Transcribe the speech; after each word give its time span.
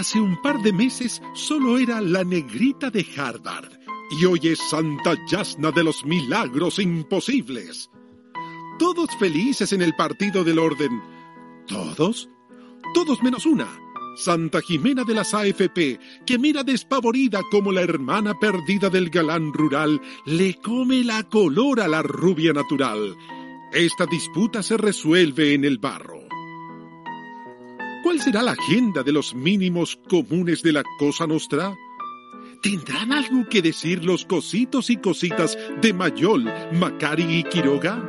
Hace 0.00 0.18
un 0.18 0.40
par 0.40 0.62
de 0.62 0.72
meses 0.72 1.20
solo 1.34 1.76
era 1.76 2.00
la 2.00 2.24
negrita 2.24 2.88
de 2.88 3.06
Harvard 3.18 3.70
y 4.18 4.24
hoy 4.24 4.40
es 4.44 4.58
Santa 4.58 5.14
Yasna 5.28 5.72
de 5.72 5.84
los 5.84 6.06
milagros 6.06 6.78
imposibles. 6.78 7.90
Todos 8.78 9.14
felices 9.18 9.74
en 9.74 9.82
el 9.82 9.94
partido 9.94 10.42
del 10.42 10.58
orden. 10.58 11.02
¿Todos? 11.66 12.30
Todos 12.94 13.22
menos 13.22 13.44
una. 13.44 13.68
Santa 14.16 14.62
Jimena 14.62 15.04
de 15.04 15.12
las 15.12 15.34
AFP, 15.34 16.00
que 16.24 16.38
mira 16.38 16.62
despavorida 16.62 17.42
como 17.50 17.70
la 17.70 17.82
hermana 17.82 18.32
perdida 18.38 18.88
del 18.88 19.10
galán 19.10 19.52
rural 19.52 20.00
le 20.24 20.54
come 20.54 21.04
la 21.04 21.24
color 21.24 21.78
a 21.78 21.88
la 21.88 22.00
rubia 22.00 22.54
natural. 22.54 23.18
Esta 23.70 24.06
disputa 24.06 24.62
se 24.62 24.78
resuelve 24.78 25.52
en 25.52 25.66
el 25.66 25.76
barro. 25.76 26.19
¿Cuál 28.10 28.22
será 28.22 28.42
la 28.42 28.56
agenda 28.58 29.04
de 29.04 29.12
los 29.12 29.36
mínimos 29.36 29.96
comunes 30.08 30.64
de 30.64 30.72
la 30.72 30.82
Cosa 30.98 31.28
Nostra? 31.28 31.76
¿Tendrán 32.60 33.12
algo 33.12 33.48
que 33.48 33.62
decir 33.62 34.04
los 34.04 34.24
cositos 34.24 34.90
y 34.90 34.96
cositas 34.96 35.56
de 35.80 35.92
Mayol, 35.92 36.52
Macari 36.72 37.22
y 37.22 37.44
Quiroga? 37.44 38.02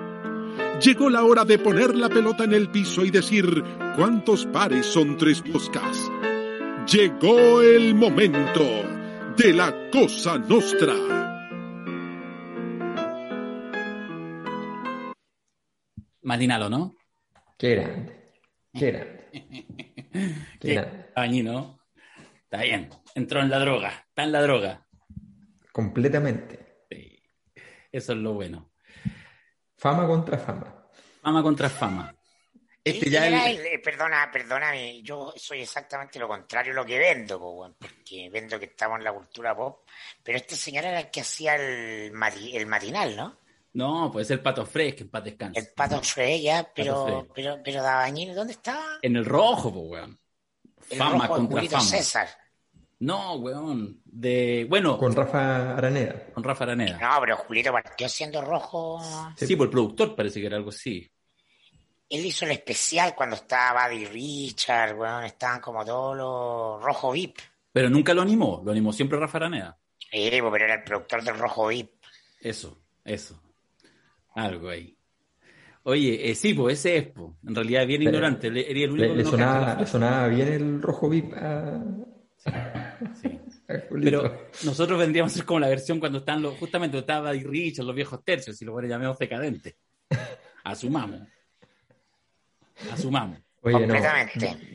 Llegó 0.83 1.07
la 1.07 1.23
hora 1.23 1.45
de 1.45 1.59
poner 1.59 1.95
la 1.95 2.09
pelota 2.09 2.45
en 2.45 2.53
el 2.53 2.71
piso 2.71 3.05
y 3.05 3.11
decir 3.11 3.45
cuántos 3.95 4.47
pares 4.47 4.87
son 4.87 5.17
tres 5.17 5.45
moscas. 5.45 6.11
Llegó 6.91 7.61
el 7.61 7.93
momento 7.93 8.65
de 9.37 9.53
la 9.53 9.91
Cosa 9.91 10.39
Nostra. 10.39 10.95
Matinalo, 16.23 16.71
¿no? 16.71 16.95
Qué 17.55 17.75
grande. 17.75 18.33
Qué 18.73 18.87
grande. 18.87 19.20
Qué 20.59 21.43
¿no? 21.43 21.79
Está 22.43 22.63
bien. 22.63 22.89
Entró 23.15 23.41
en 23.41 23.49
la 23.49 23.59
droga. 23.59 24.05
Está 24.09 24.23
en 24.23 24.31
la 24.31 24.41
droga. 24.41 24.87
Completamente. 25.71 26.85
Eso 27.91 28.13
es 28.13 28.17
lo 28.19 28.33
bueno. 28.33 28.71
Fama 29.77 30.07
contra 30.07 30.37
fama. 30.37 30.89
Fama 31.21 31.43
contra 31.43 31.69
fama. 31.69 32.15
Este 32.83 33.11
ya 33.11 33.27
eh, 33.51 33.79
perdona, 33.83 34.29
perdóname, 34.31 35.03
yo 35.03 35.33
soy 35.37 35.61
exactamente 35.61 36.17
lo 36.17 36.27
contrario 36.27 36.73
a 36.73 36.77
lo 36.77 36.85
que 36.85 36.97
vendo, 36.97 37.39
porque 37.39 38.27
vendo 38.31 38.57
que 38.57 38.65
estamos 38.65 38.97
en 38.97 39.03
la 39.03 39.13
cultura 39.13 39.55
pop, 39.55 39.87
pero 40.23 40.39
este 40.39 40.55
señor 40.55 40.85
era 40.85 41.01
el 41.01 41.11
que 41.11 41.21
hacía 41.21 41.55
el, 41.55 42.11
el 42.11 42.65
matinal, 42.65 43.15
¿no? 43.15 43.37
No, 43.73 44.11
puede 44.11 44.25
ser 44.25 44.43
Pato 44.43 44.65
Fresh, 44.65 44.95
que 44.95 45.03
en 45.03 45.09
paz 45.09 45.23
descanse. 45.23 45.59
El 45.59 45.67
Pato 45.75 46.01
Fresh, 46.01 46.41
ya, 46.41 46.69
pero, 46.75 47.27
pero, 47.33 47.59
pero 47.63 47.81
Dabañil, 47.81 48.35
¿dónde 48.35 48.53
está? 48.53 48.99
En 49.01 49.15
el 49.15 49.25
rojo, 49.25 49.73
pues, 49.73 49.85
weón. 49.91 50.19
Fama 50.97 51.27
contra 51.27 51.63
fama. 51.63 51.81
César. 51.81 52.27
No, 52.99 53.35
weón. 53.35 54.01
De, 54.03 54.65
bueno. 54.69 54.97
Con 54.97 55.15
Rafa 55.15 55.77
Araneda. 55.77 56.27
Con 56.33 56.43
Rafa 56.43 56.65
Araneda. 56.65 56.99
No, 56.99 57.19
pero 57.21 57.37
Julito 57.37 57.71
partió 57.71 58.09
siendo 58.09 58.41
rojo. 58.41 59.01
Sí, 59.37 59.55
por 59.55 59.67
el 59.67 59.71
productor 59.71 60.15
parece 60.15 60.39
que 60.39 60.47
era 60.47 60.57
algo 60.57 60.69
así. 60.69 61.09
Él 62.09 62.25
hizo 62.25 62.43
el 62.43 62.51
especial 62.51 63.15
cuando 63.15 63.37
estaba 63.37 63.87
Buddy 63.87 64.05
Richard, 64.05 64.97
weón. 64.97 65.23
Estaban 65.23 65.61
como 65.61 65.85
todos 65.85 66.17
los 66.17 66.83
rojo 66.83 67.11
VIP. 67.11 67.37
Pero 67.71 67.89
nunca 67.89 68.13
lo 68.13 68.21
animó. 68.21 68.61
Lo 68.65 68.71
animó 68.71 68.91
siempre 68.91 69.17
Rafa 69.17 69.37
Araneda. 69.37 69.77
Sí, 69.97 70.29
pero 70.29 70.55
era 70.57 70.73
el 70.75 70.83
productor 70.83 71.23
del 71.23 71.39
rojo 71.39 71.67
VIP. 71.67 72.03
Eso, 72.41 72.77
eso. 73.05 73.41
Algo 74.33 74.69
ahí. 74.69 74.97
Oye, 75.83 76.29
eh, 76.29 76.35
sí, 76.35 76.53
pues 76.53 76.79
ese 76.79 76.97
es, 76.97 77.07
pues. 77.07 77.31
en 77.47 77.55
realidad 77.55 77.87
bien 77.87 78.03
ignorante. 78.03 78.51
Le, 78.51 78.69
el 78.69 78.91
único 78.91 79.15
le, 79.15 79.25
sonaba, 79.25 80.27
bien 80.27 80.47
el 80.47 80.81
rojo 80.81 81.09
VIP 81.09 81.33
sí. 83.21 83.39
Pero 83.89 84.49
nosotros 84.65 84.99
vendríamos 84.99 85.31
a 85.31 85.35
ser 85.37 85.45
como 85.45 85.59
la 85.59 85.69
versión 85.69 85.99
cuando 85.99 86.19
están 86.19 86.41
los, 86.41 86.57
justamente 86.57 86.97
estaba 86.97 87.33
y 87.35 87.43
Richard, 87.43 87.85
los 87.85 87.95
viejos 87.95 88.23
tercios, 88.23 88.61
y 88.61 88.65
lo 88.65 88.79
llamamos 88.81 89.17
decadente. 89.17 89.77
Asumamos. 90.63 91.21
Asumamos. 92.91 93.39
Oye, 93.63 93.85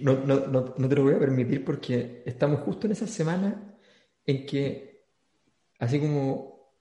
no, 0.00 0.14
no, 0.14 0.46
no, 0.46 0.74
no, 0.78 0.88
te 0.88 0.94
lo 0.94 1.02
voy 1.02 1.14
a 1.14 1.18
permitir 1.18 1.64
porque 1.64 2.22
estamos 2.24 2.60
justo 2.60 2.86
en 2.86 2.92
esa 2.92 3.06
semana 3.06 3.76
en 4.24 4.46
que, 4.46 5.04
así 5.80 5.98
como 5.98 6.72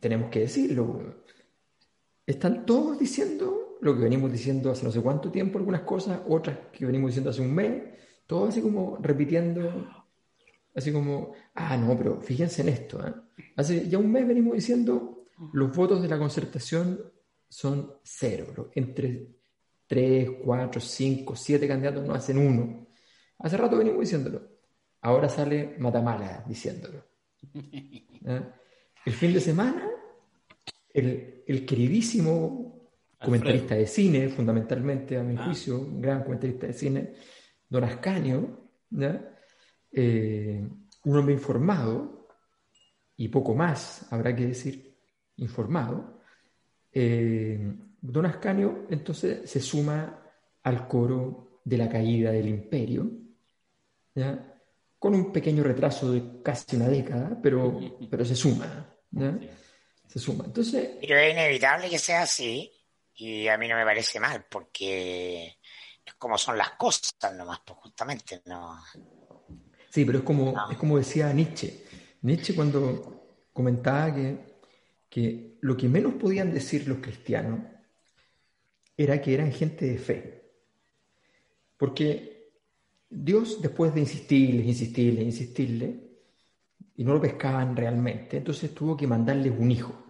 tenemos 0.00 0.30
que 0.30 0.40
decirlo, 0.40 1.21
están 2.26 2.64
todos 2.66 2.98
diciendo 2.98 3.78
lo 3.80 3.96
que 3.96 4.04
venimos 4.04 4.30
diciendo 4.30 4.70
hace 4.70 4.84
no 4.84 4.92
sé 4.92 5.00
cuánto 5.00 5.30
tiempo, 5.30 5.58
algunas 5.58 5.82
cosas, 5.82 6.20
otras 6.28 6.56
que 6.72 6.86
venimos 6.86 7.10
diciendo 7.10 7.30
hace 7.30 7.42
un 7.42 7.52
mes, 7.52 7.82
todo 8.26 8.46
así 8.46 8.62
como 8.62 8.96
repitiendo, 9.00 9.90
así 10.74 10.92
como, 10.92 11.32
ah, 11.54 11.76
no, 11.76 11.96
pero 11.96 12.20
fíjense 12.20 12.62
en 12.62 12.68
esto, 12.68 13.04
¿eh? 13.06 13.12
hace 13.56 13.88
ya 13.88 13.98
un 13.98 14.10
mes 14.10 14.26
venimos 14.26 14.54
diciendo 14.54 15.26
los 15.52 15.74
votos 15.74 16.00
de 16.00 16.08
la 16.08 16.18
concertación 16.18 17.00
son 17.48 17.94
cero, 18.04 18.70
entre 18.74 19.26
tres, 19.86 20.30
cuatro, 20.44 20.80
cinco, 20.80 21.34
siete 21.34 21.68
candidatos 21.68 22.06
no 22.06 22.14
hacen 22.14 22.38
uno. 22.38 22.86
Hace 23.38 23.56
rato 23.56 23.76
venimos 23.76 24.00
diciéndolo. 24.00 24.40
Ahora 25.02 25.28
sale 25.28 25.76
Matamala 25.78 26.44
diciéndolo. 26.46 27.04
¿eh? 27.54 28.42
El 29.04 29.12
fin 29.12 29.34
de 29.34 29.40
semana 29.40 29.86
el, 30.94 31.64
queridísimo 31.66 32.90
comentarista 33.18 33.74
de 33.74 33.86
cine, 33.86 34.28
fundamentalmente 34.28 35.16
a 35.16 35.22
mi 35.22 35.36
ah. 35.36 35.44
juicio, 35.44 35.78
un 35.78 36.00
gran 36.00 36.22
comentarista 36.22 36.66
de 36.66 36.72
cine, 36.72 37.14
Don 37.68 37.84
Ascanio, 37.84 38.68
eh, 39.92 40.68
un 41.04 41.16
hombre 41.16 41.34
informado, 41.34 42.28
y 43.16 43.28
poco 43.28 43.54
más, 43.54 44.06
habrá 44.12 44.34
que 44.34 44.46
decir, 44.46 44.96
informado, 45.36 46.20
eh, 46.92 47.74
Don 48.00 48.26
Ascanio 48.26 48.86
entonces 48.90 49.48
se 49.48 49.60
suma 49.60 50.20
al 50.62 50.88
coro 50.88 51.60
de 51.64 51.78
la 51.78 51.88
caída 51.88 52.32
del 52.32 52.48
imperio, 52.48 53.10
con 54.98 55.14
un 55.14 55.32
pequeño 55.32 55.62
retraso 55.62 56.12
de 56.12 56.42
casi 56.42 56.76
una 56.76 56.88
década, 56.88 57.38
pero, 57.40 57.80
pero 58.10 58.24
se 58.24 58.34
suma. 58.34 58.94
¿ya? 59.10 59.38
Se 60.12 60.18
suma. 60.18 60.44
Entonces, 60.44 60.90
Pero 61.00 61.18
es 61.18 61.32
inevitable 61.32 61.88
que 61.88 61.98
sea 61.98 62.22
así 62.22 62.70
y 63.14 63.48
a 63.48 63.56
mí 63.56 63.66
no 63.66 63.76
me 63.76 63.84
parece 63.84 64.20
mal 64.20 64.44
porque 64.50 65.58
es 66.04 66.14
como 66.14 66.36
son 66.36 66.58
las 66.58 66.72
cosas 66.72 67.14
nomás, 67.34 67.60
pues 67.64 67.78
justamente 67.78 68.42
no. 68.44 68.78
Sí, 69.88 70.04
pero 70.04 70.18
es 70.18 70.24
como, 70.24 70.54
es 70.70 70.76
como 70.76 70.98
decía 70.98 71.32
Nietzsche. 71.32 71.84
Nietzsche 72.22 72.54
cuando 72.54 73.38
comentaba 73.52 74.14
que, 74.14 74.38
que 75.08 75.56
lo 75.62 75.76
que 75.76 75.88
menos 75.88 76.14
podían 76.14 76.52
decir 76.52 76.86
los 76.86 76.98
cristianos 76.98 77.60
era 78.96 79.20
que 79.20 79.32
eran 79.32 79.50
gente 79.50 79.86
de 79.86 79.98
fe. 79.98 80.42
Porque 81.78 82.50
Dios, 83.08 83.62
después 83.62 83.94
de 83.94 84.00
insistirles, 84.00 84.66
insistirles, 84.66 85.24
insistirles, 85.24 85.94
y 86.96 87.04
no 87.04 87.14
lo 87.14 87.20
pescaban 87.20 87.74
realmente, 87.74 88.36
entonces 88.36 88.74
tuvo 88.74 88.96
que 88.96 89.06
mandarles 89.06 89.52
un 89.58 89.70
hijo. 89.70 90.01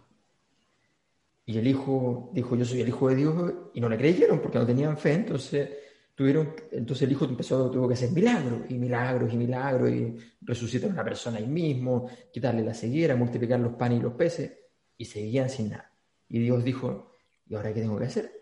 Y 1.45 1.59
el 1.59 1.67
hijo 1.67 2.31
dijo, 2.33 2.57
yo 2.57 2.65
soy 2.65 2.83
el 2.83 2.89
hijo 2.89 3.09
de 3.09 3.17
Dios, 3.17 3.53
y 3.75 3.81
no 3.81 3.89
le 3.89 3.99
creyeron 3.99 4.41
porque 4.41 4.59
no 4.59 4.67
tenían 4.67 4.97
fe, 4.97 5.15
entonces 5.15 5.71
tuvieron, 6.15 6.55
entonces 6.71 7.03
el 7.03 7.13
hijo 7.13 7.25
empezó, 7.25 7.71
tuvo 7.71 7.89
que 7.89 7.95
hacer 7.95 8.13
milagros, 8.13 8.61
y 8.69 8.75
milagros, 8.75 9.33
y 9.33 9.37
milagros, 9.37 9.91
y 9.91 10.17
resucitar 10.41 10.91
a 10.91 10.93
una 10.93 11.05
persona 11.05 11.39
ahí 11.39 11.47
mismo, 11.47 12.09
quitarle 12.33 12.63
la 12.63 12.75
ceguera, 12.75 13.17
multiplicar 13.17 13.59
los 13.59 13.75
panes 13.75 13.99
y 13.99 14.03
los 14.03 14.15
peces, 14.15 14.53
y 14.97 15.05
seguían 15.05 15.51
sin 15.51 15.71
nada. 15.71 15.91
Y 16.29 16.39
Dios 16.39 16.63
dijo, 16.63 17.13
¿y 17.49 17.55
ahora 17.55 17.75
qué 17.75 17.81
tengo 17.81 17.99
que 17.99 18.07
hacer? 18.07 18.33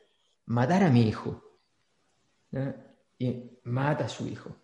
Matar 0.47 0.85
a 0.85 0.91
mi 0.91 1.09
hijo. 1.09 1.43
Y 3.19 3.59
mata 3.65 4.05
a 4.05 4.09
su 4.09 4.27
hijo. 4.29 4.55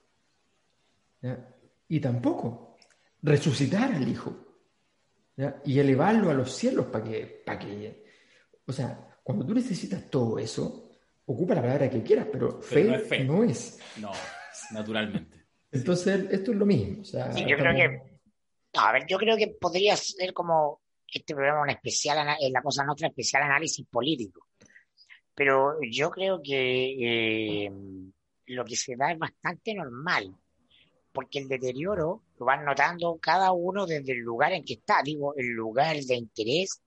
Y 1.88 2.00
tampoco 2.00 2.76
resucitar 3.22 3.92
al 3.94 4.06
hijo. 4.06 4.32
Y 5.64 5.78
elevarlo 5.78 6.30
a 6.30 6.34
los 6.34 6.52
cielos 6.52 6.86
para 6.86 7.04
que, 7.04 7.42
para 7.44 7.58
que 7.58 8.05
o 8.66 8.72
sea, 8.72 9.18
cuando 9.22 9.46
tú 9.46 9.54
necesitas 9.54 10.08
todo 10.10 10.38
eso, 10.38 10.90
ocupa 11.26 11.54
la 11.54 11.62
palabra 11.62 11.90
que 11.90 12.02
quieras, 12.02 12.26
pero, 12.30 12.60
fe, 12.60 13.24
no, 13.24 13.42
es 13.44 13.78
no 13.98 14.12
naturalmente. 14.72 15.46
Entonces, 15.70 16.26
esto 16.30 16.52
es 16.52 16.56
lo 16.56 16.66
mismo. 16.66 17.02
yo 17.02 17.56
creo 17.56 17.74
que. 17.74 18.00
a 18.74 18.92
ver, 18.92 19.06
yo 19.06 19.18
creo 19.18 19.36
que 19.36 19.48
podría 19.60 19.96
ser 19.96 20.32
como 20.32 20.80
este 21.06 21.34
programa 21.34 21.62
una 21.62 21.72
especial, 21.72 22.36
eh, 22.40 22.50
la 22.50 22.62
cosa 22.62 22.84
nuestra, 22.84 23.08
especial 23.08 23.42
análisis 23.42 23.86
político. 23.86 24.48
Pero 25.34 25.78
yo 25.90 26.10
creo 26.10 26.40
que 26.42 27.66
eh, 27.66 27.70
lo 28.46 28.64
que 28.64 28.76
se 28.76 28.96
da 28.96 29.12
es 29.12 29.18
bastante 29.18 29.74
normal, 29.74 30.34
porque 31.12 31.38
el 31.40 31.48
deterioro 31.48 32.22
lo 32.38 32.46
van 32.46 32.64
notando 32.64 33.18
cada 33.20 33.52
uno 33.52 33.86
desde 33.86 34.12
el 34.12 34.18
lugar 34.18 34.52
en 34.52 34.64
que 34.64 34.74
está, 34.74 35.02
digo, 35.02 35.34
el 35.36 35.48
lugar 35.48 35.96
de 35.96 36.14
interés 36.14 36.80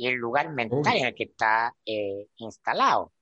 y 0.00 0.06
el 0.06 0.14
lugar 0.14 0.50
mental 0.50 0.96
en 0.96 1.04
el 1.08 1.14
que 1.14 1.24
está 1.24 1.76
eh, 1.84 2.28
instalado. 2.38 3.12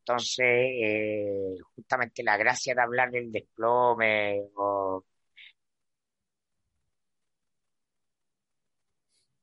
Entonces, 0.00 0.44
eh, 0.44 1.54
justamente 1.76 2.24
la 2.24 2.36
gracia 2.36 2.74
de 2.74 2.82
hablar 2.82 3.12
del 3.12 3.30
desplome 3.30 4.48
o... 4.56 5.04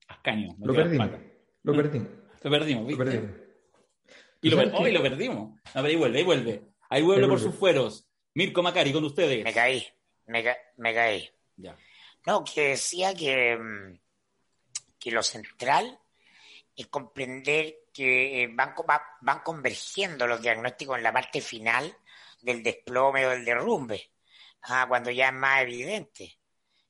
Ascaño. 0.09 0.55
Lo 0.59 0.73
perdimos. 0.73 1.09
Lo 1.63 1.73
perdimos. 1.73 2.09
Lo 2.41 2.51
perdimos, 2.51 2.85
¿viste? 2.85 3.03
Lo 3.05 3.11
perdimos. 3.11 3.35
Y 4.41 4.49
lo, 4.49 4.57
oh, 4.57 4.85
lo 4.85 5.01
perdimos. 5.01 5.59
A 5.73 5.81
ver, 5.81 5.91
ahí 5.91 5.95
vuelve, 5.95 6.17
ahí 6.17 6.25
vuelve. 6.25 6.61
Ahí 6.89 7.01
vuelve 7.01 7.27
por 7.29 7.39
sus 7.39 7.55
fueros. 7.55 8.09
Mirko 8.33 8.61
Macari, 8.61 8.91
con 8.91 9.05
ustedes. 9.05 9.41
Me 9.41 9.53
caí, 9.53 9.87
me, 10.25 10.43
me 10.75 10.93
caí. 10.93 11.29
Ya. 11.55 11.77
No, 12.27 12.43
que 12.43 12.69
decía 12.69 13.13
que, 13.13 13.55
mm, 13.55 13.99
que 14.99 15.11
lo 15.11 15.23
central 15.23 15.97
es 16.75 16.87
comprender 16.87 17.83
que 17.93 18.43
eh, 18.43 18.49
van, 18.51 18.73
van 19.21 19.39
convergiendo 19.41 20.25
los 20.25 20.41
diagnósticos 20.41 20.97
en 20.97 21.03
la 21.03 21.13
parte 21.13 21.41
final 21.41 21.95
del 22.41 22.63
desplome 22.63 23.25
o 23.25 23.29
del 23.29 23.45
derrumbe, 23.45 24.11
ah, 24.63 24.85
cuando 24.87 25.11
ya 25.11 25.27
es 25.27 25.33
más 25.33 25.61
evidente. 25.61 26.39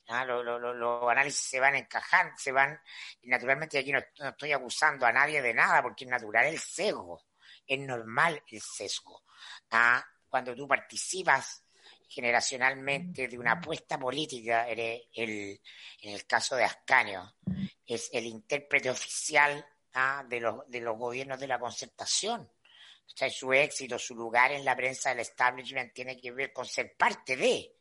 Ah, 0.07 0.25
los 0.25 1.09
análisis 1.09 1.49
se 1.49 1.59
van 1.59 1.75
encajando, 1.75 2.33
se 2.37 2.51
van, 2.51 2.79
y 3.21 3.29
naturalmente 3.29 3.79
aquí 3.79 3.91
no, 3.91 3.99
estoy 3.99 4.51
acusando 4.51 5.05
a 5.05 5.11
nadie 5.11 5.41
de 5.41 5.53
nada, 5.53 5.81
porque 5.81 6.03
es 6.03 6.09
natural 6.09 6.45
el 6.45 6.59
sesgo, 6.59 7.23
es 7.65 7.79
normal 7.79 8.43
el 8.51 8.61
sesgo. 8.61 9.23
Ah, 9.71 10.03
cuando 10.27 10.55
tú 10.55 10.67
participas 10.67 11.63
generacionalmente 12.07 13.27
de 13.27 13.37
una 13.37 13.53
apuesta 13.53 13.97
política, 13.97 14.67
eres 14.67 15.03
el, 15.13 15.59
en 16.01 16.13
el 16.13 16.25
caso 16.25 16.55
de 16.55 16.65
Ascanio, 16.65 17.35
es 17.85 18.09
el 18.13 18.25
intérprete 18.25 18.89
oficial 18.89 19.65
¿ah? 19.93 20.23
de, 20.27 20.39
los, 20.39 20.69
de 20.69 20.81
los 20.81 20.97
gobiernos 20.97 21.39
de 21.39 21.47
la 21.47 21.59
concertación. 21.59 22.49
O 23.05 23.17
sea, 23.17 23.29
su 23.29 23.53
éxito, 23.53 23.99
su 23.99 24.15
lugar 24.15 24.51
en 24.51 24.65
la 24.65 24.75
prensa 24.75 25.09
del 25.09 25.19
establishment 25.19 25.93
tiene 25.93 26.19
que 26.19 26.31
ver 26.31 26.51
con 26.51 26.65
ser 26.65 26.95
parte 26.95 27.35
de. 27.35 27.75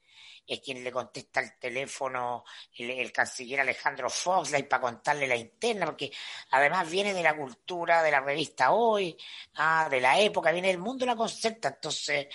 Es 0.45 0.61
quien 0.61 0.83
le 0.83 0.91
contesta 0.91 1.41
el 1.41 1.57
teléfono 1.57 2.45
el, 2.77 3.13
canciller 3.13 3.61
Alejandro 3.61 4.11
Foxley 4.11 4.65
para 4.65 4.83
contarle 4.83 5.29
la 5.29 5.37
interna, 5.37 5.87
porque 5.87 6.11
además 6.51 6.91
viene 6.91 7.15
de 7.15 7.23
la 7.23 7.37
cultura 7.37 8.03
de 8.03 8.11
la 8.11 8.21
revista 8.21 8.73
Hoy, 8.73 9.17
¿ah? 9.55 9.89
de 9.89 10.01
la 10.01 10.19
época, 10.21 10.51
viene 10.51 10.69
del 10.69 10.79
mundo 10.79 11.05
de 11.05 11.13
la 11.13 11.17
concerta, 11.17 11.69
entonces 11.69 12.27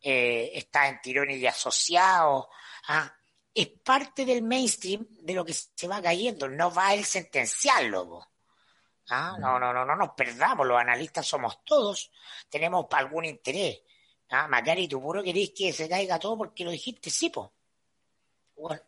eh, 0.00 0.52
está 0.54 0.88
en 0.88 1.00
tirón 1.00 1.30
y 1.30 1.38
de 1.38 1.48
asociado. 1.48 2.48
¿ah? 2.88 3.12
Es 3.52 3.68
parte 3.82 4.24
del 4.24 4.42
mainstream 4.42 5.04
de 5.10 5.34
lo 5.34 5.44
que 5.44 5.52
se 5.52 5.88
va 5.88 6.00
cayendo, 6.00 6.48
no 6.48 6.72
va 6.72 6.88
a 6.88 6.94
él 6.94 7.04
sentenciarlo. 7.04 8.28
¿Ah? 9.10 9.36
No, 9.38 9.58
no, 9.58 9.72
no, 9.72 9.84
no 9.84 9.96
nos 9.96 10.10
perdamos, 10.10 10.66
los 10.66 10.78
analistas 10.78 11.26
somos 11.26 11.64
todos, 11.64 12.10
tenemos 12.48 12.86
algún 12.90 13.24
interés. 13.24 13.82
¿Ah? 14.30 14.48
Macari, 14.48 14.88
tú 14.88 15.00
puro 15.00 15.22
querés 15.22 15.52
que 15.56 15.72
se 15.72 15.88
caiga 15.88 16.18
todo 16.18 16.36
porque 16.36 16.64
lo 16.64 16.70
dijiste, 16.70 17.10
sí, 17.10 17.30
po. 17.30 17.52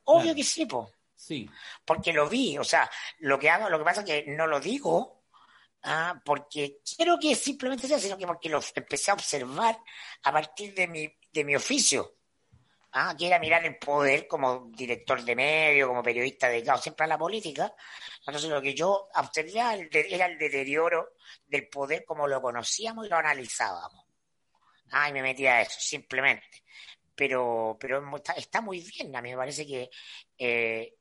obvio 0.05 0.35
que 0.35 0.45
sí, 0.45 0.67
po. 0.67 0.91
Sí. 1.15 1.49
Porque 1.85 2.13
lo 2.13 2.29
vi, 2.29 2.59
o 2.59 2.65
sea, 2.65 2.89
lo 3.21 3.39
que 3.39 3.51
hago, 3.51 3.69
lo 3.69 3.79
que 3.79 3.85
pasa 3.85 4.01
es 4.03 4.07
que 4.07 4.25
no 4.31 4.47
lo 4.47 4.61
digo 4.61 5.19
¿ah? 5.83 6.21
porque 6.25 6.81
quiero 6.97 7.19
que 7.19 7.35
simplemente 7.35 7.87
sea, 7.87 7.99
sino 7.99 8.17
que 8.17 8.27
porque 8.27 8.49
lo 8.49 8.61
empecé 8.75 9.11
a 9.11 9.15
observar 9.15 9.79
a 10.23 10.33
partir 10.33 10.75
de 10.75 10.89
mi, 10.89 11.09
de 11.33 11.45
mi 11.45 11.57
oficio. 11.57 12.18
¿Ah? 12.93 13.15
era 13.19 13.39
mirar 13.39 13.65
el 13.65 13.77
poder 13.79 14.27
como 14.27 14.71
director 14.71 15.23
de 15.23 15.37
medio, 15.37 15.89
como 15.89 16.03
periodista 16.03 16.49
dedicado 16.49 16.81
siempre 16.81 17.05
a 17.05 17.09
la 17.09 17.19
política. 17.19 17.73
Entonces 18.21 18.51
lo 18.51 18.61
que 18.61 18.75
yo 18.75 19.09
observaba 19.15 19.75
era 19.75 20.27
el 20.27 20.39
deterioro 20.39 21.15
del 21.47 21.69
poder 21.69 22.05
como 22.05 22.27
lo 22.27 22.41
conocíamos 22.41 23.07
y 23.07 23.09
lo 23.09 23.17
analizábamos. 23.17 24.05
Ah, 24.91 25.09
y 25.09 25.13
me 25.13 25.23
metía 25.23 25.57
a 25.57 25.63
eso, 25.63 25.79
simplemente. 25.81 26.65
Pero, 27.15 27.77
pero 27.81 28.03
está, 28.37 28.61
muy 28.61 28.81
bien, 28.81 29.15
a 29.17 29.21
mí 29.21 29.31
me 29.31 29.37
parece 29.37 29.67
que 29.67 29.91
eh, 30.39 30.95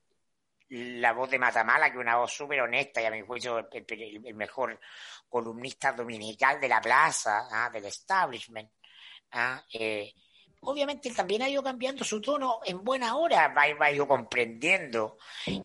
la 0.69 1.13
voz 1.13 1.29
de 1.29 1.39
Matamala, 1.39 1.89
que 1.89 1.97
es 1.97 2.01
una 2.01 2.17
voz 2.17 2.33
súper 2.33 2.61
honesta 2.61 3.01
y 3.01 3.05
a 3.05 3.11
mi 3.11 3.21
juicio 3.21 3.69
el, 3.71 4.35
mejor 4.35 4.79
columnista 5.29 5.93
dominical 5.93 6.59
de 6.59 6.67
la 6.67 6.81
plaza, 6.81 7.47
¿ah? 7.51 7.69
del 7.69 7.85
establishment, 7.85 8.69
¿ah? 9.31 9.63
eh, 9.71 10.11
obviamente 10.61 11.11
también 11.11 11.41
ha 11.41 11.49
ido 11.49 11.63
cambiando 11.63 12.03
su 12.03 12.21
tono 12.21 12.59
en 12.65 12.83
buena 12.83 13.15
hora, 13.15 13.47
va, 13.49 13.73
va 13.79 13.91
ido 13.91 14.07
comprendiendo 14.07 15.17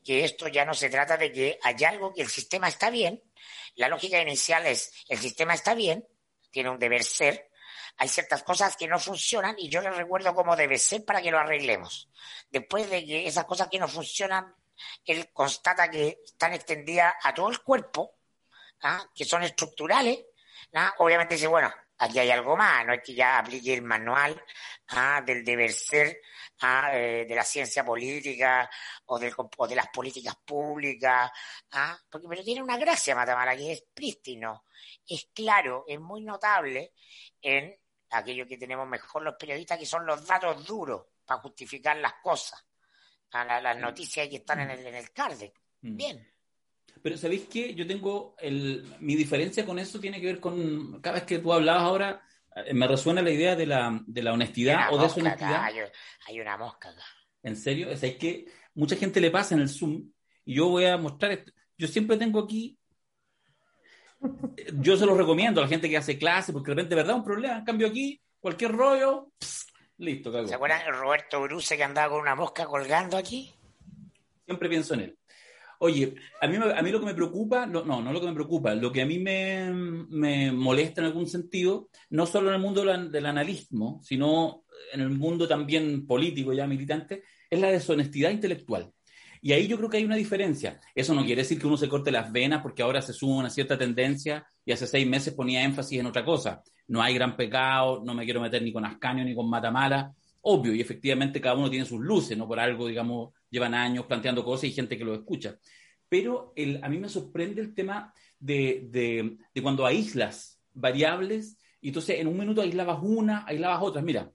que 0.05 0.25
esto 0.25 0.49
ya 0.49 0.65
no 0.65 0.75
se 0.75 0.91
trata 0.91 1.17
de 1.17 1.33
que 1.33 1.59
hay 1.62 1.85
algo 1.85 2.12
que 2.12 2.23
el 2.23 2.29
sistema 2.29 2.69
está 2.69 2.91
bien, 2.91 3.23
la 3.77 3.89
lógica 3.89 4.21
inicial 4.21 4.67
es 4.67 4.93
el 5.09 5.19
sistema 5.19 5.55
está 5.55 5.75
bien, 5.75 6.06
tiene 6.50 6.71
un 6.71 6.79
deber 6.79 7.05
ser, 7.05 7.50
hay 7.97 8.09
ciertas 8.09 8.43
cosas 8.43 8.77
que 8.77 8.89
no 8.89 8.99
funcionan 8.99 9.56
y 9.59 9.69
yo 9.69 9.81
les 9.81 9.97
recuerdo 9.97 10.35
cómo 10.35 10.56
debe 10.56 10.79
ser 10.79 11.05
para 11.05 11.23
que 11.23 11.31
lo 11.31 11.39
arreglemos. 11.39 12.09
Después 12.50 12.89
de 12.91 13.05
que 13.05 13.27
esas 13.27 13.44
cosas 13.44 13.69
que 13.69 13.79
no 13.79 13.89
funcionan, 13.89 14.55
él 15.05 15.31
constata 15.33 15.91
que 15.91 16.21
están 16.25 16.53
extendidas 16.55 17.15
a 17.23 17.35
todo 17.35 17.49
el 17.49 17.61
cuerpo, 17.61 18.15
¿ah? 18.83 19.05
que 19.15 19.25
son 19.25 19.43
estructurales, 19.43 20.19
¿ah? 20.75 20.94
obviamente 20.99 21.35
dice, 21.35 21.47
bueno, 21.47 21.73
aquí 22.03 22.19
hay 22.19 22.31
algo 22.31 22.57
más, 22.57 22.85
no 22.85 22.93
es 22.93 23.01
que 23.01 23.15
ya 23.15 23.39
aplique 23.39 23.75
el 23.75 23.83
manual 23.83 24.43
¿ah? 24.89 25.23
del 25.25 25.45
deber 25.45 25.73
ser 25.73 26.21
¿ah? 26.63 26.91
eh, 26.93 27.25
de 27.29 27.35
la 27.35 27.45
ciencia 27.45 27.85
política 27.85 28.69
o, 29.07 29.21
del, 29.21 29.33
de 29.69 29.77
las 29.77 29.89
políticas 29.89 30.37
públicas, 30.45 31.31
¿ah? 31.71 31.97
porque 32.11 32.27
pero 32.29 32.43
tiene 32.43 32.61
una 32.61 32.77
gracia 32.77 33.15
Matamala, 33.15 33.57
que 33.57 33.73
es 33.73 33.85
prístino, 33.95 34.65
es 35.07 35.29
claro, 35.33 35.85
es 35.87 36.01
muy 36.01 36.23
notable 36.23 36.93
en 37.41 37.73
aquello 38.11 38.49
que 38.49 38.59
tenemos 38.59 38.89
mejor 38.89 39.23
los 39.23 39.37
periodistas, 39.37 39.79
que 39.79 39.87
son 39.87 40.05
los 40.05 40.27
datos 40.27 40.67
duros 40.67 41.07
para 41.25 41.41
justificar 41.41 41.97
las 41.99 42.15
cosas, 42.15 42.67
a 43.31 43.61
las 43.61 43.79
noticias 43.79 44.29
que 44.29 44.37
están 44.37 44.61
en 44.61 44.71
el, 44.71 44.87
en 44.87 44.95
el 44.97 45.05
mm. 45.05 45.97
Bien. 45.97 46.31
Pero 47.02 47.17
¿sabéis 47.17 47.46
qué? 47.50 47.75
Yo 47.75 47.87
tengo 47.87 48.37
el, 48.38 48.84
mi 49.00 49.17
diferencia 49.17 49.67
con 49.67 49.79
eso 49.79 49.99
tiene 49.99 50.20
que 50.20 50.26
ver 50.26 50.40
con, 50.40 51.00
cada 51.00 51.14
vez 51.14 51.25
que 51.25 51.38
tú 51.38 51.52
hablabas 51.52 51.82
ahora, 51.82 52.23
eh, 52.55 52.75
me 52.75 52.87
resuena 52.87 53.23
la 53.23 53.31
idea 53.31 53.56
de 53.56 53.67
la, 53.67 54.00
de 54.06 54.23
la 54.23 54.32
honestidad 54.32 54.93
o 54.93 55.02
deshonestidad. 55.02 55.64
hay, 56.26 56.40
una 56.40 56.56
mosca 56.56 56.90
acá. 56.90 57.05
¿En 57.43 57.56
serio? 57.56 57.90
Es 57.90 58.00
que 58.17 58.46
mucha 58.75 58.96
gente 58.96 59.20
le 59.20 59.31
pasa 59.31 59.55
en 59.55 59.62
el 59.62 59.69
Zoom 59.69 60.12
y 60.44 60.55
yo 60.55 60.69
voy 60.69 60.84
a 60.84 60.96
mostrar 60.96 61.32
esto. 61.32 61.52
Yo 61.76 61.88
siempre 61.88 62.17
tengo 62.17 62.38
aquí, 62.38 62.79
yo 64.75 64.96
se 64.96 65.06
lo 65.06 65.17
recomiendo 65.17 65.61
a 65.61 65.64
la 65.64 65.69
gente 65.69 65.88
que 65.88 65.96
hace 65.96 66.19
clase, 66.19 66.52
porque 66.52 66.70
de 66.70 66.76
repente, 66.76 66.94
¿verdad? 66.94 67.17
Un 67.17 67.25
problema. 67.25 67.58
En 67.58 67.64
cambio 67.64 67.88
aquí, 67.88 68.20
cualquier 68.38 68.73
rollo, 68.73 69.32
listo, 69.98 70.31
cago. 70.31 70.46
¿Se 70.46 70.55
acuerdan 70.55 70.82
Roberto 70.93 71.43
Bruce 71.43 71.77
que 71.77 71.82
andaba 71.82 72.10
con 72.10 72.20
una 72.20 72.36
mosca 72.36 72.67
colgando 72.67 73.17
aquí? 73.17 73.53
Siempre 74.44 74.69
pienso 74.69 74.94
en 74.94 75.01
él. 75.01 75.19
Oye, 75.84 76.15
a 76.41 76.46
mí, 76.46 76.56
a 76.56 76.81
mí 76.81 76.93
lo 76.93 77.01
que 77.01 77.06
me 77.06 77.15
preocupa, 77.15 77.67
no, 77.67 77.84
no, 77.84 78.01
no 78.01 78.12
lo 78.12 78.20
que 78.20 78.29
me 78.29 78.34
preocupa, 78.34 78.72
lo 78.72 78.93
que 78.93 79.03
a 79.03 79.05
mí 79.05 79.19
me, 79.19 80.53
molesta 80.53 81.01
en 81.01 81.08
algún 81.08 81.27
sentido, 81.27 81.89
no 82.10 82.24
solo 82.24 82.51
en 82.51 82.55
el 82.55 82.60
mundo 82.60 82.84
del 82.84 83.27
analismo, 83.27 84.01
sino 84.05 84.62
en 84.93 85.01
el 85.01 85.10
mundo 85.10 85.48
también 85.48 86.06
político 86.06 86.53
ya 86.53 86.69
militante, 86.69 87.24
es 87.51 87.60
la 87.60 87.72
deshonestidad 87.72 88.31
intelectual. 88.31 88.93
Y 89.41 89.55
ahí 89.55 89.67
yo 89.67 89.77
creo 89.77 89.91
que 89.91 89.96
hay 89.96 90.05
una 90.05 90.15
diferencia. 90.15 90.79
Eso 90.94 91.15
no 91.15 91.24
quiere 91.24 91.43
decir 91.43 91.58
que 91.58 91.67
uno 91.67 91.77
se 91.77 91.89
corte 91.89 92.12
las 92.12 92.31
venas 92.31 92.62
porque 92.62 92.84
ahora 92.84 93.03
se 93.03 93.12
suma 93.12 93.39
una 93.39 93.51
cierta 93.51 93.77
tendencia 93.77 94.46
y 94.65 94.70
hace 94.70 94.86
seis 94.86 95.05
meses 95.05 95.34
ponía 95.34 95.65
énfasis 95.65 95.98
en 95.98 96.06
otra 96.06 96.24
cosa. 96.24 96.62
No 96.86 97.03
hay 97.03 97.15
gran 97.15 97.36
pecado, 97.36 98.05
no 98.05 98.15
me 98.15 98.24
quiero 98.24 98.41
meter 98.41 98.62
ni 98.62 98.72
con 98.72 98.84
Ascanio 98.84 99.24
ni 99.24 99.34
con 99.34 99.51
Matamala. 99.51 100.15
Obvio, 100.43 100.72
y 100.77 100.81
efectivamente 100.81 101.41
cada 101.41 101.56
uno 101.56 101.69
tiene 101.69 101.86
sus 101.86 102.01
luces, 102.01 102.39
¿no? 102.39 102.46
Por 102.46 102.60
algo, 102.60 102.86
digamos, 102.86 103.34
llevan 103.53 103.75
años 103.75 104.06
planteando 104.06 104.43
cosas 104.43 104.65
y 104.65 104.73
gente 104.73 104.99
que 104.99 105.05
lo 105.05 105.15
escucha. 105.15 105.59
Pero 106.09 106.53
el, 106.56 106.82
a 106.82 106.89
mí 106.89 106.99
me 106.99 107.09
sorprende 107.09 107.61
el 107.61 107.75
tema 107.75 108.13
de, 108.41 108.89
de, 108.91 109.37
de, 109.55 109.63
cuando 109.63 109.87
aíslas 109.87 110.61
variables 110.73 111.59
y 111.81 111.89
entonces 111.89 112.19
en 112.19 112.27
un 112.27 112.37
minuto 112.37 112.63
aislabas 112.63 112.99
una, 113.03 113.44
aislabas 113.47 113.82
otras. 113.82 114.05
Mira, 114.05 114.32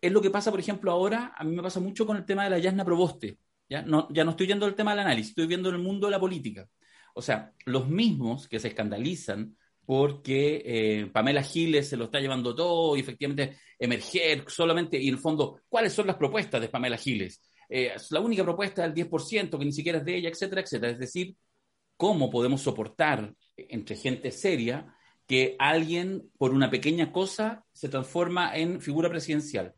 es 0.00 0.10
lo 0.10 0.20
que 0.20 0.30
pasa, 0.30 0.50
por 0.50 0.58
ejemplo, 0.58 0.90
ahora, 0.90 1.32
a 1.36 1.44
mí 1.44 1.54
me 1.54 1.62
pasa 1.62 1.78
mucho 1.78 2.06
con 2.06 2.16
el 2.16 2.24
tema 2.24 2.44
de 2.44 2.50
la 2.50 2.58
Yasna 2.58 2.84
Proboste. 2.84 3.38
¿ya? 3.68 3.82
No, 3.82 4.08
ya 4.10 4.24
no 4.24 4.32
estoy 4.32 4.46
viendo 4.46 4.66
el 4.66 4.74
tema 4.74 4.92
del 4.92 5.00
análisis, 5.00 5.30
estoy 5.30 5.46
viendo 5.46 5.68
el 5.70 5.78
mundo 5.78 6.06
de 6.06 6.10
la 6.10 6.20
política. 6.20 6.68
O 7.14 7.22
sea, 7.22 7.52
los 7.66 7.88
mismos 7.88 8.48
que 8.48 8.58
se 8.58 8.68
escandalizan 8.68 9.56
porque 9.84 10.62
eh, 10.64 11.06
Pamela 11.12 11.42
Giles 11.42 11.88
se 11.88 11.96
lo 11.96 12.04
está 12.04 12.20
llevando 12.20 12.54
todo 12.54 12.96
y 12.96 13.00
efectivamente 13.00 13.58
emerger 13.78 14.44
solamente, 14.48 14.98
y 14.98 15.08
en 15.08 15.14
el 15.14 15.20
fondo, 15.20 15.60
¿cuáles 15.68 15.92
son 15.92 16.06
las 16.06 16.16
propuestas 16.16 16.60
de 16.60 16.68
Pamela 16.68 16.96
Giles? 16.96 17.42
Eh, 17.74 17.90
la 18.10 18.20
única 18.20 18.42
propuesta 18.42 18.82
del 18.82 18.92
10%, 18.92 19.58
que 19.58 19.64
ni 19.64 19.72
siquiera 19.72 19.96
es 19.96 20.04
de 20.04 20.14
ella, 20.14 20.28
etcétera, 20.28 20.60
etcétera. 20.60 20.92
Es 20.92 20.98
decir, 20.98 21.34
¿cómo 21.96 22.28
podemos 22.28 22.60
soportar 22.60 23.34
entre 23.56 23.96
gente 23.96 24.30
seria 24.30 24.94
que 25.26 25.56
alguien 25.58 26.30
por 26.36 26.52
una 26.52 26.68
pequeña 26.68 27.10
cosa 27.10 27.64
se 27.72 27.88
transforma 27.88 28.54
en 28.54 28.82
figura 28.82 29.08
presidencial? 29.08 29.72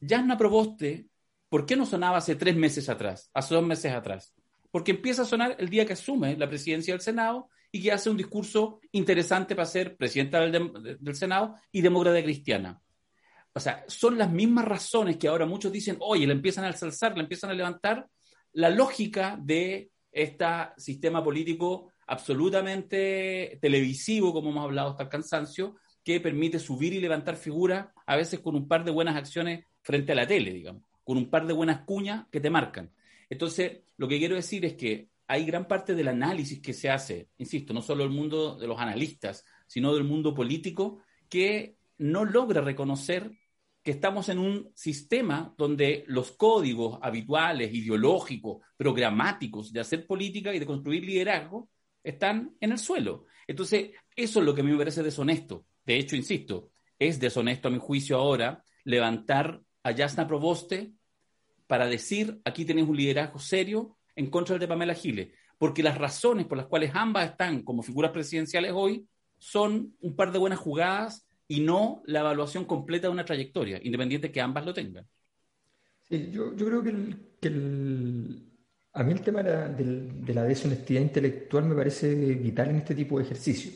Jasna 0.00 0.38
Proboste, 0.38 1.04
¿por 1.50 1.66
qué 1.66 1.76
no 1.76 1.84
sonaba 1.84 2.16
hace 2.16 2.34
tres 2.34 2.56
meses 2.56 2.88
atrás, 2.88 3.30
hace 3.34 3.54
dos 3.56 3.66
meses 3.66 3.92
atrás? 3.92 4.34
Porque 4.70 4.92
empieza 4.92 5.20
a 5.20 5.26
sonar 5.26 5.54
el 5.58 5.68
día 5.68 5.84
que 5.84 5.92
asume 5.92 6.38
la 6.38 6.48
presidencia 6.48 6.94
del 6.94 7.02
Senado 7.02 7.50
y 7.70 7.82
que 7.82 7.92
hace 7.92 8.08
un 8.08 8.16
discurso 8.16 8.80
interesante 8.90 9.54
para 9.54 9.66
ser 9.66 9.98
presidenta 9.98 10.40
del, 10.40 10.98
del 10.98 11.14
Senado 11.14 11.56
y 11.70 11.82
demócrata 11.82 12.22
cristiana. 12.22 12.80
O 13.54 13.60
sea, 13.60 13.84
son 13.86 14.16
las 14.16 14.30
mismas 14.30 14.64
razones 14.64 15.16
que 15.16 15.28
ahora 15.28 15.46
muchos 15.46 15.72
dicen, 15.72 15.96
oye, 16.00 16.26
la 16.26 16.32
empiezan 16.32 16.64
a 16.64 16.68
alzar, 16.68 17.16
la 17.16 17.22
empiezan 17.22 17.50
a 17.50 17.54
levantar, 17.54 18.06
la 18.52 18.70
lógica 18.70 19.38
de 19.40 19.90
este 20.10 20.44
sistema 20.76 21.22
político 21.22 21.90
absolutamente 22.06 23.58
televisivo, 23.60 24.32
como 24.32 24.50
hemos 24.50 24.64
hablado 24.64 24.90
hasta 24.90 25.04
el 25.04 25.08
cansancio, 25.08 25.76
que 26.04 26.20
permite 26.20 26.58
subir 26.58 26.92
y 26.92 27.00
levantar 27.00 27.36
figuras, 27.36 27.88
a 28.06 28.16
veces 28.16 28.40
con 28.40 28.54
un 28.54 28.68
par 28.68 28.84
de 28.84 28.90
buenas 28.90 29.16
acciones 29.16 29.66
frente 29.82 30.12
a 30.12 30.14
la 30.14 30.26
tele, 30.26 30.52
digamos, 30.52 30.82
con 31.04 31.16
un 31.16 31.30
par 31.30 31.46
de 31.46 31.52
buenas 31.52 31.82
cuñas 31.82 32.26
que 32.30 32.40
te 32.40 32.50
marcan. 32.50 32.92
Entonces, 33.30 33.80
lo 33.96 34.08
que 34.08 34.18
quiero 34.18 34.34
decir 34.34 34.64
es 34.64 34.74
que 34.74 35.08
hay 35.26 35.44
gran 35.46 35.66
parte 35.66 35.94
del 35.94 36.08
análisis 36.08 36.60
que 36.60 36.72
se 36.72 36.90
hace, 36.90 37.28
insisto, 37.38 37.72
no 37.72 37.80
solo 37.80 38.04
el 38.04 38.10
mundo 38.10 38.56
de 38.56 38.66
los 38.66 38.78
analistas, 38.78 39.44
sino 39.66 39.94
del 39.94 40.04
mundo 40.04 40.34
político, 40.34 40.98
que 41.28 41.76
no 41.98 42.24
logra 42.24 42.60
reconocer 42.60 43.30
que 43.82 43.90
estamos 43.90 44.28
en 44.28 44.38
un 44.38 44.70
sistema 44.74 45.52
donde 45.58 46.04
los 46.06 46.32
códigos 46.32 46.98
habituales, 47.02 47.74
ideológicos, 47.74 48.62
programáticos 48.76 49.72
de 49.72 49.80
hacer 49.80 50.06
política 50.06 50.54
y 50.54 50.58
de 50.58 50.66
construir 50.66 51.04
liderazgo 51.04 51.68
están 52.02 52.54
en 52.60 52.72
el 52.72 52.78
suelo. 52.78 53.26
Entonces, 53.46 53.90
eso 54.14 54.40
es 54.40 54.46
lo 54.46 54.54
que 54.54 54.60
a 54.60 54.64
mí 54.64 54.70
me 54.70 54.78
parece 54.78 55.02
deshonesto. 55.02 55.66
De 55.84 55.96
hecho, 55.96 56.14
insisto, 56.14 56.70
es 56.98 57.18
deshonesto 57.18 57.68
a 57.68 57.70
mi 57.72 57.78
juicio 57.78 58.16
ahora 58.16 58.62
levantar 58.84 59.60
a 59.82 59.90
Yasna 59.90 60.28
Proboste 60.28 60.92
para 61.66 61.86
decir, 61.86 62.40
aquí 62.44 62.64
tenéis 62.64 62.88
un 62.88 62.96
liderazgo 62.96 63.40
serio 63.40 63.96
en 64.14 64.30
contra 64.30 64.54
del 64.54 64.60
de 64.60 64.68
Pamela 64.68 64.94
Giles, 64.94 65.32
porque 65.58 65.82
las 65.82 65.98
razones 65.98 66.46
por 66.46 66.58
las 66.58 66.66
cuales 66.66 66.92
ambas 66.94 67.30
están 67.30 67.62
como 67.62 67.82
figuras 67.82 68.12
presidenciales 68.12 68.72
hoy 68.74 69.08
son 69.38 69.96
un 70.00 70.14
par 70.14 70.30
de 70.30 70.38
buenas 70.38 70.58
jugadas 70.60 71.26
y 71.52 71.60
no 71.60 72.02
la 72.06 72.20
evaluación 72.20 72.64
completa 72.64 73.08
de 73.08 73.12
una 73.12 73.26
trayectoria, 73.26 73.78
independiente 73.82 74.32
que 74.32 74.40
ambas 74.40 74.64
lo 74.64 74.72
tengan. 74.72 75.06
Sí, 76.08 76.30
yo, 76.32 76.56
creo 76.56 76.82
que, 76.82 76.90
el, 77.46 78.42
a 78.94 79.02
mí 79.02 79.12
el 79.12 79.20
tema 79.20 79.42
de 79.42 80.32
la, 80.32 80.44
deshonestidad 80.44 81.02
intelectual 81.02 81.66
me 81.66 81.74
parece 81.74 82.14
vital 82.36 82.70
en 82.70 82.76
este 82.76 82.94
tipo 82.94 83.18
de 83.18 83.24
ejercicio. 83.24 83.70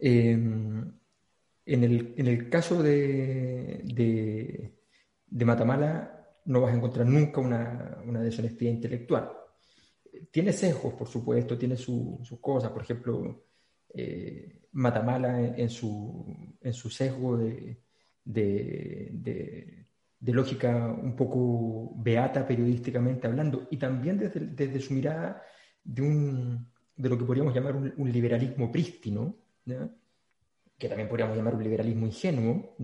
Eh, 0.00 0.30
en, 0.30 1.82
el, 1.84 2.48
caso 2.48 2.80
de, 2.80 3.82
de, 3.82 5.44
Matamala 5.44 6.28
no 6.44 6.60
vas 6.60 6.72
a 6.72 6.76
encontrar 6.76 7.06
nunca 7.06 7.40
una, 7.40 7.98
una 8.06 8.22
deshonestidad 8.22 8.70
intelectual. 8.70 9.32
Tiene 10.30 10.52
sesgos, 10.52 10.94
por 10.94 11.08
supuesto, 11.08 11.58
tiene 11.58 11.76
sus 11.76 12.38
cosas. 12.40 12.70
Por 12.70 12.82
ejemplo, 12.82 13.47
eh, 13.94 14.60
Matamala 14.72 15.56
en, 15.56 15.70
su, 15.70 16.56
en 16.60 16.72
su 16.72 16.90
sesgo 16.90 17.38
de, 17.38 17.80
de, 18.24 19.86
lógica 20.20 20.86
un 20.86 21.16
poco 21.16 21.92
beata 21.96 22.46
periodísticamente 22.46 23.26
hablando, 23.26 23.66
y 23.70 23.76
también 23.76 24.18
desde, 24.18 24.40
desde 24.40 24.80
su 24.80 24.94
mirada 24.94 25.42
de, 25.82 26.02
un, 26.02 26.70
de 26.94 27.08
lo 27.08 27.18
que 27.18 27.24
podríamos 27.24 27.54
llamar 27.54 27.76
un, 27.76 28.12
liberalismo 28.12 28.70
prístino, 28.70 29.36
que 30.78 30.88
también 30.88 31.08
podríamos 31.08 31.36
llamar 31.36 31.54
un 31.54 31.64
liberalismo 31.64 32.06
ingenuo. 32.06 32.76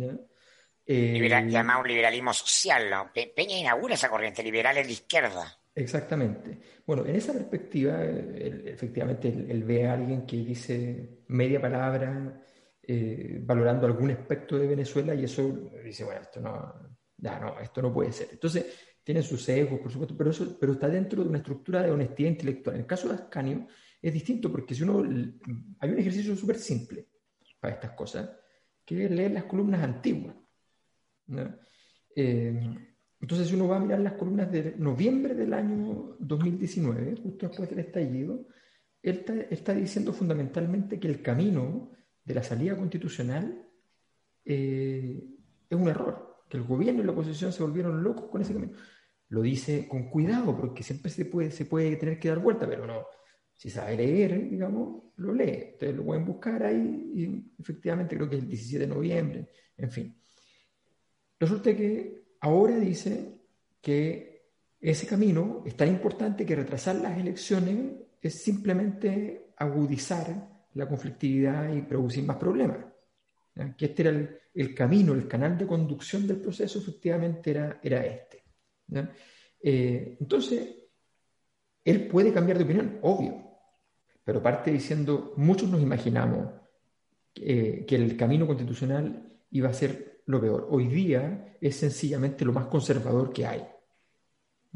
Eh, 0.87 1.49
llamar 1.49 1.81
un 1.81 1.89
liberalismo 1.89 2.33
social. 2.33 2.91
Peña 3.13 3.57
inaugura 3.57 3.95
esa 3.95 4.11
corriente 4.11 4.43
liberal 4.43 4.77
en 4.79 4.87
la 4.87 4.93
izquierda. 4.93 5.59
Exactamente. 5.75 6.61
Bueno, 6.87 7.05
en 7.05 7.17
esa 7.17 7.33
perspectiva, 7.33 8.05
efectivamente, 8.05 9.29
él, 9.29 9.65
ve 9.65 9.87
a 9.87 9.95
alguien 9.95 10.25
que 10.25 10.37
dice 10.37 11.23
media 11.29 11.61
palabra 11.61 12.41
eh, 12.81 13.41
valorando 13.43 13.87
algún 13.87 14.11
aspecto 14.13 14.57
de 14.57 14.69
Venezuela 14.69 15.15
y 15.15 15.25
eso 15.25 15.73
dice, 15.83 16.05
bueno, 16.05 16.21
esto 16.21 16.41
no, 16.41 16.97
ya 17.17 17.41
no, 17.41 17.59
esto 17.59 17.83
no 17.83 17.93
puede 17.93 18.13
ser. 18.13 18.29
Entonces, 18.33 18.67
tiene 19.03 19.23
sus 19.23 19.43
sesgos, 19.43 19.81
por 19.81 19.91
supuesto, 19.91 20.17
pero, 20.17 20.31
eso, 20.31 20.57
pero 20.61 20.75
está 20.75 20.89
dentro 20.89 21.23
de 21.23 21.29
una 21.29 21.39
estructura 21.39 21.83
de 21.83 21.91
honestidad 21.91 22.31
intelectual. 22.31 22.77
En 22.77 22.83
el 22.83 22.87
caso 22.87 23.09
de 23.09 23.15
Ascanio 23.15 23.67
es 24.01 24.13
distinto 24.13 24.53
porque 24.53 24.75
si 24.75 24.85
uno, 24.85 25.01
hay 25.81 25.91
un 25.91 25.99
ejercicio 25.99 26.37
súper 26.37 26.57
simple 26.57 27.09
para 27.59 27.75
estas 27.75 27.93
cosas, 27.93 28.31
que 28.85 29.05
es 29.07 29.11
leer 29.11 29.33
las 29.33 29.45
columnas 29.45 29.83
antiguas. 29.83 30.37
Eh, 32.15 32.94
entonces, 33.25 33.49
si 33.49 33.55
uno 33.55 33.69
va 33.69 33.77
a 33.77 33.81
mirar 33.81 34.01
las 34.01 34.13
columnas 34.13 34.53
de 34.53 34.75
noviembre 34.77 35.35
del 35.35 35.55
año 35.55 36.15
2019, 36.19 37.17
justo 37.23 37.49
después 37.49 37.71
del 37.71 37.79
estallido, 37.79 38.49
él 39.01 39.25
está, 39.49 39.73
diciendo 39.73 40.13
fundamentalmente 40.13 41.01
que 41.01 41.09
el 41.09 41.23
camino 41.23 41.91
de 42.23 42.35
la 42.35 42.43
salida 42.43 42.77
constitucional 42.77 43.67
eh, 44.45 45.25
es 45.71 45.79
un 45.79 45.89
error, 45.89 46.45
que 46.51 46.59
el 46.59 46.65
gobierno 46.65 47.01
y 47.01 47.07
la 47.07 47.13
oposición 47.13 47.51
se 47.51 47.63
volvieron 47.63 48.05
locos 48.05 48.29
con 48.31 48.43
ese 48.43 48.53
camino. 48.53 48.75
Lo 49.31 49.41
dice 49.41 49.89
con 49.89 50.11
cuidado, 50.11 50.55
porque 50.55 50.83
siempre 50.83 51.11
se 51.11 51.25
puede, 51.25 51.51
se 51.51 51.65
puede 51.65 51.97
tener 51.97 52.19
que 52.19 52.29
dar 52.29 52.41
vuelta, 52.41 52.69
pero 52.69 52.87
no, 52.87 53.07
si 53.55 53.71
sabe 53.71 53.97
leer, 53.97 54.51
digamos, 54.51 55.03
lo 55.17 55.33
lee. 55.33 55.71
Ustedes 55.73 55.97
lo 55.97 56.05
pueden 56.05 56.27
buscar 56.27 56.63
ahí 56.63 57.11
y 57.15 57.55
efectivamente 57.59 58.17
creo 58.17 58.29
que 58.29 58.37
es 58.37 58.43
el 58.43 58.51
17 58.51 58.87
de 58.87 58.95
noviembre, 58.95 59.49
en 59.79 59.91
fin. 59.91 60.15
Resulta 61.41 61.75
que 61.75 62.24
ahora 62.45 62.79
dice 62.79 63.41
que 63.81 64.51
ese 64.79 65.07
camino 65.07 65.63
es 65.65 65.75
tan 65.77 65.89
importante 65.89 66.45
que 66.45 66.55
retrasar 66.55 66.97
las 66.97 67.19
elecciones 67.19 67.95
es 68.21 68.43
simplemente 68.43 69.53
agudizar 69.57 70.67
la 70.75 70.87
conflictividad 70.87 71.73
y 71.73 71.81
producir 71.81 72.23
más 72.25 72.37
problemas. 72.37 72.85
Que 73.79 73.87
este 73.87 74.03
era 74.03 74.29
el, 74.53 74.75
camino, 74.75 75.15
el 75.15 75.27
canal 75.27 75.57
de 75.57 75.67
conducción 75.67 76.27
del 76.27 76.37
proceso, 76.37 76.81
efectivamente 76.81 77.51
era, 77.51 77.81
era 77.83 78.05
este. 78.05 78.45
Eh, 79.63 80.19
entonces, 80.21 80.69
él 81.83 82.07
puede 82.09 82.31
cambiar 82.31 82.59
de 82.59 82.65
opinión, 82.65 82.99
obvio, 83.01 83.43
pero 84.23 84.43
parte 84.43 84.71
diciendo, 84.71 85.33
muchos 85.39 85.71
nos 85.71 85.81
imaginamos 85.81 86.51
que 87.33 87.87
el 87.89 88.19
camino 88.19 88.47
constitucional 88.47 89.33
iba 89.51 89.71
a 89.71 89.75
ser 89.75 90.14
lo 90.27 90.41
peor. 90.41 90.69
Hoy 90.71 90.89
día 90.89 91.57
es 91.61 91.77
sencillamente 91.77 92.45
lo 92.45 92.53
más 92.53 92.67
conservador 92.67 93.33
que 93.33 93.47
hay. 93.47 93.67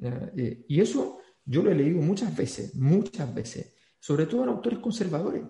Eh, 0.02 0.64
y 0.68 0.80
eso 0.80 1.18
yo 1.44 1.62
lo 1.62 1.70
he 1.70 1.74
leído 1.74 2.00
muchas 2.00 2.36
veces, 2.36 2.74
muchas 2.74 3.34
veces, 3.34 3.74
sobre 3.98 4.26
todo 4.26 4.42
en 4.44 4.50
autores 4.50 4.78
conservadores. 4.78 5.42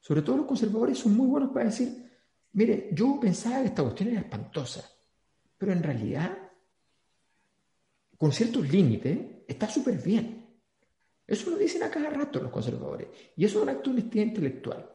Sobre 0.00 0.22
todo 0.22 0.38
los 0.38 0.46
conservadores 0.46 0.98
son 0.98 1.16
muy 1.16 1.28
buenos 1.28 1.50
para 1.50 1.66
decir, 1.66 2.10
mire, 2.52 2.90
yo 2.92 3.18
pensaba 3.20 3.60
que 3.60 3.68
esta 3.68 3.82
cuestión 3.82 4.08
era 4.10 4.20
espantosa, 4.20 4.84
pero 5.56 5.72
en 5.72 5.82
realidad, 5.82 6.36
con 8.18 8.32
ciertos 8.32 8.68
límites, 8.68 9.18
está 9.46 9.68
súper 9.68 10.02
bien. 10.02 10.60
Eso 11.24 11.50
lo 11.50 11.56
dicen 11.56 11.84
a 11.84 11.90
cada 11.90 12.10
rato 12.10 12.40
los 12.40 12.50
conservadores. 12.50 13.08
Y 13.36 13.44
eso 13.44 13.58
es 13.58 13.62
un 13.62 13.68
acto 13.68 13.90
de 13.90 14.00
honestidad 14.00 14.24
intelectual 14.24 14.90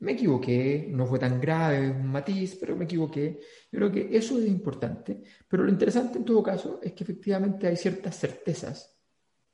me 0.00 0.12
equivoqué, 0.12 0.88
no 0.90 1.06
fue 1.06 1.18
tan 1.18 1.40
grave, 1.40 1.90
un 1.90 2.06
matiz, 2.06 2.56
pero 2.60 2.76
me 2.76 2.84
equivoqué. 2.84 3.40
Yo 3.70 3.78
creo 3.78 3.92
que 3.92 4.16
eso 4.16 4.38
es 4.38 4.46
importante, 4.46 5.22
pero 5.48 5.64
lo 5.64 5.70
interesante 5.70 6.18
en 6.18 6.24
todo 6.24 6.42
caso 6.42 6.80
es 6.82 6.92
que 6.92 7.04
efectivamente 7.04 7.66
hay 7.66 7.76
ciertas 7.76 8.16
certezas 8.16 8.96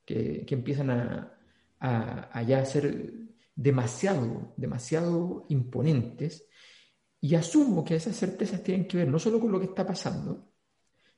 que, 0.04 0.44
empiezan 0.50 0.90
a, 0.90 1.38
a, 1.80 2.42
ya 2.42 2.64
ser 2.64 3.12
demasiado, 3.54 4.52
demasiado 4.56 5.46
imponentes 5.48 6.46
y 7.20 7.34
asumo 7.34 7.84
que 7.84 7.96
esas 7.96 8.16
certezas 8.16 8.62
tienen 8.62 8.86
que 8.86 8.98
ver 8.98 9.08
no 9.08 9.18
solo 9.18 9.40
con 9.40 9.50
lo 9.50 9.58
que 9.58 9.66
está 9.66 9.86
pasando, 9.86 10.50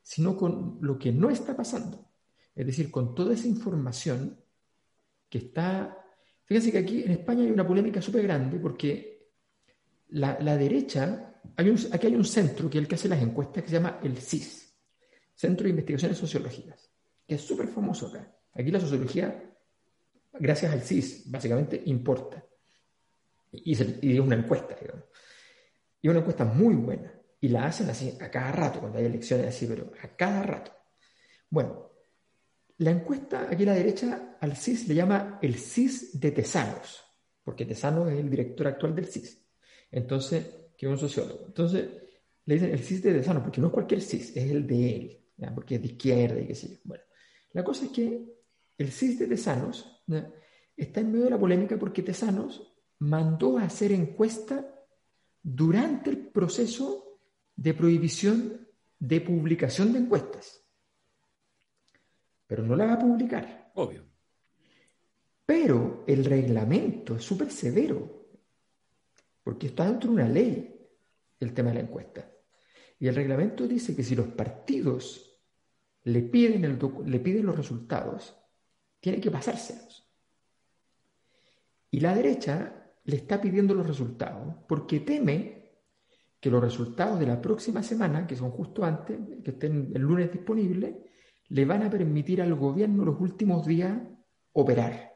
sino 0.03 0.37
con 0.37 0.79
lo 0.81 0.97
que 0.99 1.11
no 1.11 1.31
está 1.31 1.57
pasando. 1.57 2.13
Es 2.55 2.65
decir, 2.65 2.93
con 2.93 3.15
toda 3.15 3.35
esa 3.35 3.49
información 3.49 4.39
que 5.29 5.39
está... 5.39 5.99
Fíjense 6.45 6.71
que 6.71 6.79
aquí 6.79 7.03
en 7.03 7.11
España 7.11 7.43
hay 7.43 7.51
una 7.51 7.67
polémica 7.67 8.01
súper 8.01 8.23
grande 8.23 8.61
porque 8.61 9.16
la, 10.09 10.57
derecha, 10.57 11.41
aquí 11.57 12.07
hay 12.07 12.15
un 12.15 12.25
centro 12.25 12.71
que 12.71 12.79
es 12.79 12.83
el 12.83 12.89
que 12.89 12.95
hace 12.95 13.09
las 13.09 13.23
encuestas 13.23 13.63
que 13.63 13.71
se 13.71 13.77
llama 13.77 14.01
el 14.03 14.17
CIS, 14.19 14.75
Centro 15.35 15.65
de 15.65 15.71
Investigaciones 15.71 16.19
Sociológicas, 16.19 16.91
que 17.27 17.35
es 17.35 17.41
súper 17.43 17.69
famoso 17.69 18.09
acá. 18.09 18.35
Aquí 18.55 18.71
la 18.71 18.81
sociología, 18.81 19.55
gracias 20.33 20.73
al 20.73 20.81
CIS, 20.81 21.31
básicamente 21.31 21.83
importa. 21.87 22.45
Y, 23.53 23.73
es 23.73 24.21
una 24.21 24.37
encuesta, 24.37 24.77
digamos. 24.81 25.05
Y 26.01 26.09
una 26.09 26.21
encuesta 26.21 26.45
muy 26.45 26.75
buena. 26.75 27.13
Y 27.41 27.49
la 27.49 27.67
hacen 27.67 27.91
así 27.91 28.17
a 28.21 28.31
cada 28.31 28.53
rato, 28.53 28.81
cuando 28.81 28.99
hay 28.99 29.05
elecciones 29.05 29.47
así, 29.49 29.67
pero 29.67 29.93
a 30.03 30.09
cada 30.17 30.43
rato. 30.43 30.73
Bueno, 31.51 31.91
la 32.79 32.91
encuesta 32.91 33.49
aquí 33.51 33.63
a 33.65 33.67
la 33.67 33.75
derecha 33.75 34.37
al 34.41 34.57
CIS 34.57 34.89
le 34.89 34.95
llama 34.95 35.39
el 35.43 35.57
CIS 35.57 36.19
de 36.19 36.31
Tesanos, 36.31 37.05
porque 37.45 37.65
Tesano 37.65 38.09
es 38.09 38.19
el 38.19 38.31
director 38.31 38.67
actual 38.67 38.95
del 38.95 39.07
CIS. 39.07 39.46
Entonces, 39.97 40.45
que 40.77 40.85
es 40.85 40.93
un 40.93 40.99
sociólogo. 40.99 41.47
Entonces, 41.47 41.89
le 42.45 42.55
dicen 42.55 42.71
el 42.71 42.81
CIS 42.81 43.03
de 43.03 43.25
Sano, 43.25 43.43
porque 43.43 43.63
no 43.63 43.69
es 43.69 43.73
cualquier 43.73 44.03
CIS, 44.03 44.37
es 44.37 44.51
el 44.51 44.67
de 44.67 44.95
él, 44.95 45.25
porque 45.55 45.77
es 45.77 45.81
de 45.81 45.87
izquierda 45.87 46.39
y 46.39 46.47
qué 46.47 46.55
sé 46.55 46.69
yo. 46.69 46.77
Bueno, 46.85 47.03
la 47.53 47.65
cosa 47.65 47.87
es 47.87 47.93
que 47.93 48.37
el 48.77 48.93
CIS 48.93 49.21
de 49.21 49.27
Tesanos 49.27 50.05
está 50.77 51.01
en 51.01 51.13
medio 51.13 51.25
de 51.25 51.31
la 51.31 51.39
polémica 51.39 51.79
porque 51.79 52.03
Tesanos 52.03 52.77
mandó 52.99 53.57
a 53.57 53.63
hacer 53.63 53.91
encuesta 53.91 54.71
durante 55.43 56.11
el 56.11 56.29
proceso 56.29 57.19
de 57.57 57.73
prohibición 57.73 58.69
de 58.99 59.23
publicación 59.23 59.95
de 59.95 60.01
encuestas. 60.01 60.63
Pero 62.47 62.63
no 62.63 62.77
la 62.77 62.85
va 62.85 62.93
a 62.93 62.99
publicar. 62.99 63.73
Obvio. 63.77 64.05
Pero 65.47 66.05
el 66.07 66.23
reglamento 66.23 67.17
es 67.17 67.25
súper 67.25 67.51
severo, 67.51 68.26
porque 69.47 69.69
está 69.69 69.87
dentro 69.87 70.11
de 70.11 70.17
una 70.17 70.29
ley 70.29 70.77
el 71.39 71.55
tema 71.55 71.69
de 71.69 71.77
la 71.77 71.83
encuesta. 71.83 72.29
Y 72.99 73.07
el 73.07 73.15
reglamento 73.15 73.69
dice 73.69 73.95
que 73.95 74.03
si 74.03 74.17
los 74.17 74.27
partidos 74.27 75.41
le 76.03 76.23
piden, 76.23 76.81
le 77.07 77.21
piden 77.21 77.47
los 77.47 77.57
resultados, 77.57 78.37
tiene 78.99 79.21
que 79.21 79.31
pasárselos. 79.31 80.13
Y 81.93 82.01
la 82.01 82.13
derecha 82.13 82.91
le 83.05 83.15
está 83.15 83.41
pidiendo 83.41 83.73
los 83.73 83.87
resultados 83.87 84.53
porque 84.67 84.99
teme 84.99 85.77
que 86.41 86.51
los 86.51 86.61
resultados 86.61 87.21
de 87.21 87.27
la 87.27 87.41
próxima 87.41 87.85
semana, 87.85 88.27
que 88.27 88.35
son 88.35 88.51
justo 88.51 88.85
antes, 88.85 89.17
que 89.45 89.53
estén 89.53 89.93
el 89.95 90.03
lunes 90.03 90.33
disponibles, 90.33 90.97
le 91.51 91.65
van 91.65 91.85
a 91.85 91.91
permitir 91.91 92.43
al 92.43 92.57
gobierno 92.57 93.05
los 93.05 93.21
últimos 93.21 93.65
días 93.65 93.97
operar. 94.55 95.15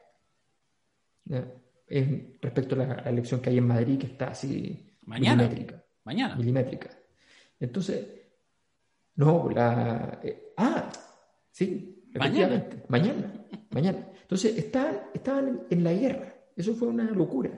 Respecto 2.41 2.75
a 2.75 2.77
la, 2.77 2.93
elección 3.09 3.41
que 3.41 3.49
hay 3.49 3.57
en 3.57 3.67
Madrid, 3.67 3.99
que 3.99 4.07
está 4.07 4.29
así 4.29 4.95
Mañana. 5.03 5.43
milimétrica. 5.43 5.83
Mañana. 6.05 6.35
Milimétrica. 6.35 6.89
Entonces, 7.59 8.07
no, 9.15 9.49
la... 9.49 10.19
Eh, 10.23 10.53
ah, 10.57 10.89
sí, 11.51 12.05
efectivamente. 12.13 12.83
Mañana. 12.87 13.45
Mañana. 13.71 14.07
Entonces, 14.21 14.57
estaban 14.57 15.63
en 15.69 15.83
la 15.83 15.93
guerra. 15.93 16.33
Eso 16.55 16.73
fue 16.75 16.87
una 16.87 17.03
locura. 17.11 17.51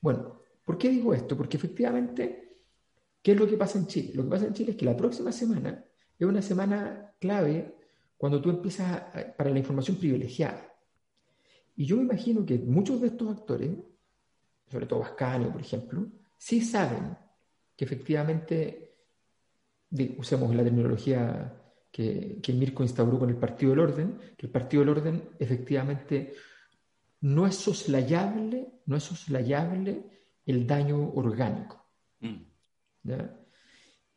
Bueno, 0.00 0.42
¿por 0.64 0.78
qué 0.78 0.90
digo 0.90 1.14
esto? 1.14 1.36
Porque 1.36 1.56
efectivamente, 1.56 2.58
¿qué 3.22 3.32
es 3.32 3.38
lo 3.38 3.46
que 3.46 3.56
pasa 3.56 3.78
en 3.78 3.86
Chile? 3.86 4.12
Lo 4.14 4.24
que 4.24 4.30
pasa 4.30 4.46
en 4.46 4.54
Chile 4.54 4.72
es 4.72 4.76
que 4.76 4.84
la 4.84 4.96
próxima 4.96 5.32
semana 5.32 5.84
es 6.18 6.26
una 6.26 6.42
semana 6.42 7.14
clave 7.18 7.74
cuando 8.16 8.40
tú 8.40 8.50
empiezas 8.50 9.02
para 9.36 9.50
la 9.50 9.58
información 9.58 9.96
privilegiada. 9.96 10.69
Y 11.80 11.86
yo 11.86 11.96
me 11.96 12.02
imagino 12.02 12.44
que 12.44 12.58
muchos 12.58 13.00
de 13.00 13.06
estos 13.06 13.30
actores, 13.30 13.70
sobre 14.70 14.84
todo 14.84 15.00
Vascanio, 15.00 15.50
por 15.50 15.62
ejemplo, 15.62 16.06
sí 16.36 16.60
saben 16.60 17.16
que 17.74 17.86
efectivamente, 17.86 18.96
usemos 20.18 20.54
la 20.54 20.62
terminología 20.62 21.58
que, 21.90 22.38
que 22.42 22.52
Mirko 22.52 22.82
instauró 22.82 23.18
con 23.18 23.30
el 23.30 23.36
Partido 23.36 23.70
del 23.70 23.80
Orden, 23.80 24.18
que 24.36 24.44
el 24.44 24.52
Partido 24.52 24.82
del 24.82 24.90
Orden 24.90 25.22
efectivamente 25.38 26.34
no 27.22 27.46
es 27.46 27.54
soslayable, 27.54 28.82
no 28.84 28.96
es 28.96 29.04
soslayable 29.04 30.04
el 30.44 30.66
daño 30.66 31.12
orgánico. 31.14 31.82
Mm. 32.20 32.42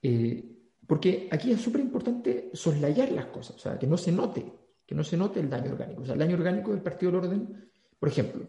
Eh, 0.01 0.43
porque 0.85 1.29
aquí 1.31 1.53
es 1.53 1.61
súper 1.61 1.79
importante 1.79 2.49
soslayar 2.51 3.09
las 3.13 3.27
cosas, 3.27 3.55
o 3.55 3.59
sea, 3.59 3.79
que 3.79 3.87
no 3.87 3.95
se 3.95 4.11
note, 4.11 4.51
que 4.85 4.95
no 4.95 5.03
se 5.03 5.17
note 5.17 5.39
el 5.39 5.49
daño 5.49 5.71
orgánico. 5.71 6.01
O 6.01 6.05
sea, 6.05 6.13
el 6.13 6.19
daño 6.19 6.35
orgánico 6.35 6.71
del 6.71 6.81
Partido 6.81 7.11
del 7.11 7.21
Orden, 7.21 7.71
por 7.99 8.09
ejemplo, 8.09 8.47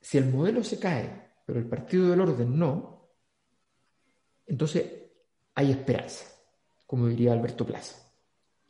si 0.00 0.18
el 0.18 0.26
modelo 0.26 0.62
se 0.62 0.78
cae, 0.78 1.30
pero 1.44 1.58
el 1.58 1.68
Partido 1.68 2.08
del 2.10 2.20
Orden 2.20 2.58
no, 2.58 3.10
entonces 4.46 4.90
hay 5.54 5.70
esperanza, 5.70 6.26
como 6.86 7.06
diría 7.06 7.32
Alberto 7.32 7.64
Plaza. 7.66 7.96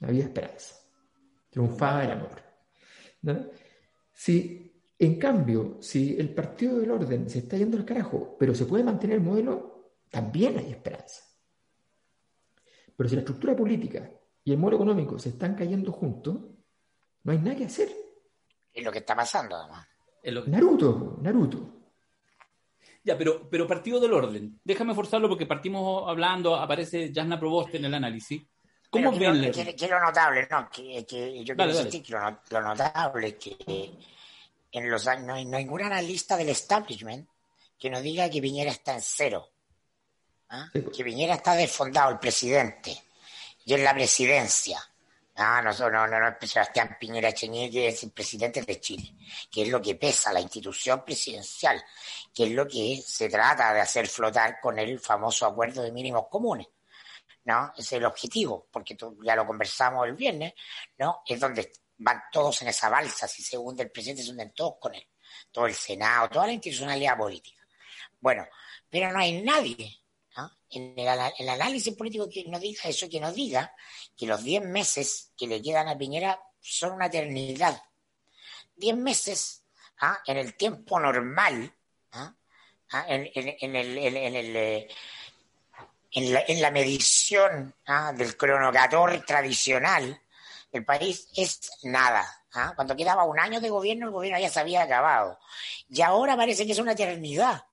Había 0.01 0.25
esperanza. 0.25 0.77
Triunfaba 1.51 2.05
el 2.05 2.11
amor. 2.11 2.43
Si 4.13 4.73
en 4.99 5.19
cambio, 5.19 5.79
si 5.81 6.17
el 6.17 6.33
partido 6.33 6.79
del 6.79 6.93
orden 6.93 7.29
se 7.29 7.41
está 7.41 7.57
yendo 7.57 7.77
al 7.77 7.85
carajo, 7.85 8.37
pero 8.39 8.55
se 8.55 8.67
puede 8.67 8.85
mantener 8.85 9.17
el 9.17 9.25
modelo, 9.25 9.91
también 10.09 10.57
hay 10.59 10.71
esperanza. 10.71 11.25
Pero 12.97 13.09
si 13.09 13.17
la 13.17 13.23
estructura 13.23 13.57
política 13.57 14.09
y 14.45 14.53
el 14.53 14.59
modelo 14.59 14.77
económico 14.77 15.19
se 15.19 15.31
están 15.31 15.57
cayendo 15.57 15.91
juntos, 15.91 16.39
no 17.25 17.33
hay 17.33 17.39
nada 17.39 17.57
que 17.57 17.65
hacer. 17.65 17.91
Es 18.73 18.85
lo 18.85 18.91
que 18.91 18.99
está 18.99 19.15
pasando, 19.15 19.57
además. 19.57 19.87
Naruto, 20.47 21.19
Naruto. 21.21 21.83
Ya, 23.05 23.19
pero, 23.19 23.49
pero 23.51 23.67
partido 23.67 23.99
del 23.99 24.13
orden. 24.13 24.61
Déjame 24.63 24.95
forzarlo 24.95 25.29
porque 25.29 25.47
partimos 25.47 26.09
hablando, 26.09 26.55
aparece 26.55 27.13
Jasna 27.13 27.39
Proboste 27.39 27.79
en 27.79 27.87
el 27.87 27.95
análisis. 27.95 28.43
¿Cómo 28.89 29.11
ven? 29.11 29.51
Que, 29.51 29.89
lo 29.89 30.01
notable, 30.01 30.47
no, 30.51 30.69
que, 30.71 31.03
yo 31.45 31.57
quiero 31.57 31.75
decir 31.75 32.03
que 32.03 32.13
lo, 32.13 32.63
notable 32.63 33.39
que 33.39 33.91
en 34.71 34.91
los 34.91 35.07
años, 35.07 35.27
no 35.27 35.35
hay, 35.35 35.45
ningún 35.47 35.83
analista 35.83 36.37
del 36.37 36.51
establishment 36.51 37.27
que 37.79 37.91
nos 37.91 38.03
diga 38.03 38.29
que 38.29 38.41
Piñera 38.41 38.71
está 38.71 38.95
en 38.95 39.01
cero. 39.01 39.49
¿ah? 40.51 40.69
Que 40.73 41.05
Piñera 41.05 41.35
está 41.35 41.55
desfondado, 41.55 42.11
el 42.11 42.19
presidente, 42.19 43.03
y 43.65 43.75
en 43.75 43.83
la 43.83 43.95
presidencia. 43.95 44.79
Ah, 45.35 45.63
no, 45.63 45.73
no, 45.91 46.07
no, 46.07 46.21
no, 46.21 46.37
Sebastián 46.43 46.97
Piñera 47.01 47.31
Echeñique 47.31 47.89
es 47.89 48.03
el 48.03 48.11
presidente 48.11 48.63
de 48.63 48.79
Chile, 48.79 49.15
que 49.51 49.63
es 49.63 49.69
lo 49.69 49.81
que 49.81 49.95
pesa 49.95 50.31
la 50.33 50.41
institución 50.41 51.03
presidencial, 51.05 51.83
que 52.35 52.45
es 52.45 52.51
lo 52.51 52.69
que 52.69 53.03
se 53.03 53.31
trata 53.31 53.73
de 53.73 53.81
hacer 53.81 54.07
flotar 54.09 54.61
con 54.61 54.79
el 54.79 55.01
famoso 55.01 55.47
acuerdo 55.47 55.83
de 55.83 55.91
mínimos 55.91 56.27
comunes. 56.29 56.67
¿no? 57.45 57.73
Es 57.77 57.93
el 57.93 58.05
objetivo, 58.05 58.69
porque 58.71 58.97
ya 59.25 59.35
lo 59.35 59.47
conversamos 59.47 60.07
el 60.07 60.15
viernes, 60.15 60.53
¿no? 60.99 61.23
Es 61.27 61.41
donde 61.41 61.73
van 61.99 62.23
todos 62.31 62.63
en 62.63 62.69
esa 62.69 62.89
balsa, 62.89 63.27
si 63.27 63.43
se 63.43 63.57
hunde 63.57 63.85
el 63.85 63.91
presidente, 63.91 64.23
se 64.23 64.31
hunden 64.31 64.53
todos 64.53 64.75
con 64.79 64.95
él, 64.95 65.07
todo 65.51 65.67
el 65.67 65.75
Senado, 65.75 66.29
toda 66.29 66.47
la 66.47 66.53
institucionalidad 66.53 67.17
política. 67.17 67.63
Bueno, 68.21 68.47
pero 68.89 69.11
no 69.11 69.19
hay 69.19 69.43
nadie 69.43 70.02
en 70.71 70.99
el, 70.99 71.49
análisis 71.49 71.95
político 71.95 72.29
que 72.29 72.45
nos 72.45 72.61
diga 72.61 72.83
eso, 72.85 73.09
que 73.09 73.21
nos 73.21 73.35
diga 73.35 73.75
que 74.17 74.27
los 74.27 74.43
10 74.43 74.65
meses 74.65 75.33
que 75.37 75.47
le 75.47 75.61
quedan 75.61 75.89
a 75.89 75.99
Piñera 75.99 76.41
son 76.61 76.93
una 76.93 77.07
eternidad. 77.07 77.83
10 78.77 78.97
meses 78.97 79.65
¿ah? 80.01 80.19
en 80.27 80.39
el 80.39 80.55
tiempo 80.55 80.99
normal, 80.99 81.73
¿ah? 82.13 82.35
¿Ah? 82.93 83.05
en, 83.09 83.27
el, 83.77 83.99
eh, 83.99 84.89
en, 86.13 86.33
la, 86.33 86.45
en 86.47 86.63
la 86.63 86.71
medición 86.71 87.75
del 88.15 88.37
cronocator 88.37 89.25
tradicional, 89.27 90.21
el 90.73 90.85
país 90.85 91.29
es 91.37 91.71
nada. 91.83 92.27
Cuando 92.77 92.97
quedaba 92.97 93.25
un 93.25 93.39
año 93.39 93.61
de 93.61 93.71
gobierno, 93.71 94.07
el 94.07 94.13
gobierno 94.13 94.39
ya 94.39 94.51
se 94.51 94.61
había 94.61 94.83
acabado. 94.83 95.39
Y 95.89 96.03
ahora 96.03 96.37
parece 96.37 96.67
que 96.67 96.73
es 96.73 96.79
una 96.79 96.93
eternidad, 96.93 97.65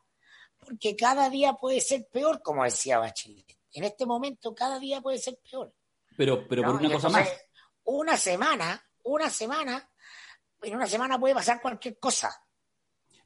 porque 0.70 0.96
cada 0.96 1.30
día 1.30 1.54
puede 1.54 1.82
ser 1.82 2.08
peor, 2.12 2.42
como 2.44 2.64
decía 2.64 3.00
Bachelet. 3.00 3.58
En 3.74 3.84
este 3.84 4.06
momento, 4.06 4.54
cada 4.54 4.80
día 4.80 5.02
puede 5.02 5.18
ser 5.18 5.40
peor. 5.50 5.74
Pero, 6.16 6.48
pero 6.48 6.64
por 6.64 6.76
una 6.76 6.92
cosa 6.92 7.10
más. 7.10 7.28
Una 7.86 8.18
semana, 8.18 8.80
una 9.04 9.30
semana, 9.32 9.90
en 10.62 10.76
una 10.76 10.86
semana 10.86 11.20
puede 11.20 11.34
pasar 11.34 11.60
cualquier 11.60 11.98
cosa. 11.98 12.30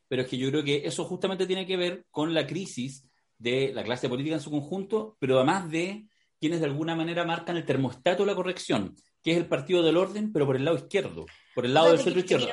Pero 0.08 0.21
es 0.21 0.27
que 0.29 0.38
yo 0.38 0.49
creo 0.49 0.63
que 0.63 0.86
eso 0.86 1.03
justamente 1.03 1.45
tiene 1.45 1.65
que 1.65 1.75
ver 1.75 2.06
con 2.12 2.34
la 2.34 2.47
crisis 2.47 3.06
de 3.38 3.73
la 3.73 3.84
clase 3.84 4.08
política 4.08 4.36
en 4.36 4.41
su 4.41 4.51
conjunto, 4.51 5.17
pero 5.19 5.36
además 5.36 5.69
de 5.69 6.08
quienes 6.39 6.62
de 6.62 6.67
alguna 6.67 6.95
manera 6.95 7.25
marcan 7.25 7.58
el 7.58 7.65
termostato 7.65 8.23
de 8.23 8.27
la 8.27 8.36
corrección 8.36 8.95
que 9.23 9.31
es 9.31 9.38
el 9.38 9.47
partido 9.47 9.81
del 9.81 9.95
orden, 9.95 10.33
pero 10.33 10.45
por 10.45 10.57
el 10.57 10.65
lado 10.65 10.77
izquierdo, 10.77 11.25
por 11.55 11.65
el 11.65 11.73
lado 11.73 11.91
del 11.91 12.01
centro 12.01 12.19
izquierdo. 12.19 12.47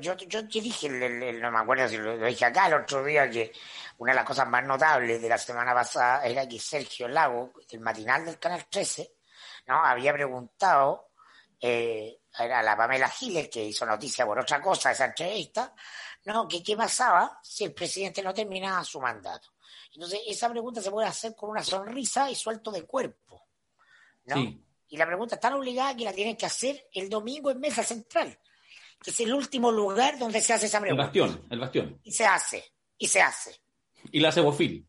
Yo, 0.00 0.16
yo 0.16 0.48
te 0.48 0.60
dije, 0.60 0.88
no 0.88 1.50
me 1.50 1.58
acuerdo 1.58 1.86
si 1.86 1.98
lo, 1.98 2.16
dije 2.16 2.46
acá 2.46 2.68
el 2.68 2.74
otro 2.74 3.04
día, 3.04 3.28
que 3.28 3.52
una 3.98 4.12
de 4.12 4.16
las 4.16 4.24
cosas 4.24 4.48
más 4.48 4.64
notables 4.64 5.20
de 5.20 5.28
la 5.28 5.36
semana 5.36 5.74
pasada 5.74 6.24
era 6.24 6.48
que 6.48 6.58
Sergio 6.58 7.08
Lago, 7.08 7.52
el 7.70 7.80
matinal 7.80 8.24
del 8.24 8.38
Canal 8.38 8.64
13, 8.70 9.12
¿no? 9.66 9.84
había 9.84 10.14
preguntado 10.14 11.10
eh, 11.60 12.20
a 12.32 12.62
la 12.62 12.74
Pamela 12.74 13.10
Giles, 13.10 13.50
que 13.50 13.62
hizo 13.62 13.84
noticia 13.84 14.24
por 14.24 14.38
otra 14.38 14.62
cosa 14.62 14.92
esa 14.92 15.04
entrevista, 15.04 15.74
¿no? 16.24 16.48
que 16.48 16.62
qué 16.62 16.74
pasaba 16.74 17.38
si 17.42 17.64
el 17.64 17.74
presidente 17.74 18.22
no 18.22 18.32
terminaba 18.32 18.82
su 18.82 18.98
mandato. 18.98 19.50
Entonces, 19.94 20.20
esa 20.26 20.48
pregunta 20.48 20.80
se 20.80 20.90
puede 20.90 21.06
hacer 21.06 21.36
con 21.36 21.50
una 21.50 21.62
sonrisa 21.62 22.30
y 22.30 22.34
suelto 22.34 22.70
de 22.70 22.84
cuerpo. 22.84 23.46
¿no? 24.24 24.36
Sí. 24.36 24.64
Y 24.92 24.98
la 24.98 25.06
pregunta 25.06 25.36
es 25.36 25.40
tan 25.40 25.54
obligada 25.54 25.96
que 25.96 26.04
la 26.04 26.12
tienen 26.12 26.36
que 26.36 26.44
hacer 26.44 26.86
el 26.92 27.08
domingo 27.08 27.50
en 27.50 27.58
Mesa 27.58 27.82
Central, 27.82 28.38
que 29.02 29.08
es 29.10 29.20
el 29.20 29.32
último 29.32 29.72
lugar 29.72 30.18
donde 30.18 30.42
se 30.42 30.52
hace 30.52 30.66
esa 30.66 30.82
pregunta. 30.82 31.04
El 31.04 31.06
bastión, 31.06 31.46
el 31.48 31.60
bastión. 31.60 32.00
Y 32.02 32.12
se 32.12 32.26
hace, 32.26 32.62
y 32.98 33.08
se 33.08 33.22
hace. 33.22 33.58
Y 34.10 34.20
la 34.20 34.28
hace 34.28 34.42
Bofil. 34.42 34.86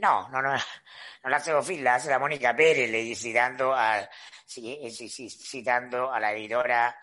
No, 0.00 0.28
no, 0.30 0.40
no, 0.40 0.52
no 0.52 1.28
la 1.28 1.36
hace 1.36 1.52
Bofil, 1.52 1.82
la 1.84 1.96
hace 1.96 2.08
la 2.08 2.20
Mónica 2.20 2.54
Pérez, 2.54 2.88
le 2.88 3.14
citando 3.16 3.74
a, 3.74 4.08
citando 4.46 6.10
a 6.10 6.20
la 6.20 6.32
editora 6.32 6.96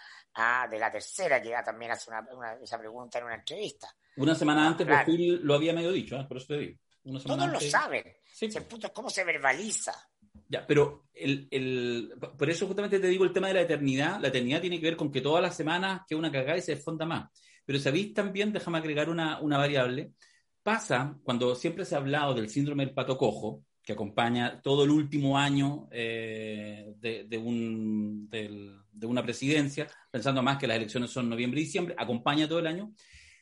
de 0.71 0.80
la 0.80 0.89
tercera, 0.89 1.41
que 1.41 1.54
también 1.63 1.91
hace 1.91 2.10
esa 2.63 2.80
pregunta 2.80 3.19
en 3.19 3.26
una 3.26 3.36
entrevista. 3.36 3.93
Una 4.15 4.34
semana 4.34 4.65
antes 4.65 4.88
Bofil 4.88 5.41
lo 5.43 5.54
había 5.54 5.74
medio 5.74 5.91
dicho, 5.91 6.15
¿eh? 6.15 6.26
por 6.28 6.38
eso 6.38 6.48
te 6.48 6.58
digo. 6.58 6.80
Todos 7.04 7.52
lo 7.52 7.60
saben. 7.60 8.04
El 8.41 8.65
punto 8.65 8.88
es 8.88 8.93
cómo 8.93 9.10
se 9.10 9.24
verbaliza. 9.24 9.93
Pero 10.68 11.06
el, 11.14 11.48
el, 11.52 12.14
por 12.38 12.50
eso 12.50 12.68
justamente 12.68 13.00
te 13.00 13.08
digo 13.08 13.24
el 13.24 13.34
tema 13.34 13.48
de 13.48 13.56
la 13.56 13.62
eternidad. 13.62 14.20
La 14.20 14.28
eternidad 14.28 14.62
tiene 14.62 14.80
que 14.80 14.86
ver 14.86 14.98
con 14.98 15.12
que 15.12 15.22
todas 15.22 15.42
las 15.42 15.56
semanas 15.56 16.02
que 16.08 16.16
una 16.16 16.32
cagada 16.32 16.58
y 16.58 16.62
se 16.62 16.76
desfonda 16.76 17.06
más. 17.06 17.30
Pero 17.66 17.80
sabéis 17.80 18.14
también, 18.14 18.54
déjame 18.54 18.78
agregar 18.78 19.10
una, 19.10 19.40
una 19.40 19.58
variable, 19.58 20.14
pasa 20.62 21.18
cuando 21.24 21.56
siempre 21.56 21.86
se 21.86 21.96
ha 21.96 22.00
hablado 22.00 22.34
del 22.34 22.50
síndrome 22.50 22.86
del 22.86 22.94
pato 22.94 23.18
cojo, 23.18 23.64
que 23.86 23.94
acompaña 23.94 24.62
todo 24.62 24.84
el 24.84 24.90
último 24.90 25.38
año 25.38 25.88
eh, 25.92 26.96
de, 26.98 27.38
un, 27.38 28.28
de, 28.30 29.06
una 29.06 29.22
presidencia, 29.22 29.88
pensando 30.10 30.42
más 30.42 30.58
que 30.58 30.66
las 30.66 30.78
elecciones 30.78 31.12
son 31.12 31.30
noviembre 31.30 31.62
y 31.62 31.66
diciembre, 31.66 31.96
acompaña 31.98 32.48
todo 32.48 32.60
el 32.60 32.68
año, 32.68 32.92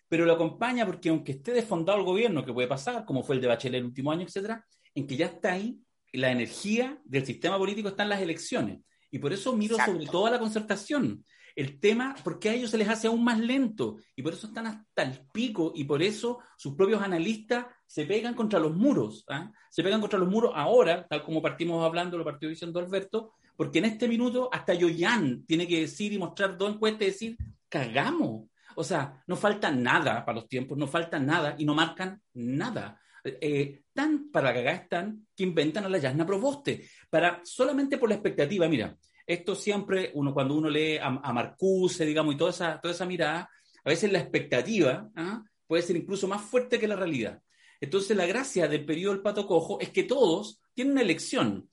pero 0.10 0.26
lo 0.26 0.34
acompaña 0.34 0.86
porque 0.86 1.10
aunque 1.10 1.32
esté 1.32 1.54
desfondado 1.54 1.98
el 1.98 2.04
gobierno, 2.04 2.44
que 2.44 2.52
puede 2.52 2.68
pasar, 2.68 3.06
como 3.06 3.24
fue 3.24 3.36
el 3.36 3.42
de 3.42 3.48
Bachelet 3.48 3.80
el 3.80 3.86
último 3.86 4.12
año, 4.12 4.24
etcétera, 4.24 4.66
en 4.94 5.08
que 5.08 5.16
ya 5.16 5.28
está 5.28 5.54
ahí, 5.54 5.80
la 6.14 6.32
energía 6.32 7.00
del 7.04 7.26
sistema 7.26 7.58
político 7.58 7.90
está 7.90 8.04
en 8.04 8.10
las 8.10 8.22
elecciones. 8.22 8.80
Y 9.12 9.20
por 9.20 9.34
eso 9.34 9.56
miro 9.56 9.78
sobre 9.78 10.06
todo 10.06 10.28
a 10.28 10.32
la 10.32 10.40
concertación. 10.40 11.24
El 11.56 11.80
tema, 11.80 12.16
porque 12.24 12.50
a 12.50 12.54
ellos 12.54 12.72
se 12.72 12.80
les 12.80 12.90
hace 12.90 13.08
aún 13.08 13.24
más 13.24 13.40
lento 13.40 13.98
y 14.16 14.24
por 14.24 14.34
eso 14.34 14.48
están 14.48 14.66
hasta 14.66 15.04
el 15.04 15.20
pico 15.32 15.72
y 15.76 15.84
por 15.84 16.02
eso 16.02 16.40
sus 16.58 16.74
propios 16.74 17.02
analistas 17.04 17.68
se 17.86 18.06
pegan 18.06 18.34
contra 18.34 18.60
los 18.60 18.76
muros. 18.76 19.24
¿ah? 19.30 19.52
Se 19.70 19.84
pegan 19.84 20.02
contra 20.02 20.18
los 20.18 20.30
muros 20.30 20.52
ahora, 20.56 21.08
tal 21.08 21.24
como 21.24 21.44
partimos 21.44 21.86
hablando, 21.86 22.18
lo 22.18 22.24
partió 22.24 22.50
diciendo 22.50 22.80
Alberto, 22.80 23.34
porque 23.56 23.80
en 23.80 23.86
este 23.86 24.08
minuto 24.08 24.50
hasta 24.52 24.74
Yoyan 24.74 25.46
tiene 25.46 25.68
que 25.68 25.82
decir 25.82 26.12
y 26.12 26.18
mostrar 26.18 26.58
dos 26.58 26.74
encuestas 26.74 27.02
y 27.04 27.06
decir, 27.06 27.38
cagamos. 27.70 28.48
O 28.76 28.84
sea, 28.84 29.24
no 29.28 29.36
falta 29.36 29.72
nada 29.72 30.26
para 30.26 30.40
los 30.40 30.48
tiempos, 30.48 30.76
no 30.76 30.88
falta 30.88 31.20
nada 31.20 31.56
y 31.60 31.66
no 31.66 31.76
marcan 31.76 32.20
nada. 32.34 33.00
Eh, 33.26 33.84
tan 33.94 34.30
para 34.32 34.54
cagar 34.54 34.76
están 34.76 35.28
que 35.36 35.44
inventan 35.44 35.86
a 35.86 35.90
la 35.90 35.98
Yasna 35.98 36.26
Proboste, 36.26 36.90
para 37.10 37.42
solamente 37.46 37.98
por 37.98 38.10
la 38.10 38.16
expectativa, 38.16 38.68
mira, 38.68 38.98
esto 39.26 39.56
siempre, 39.56 40.12
uno 40.16 40.34
cuando 40.34 40.56
uno 40.56 40.70
lee 40.70 40.98
a, 40.98 41.10
Marcuse, 41.10 42.06
digamos, 42.06 42.36
y 42.36 42.38
toda 42.38 42.50
esa, 42.50 42.82
toda 42.82 42.94
esa 42.94 43.06
mirada, 43.06 43.50
a 43.84 43.90
veces 43.90 44.12
la 44.12 44.20
expectativa 44.20 45.10
¿ah? 45.16 45.44
puede 45.66 45.84
ser 45.84 45.96
incluso 45.96 46.28
más 46.28 46.42
fuerte 46.42 46.78
que 46.80 46.88
la 46.88 46.96
realidad. 46.96 47.42
Entonces, 47.80 48.16
la 48.16 48.26
gracia 48.26 48.68
del 48.68 48.86
periodo 48.86 49.14
del 49.14 49.24
pato 49.24 49.48
cojo 49.48 49.80
es 49.80 49.90
que 49.90 50.04
todos 50.04 50.62
tienen 50.74 50.94
una 50.94 51.02
elección, 51.02 51.70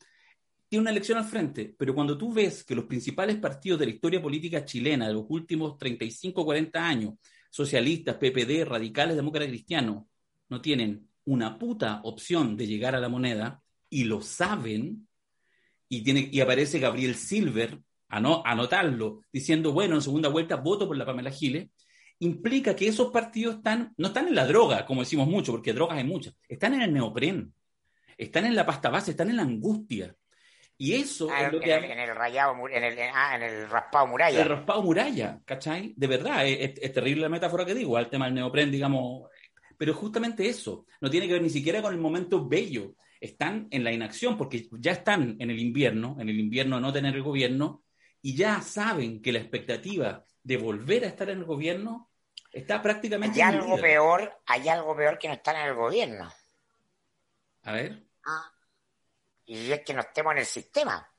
tienen 0.69 0.83
una 0.83 0.91
elección 0.91 1.19
al 1.19 1.25
frente, 1.25 1.75
pero 1.77 1.95
cuando 1.95 2.17
tú 2.17 2.33
ves 2.33 2.65
que 2.65 2.75
los 2.77 2.85
principales 2.85 3.37
partidos 3.37 3.81
de 3.81 3.87
la 3.87 3.93
historia 3.93 4.23
política 4.23 4.65
chilena 4.65 5.09
de 5.09 5.15
los 5.15 5.25
últimos 5.29 5.77
35, 5.79 6.45
40 6.45 6.87
años, 6.87 7.15
socialistas, 7.51 8.17
PPD, 8.17 8.65
radicales, 8.65 9.17
demócratas 9.17 9.49
cristianos, 9.49 10.05
no 10.49 10.61
tienen 10.61 11.10
una 11.31 11.59
puta 11.59 12.01
opción 12.03 12.57
de 12.57 12.67
llegar 12.67 12.97
a 12.97 13.01
la 13.01 13.09
moneda 13.09 13.63
y 13.89 14.03
lo 14.03 14.21
saben, 14.21 15.07
y, 15.89 16.03
tiene, 16.03 16.29
y 16.31 16.41
aparece 16.41 16.81
Gabriel 16.81 17.15
Silver 17.15 17.79
a 18.09 18.21
no, 18.21 18.43
anotarlo, 18.45 19.23
diciendo, 19.33 19.73
bueno, 19.73 19.95
en 19.95 20.03
segunda 20.03 20.29
vuelta 20.29 20.57
voto 20.57 20.89
por 20.89 20.97
la 20.97 21.07
Pamela 21.07 21.31
Giles, 21.31 21.69
implica 22.19 22.75
que 22.75 22.89
esos 22.89 23.13
partidos 23.13 23.57
están, 23.57 23.95
no 23.97 24.09
están 24.09 24.27
en 24.27 24.35
la 24.35 24.45
droga, 24.45 24.85
como 24.85 25.03
decimos 25.03 25.29
mucho, 25.29 25.53
porque 25.53 25.73
drogas 25.73 25.99
hay 25.99 26.05
muchas, 26.05 26.35
están 26.49 26.75
en 26.75 26.83
el 26.83 26.93
neopren, 26.93 27.55
están 28.19 28.45
en 28.47 28.57
la 28.57 28.67
pasta 28.67 28.91
base, 28.91 29.13
están 29.13 29.31
en 29.31 29.37
la 29.37 29.43
angustia. 29.43 30.13
Y 30.77 30.95
eso 30.95 31.29
ah, 31.31 31.43
es 31.43 31.53
lo 31.53 31.59
en 31.59 31.65
que... 31.65 31.75
El, 31.75 31.85
en 31.85 31.99
el 32.01 32.17
rayado, 32.17 32.57
en 32.69 32.83
el, 32.83 32.99
ah, 33.15 33.37
en 33.37 33.43
el 33.43 33.71
raspado 33.71 34.09
muralla. 34.09 34.43
El 34.43 34.49
raspado 34.49 34.83
muralla, 34.83 35.39
¿cachai? 35.45 35.95
De 35.97 36.07
verdad, 36.09 36.45
es, 36.45 36.73
es, 36.81 36.93
terrible 36.93 37.23
la 37.23 37.29
metáfora 37.29 37.65
que 37.65 37.75
digo, 37.75 37.97
al 37.97 38.11
tema 38.11 38.25
del 38.25 38.35
neopren, 38.35 38.71
digamos, 38.73 39.29
pero 39.81 39.95
justamente 39.95 40.47
eso, 40.47 40.85
no 41.01 41.09
tiene 41.09 41.27
que 41.27 41.33
ver 41.33 41.43
ni 41.43 41.49
siquiera 41.49 41.81
con 41.81 41.95
el 41.95 41.99
momento 41.99 42.47
bello, 42.47 42.97
están 43.19 43.67
en 43.71 43.83
la 43.83 43.91
inacción 43.91 44.37
porque 44.37 44.69
ya 44.73 44.93
están 44.93 45.39
en 45.41 45.49
el 45.49 45.59
invierno, 45.59 46.19
en 46.21 46.29
el 46.29 46.39
invierno 46.39 46.77
de 46.77 46.83
no 46.83 46.93
tener 46.93 47.15
el 47.15 47.23
gobierno, 47.23 47.83
y 48.21 48.37
ya 48.37 48.61
saben 48.61 49.23
que 49.23 49.33
la 49.33 49.39
expectativa 49.39 50.23
de 50.43 50.59
volver 50.59 51.05
a 51.05 51.07
estar 51.07 51.31
en 51.31 51.39
el 51.39 51.45
gobierno 51.47 52.11
está 52.53 52.83
prácticamente... 52.83 53.43
Hay 53.43 53.55
algo 53.55 53.81
peor, 53.81 54.43
hay 54.45 54.69
algo 54.69 54.95
peor 54.95 55.19
que 55.19 55.29
no 55.29 55.33
estar 55.33 55.57
en 55.57 55.69
el 55.69 55.75
gobierno. 55.75 56.31
A 57.63 57.73
ver. 57.73 58.05
Ah, 58.27 58.53
y 59.47 59.73
es 59.73 59.81
que 59.81 59.95
no 59.95 60.01
estemos 60.01 60.33
en 60.33 60.39
el 60.41 60.45
sistema. 60.45 61.11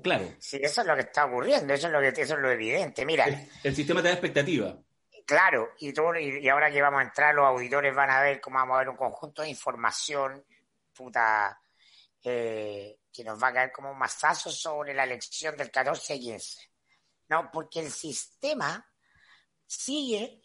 Claro. 0.00 0.36
Sí, 0.38 0.60
eso 0.62 0.82
es 0.82 0.86
lo 0.86 0.94
que 0.94 1.00
está 1.00 1.24
ocurriendo, 1.24 1.74
eso 1.74 1.88
es 1.88 1.92
lo, 1.92 1.98
que, 1.98 2.22
eso 2.22 2.34
es 2.34 2.40
lo 2.40 2.52
evidente. 2.52 3.04
Mira. 3.04 3.26
El, 3.64 3.74
sistema 3.74 4.02
te 4.02 4.06
da 4.06 4.14
expectativa. 4.14 4.78
Claro, 5.28 5.74
y, 5.78 5.90
y, 5.90 6.48
ahora 6.48 6.70
que 6.70 6.80
vamos 6.80 7.00
a 7.00 7.04
entrar, 7.04 7.34
los 7.34 7.44
auditores 7.44 7.94
van 7.94 8.08
a 8.08 8.22
ver 8.22 8.40
cómo 8.40 8.56
vamos 8.56 8.76
a 8.76 8.78
ver 8.78 8.88
un 8.88 8.96
conjunto 8.96 9.42
de 9.42 9.50
información 9.50 10.42
puta, 10.94 11.60
eh, 12.24 12.98
que 13.12 13.24
nos 13.24 13.40
va 13.40 13.48
a 13.48 13.52
caer 13.52 13.70
como 13.70 13.90
un 13.90 13.98
mazazo 13.98 14.50
sobre 14.50 14.94
la 14.94 15.04
elección 15.04 15.54
del 15.54 15.70
14 15.70 16.14
y 16.14 16.20
15. 16.20 16.70
No, 17.28 17.50
porque 17.52 17.80
el 17.80 17.90
sistema 17.90 18.90
sigue 19.66 20.40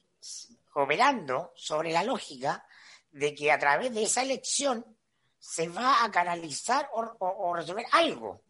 operando 0.74 1.54
sobre 1.56 1.94
la 1.94 2.04
lógica 2.04 2.68
de 3.10 3.34
que 3.34 3.54
a 3.54 3.58
través 3.58 3.94
de 3.94 4.04
esa 4.04 4.22
elección 4.22 4.86
se 5.40 5.70
va 5.70 6.04
a 6.04 6.12
canalizar 6.12 6.90
o, 6.92 7.54
resolver 7.56 7.86
algo. 7.94 8.42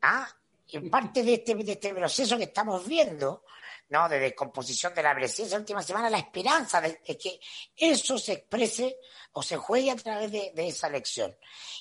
¿ah? 0.00 0.26
En 0.68 0.88
parte 0.88 1.22
de 1.22 1.34
este, 1.34 1.54
de 1.54 1.72
este 1.72 1.92
proceso 1.92 2.38
que 2.38 2.44
estamos 2.44 2.88
viendo, 2.88 3.44
¿no? 3.90 4.08
de 4.08 4.18
descomposición 4.18 4.94
de 4.94 5.02
la 5.02 5.14
presidencia 5.14 5.56
la 5.56 5.60
última 5.60 5.82
semana, 5.82 6.10
la 6.10 6.18
esperanza 6.18 6.80
de, 6.80 7.00
que 7.00 7.40
eso 7.76 8.18
se 8.18 8.32
exprese 8.34 8.98
o 9.32 9.42
se 9.42 9.56
juegue 9.56 9.90
a 9.90 9.96
través 9.96 10.30
de, 10.30 10.52
esa 10.56 10.88
elección. 10.88 11.36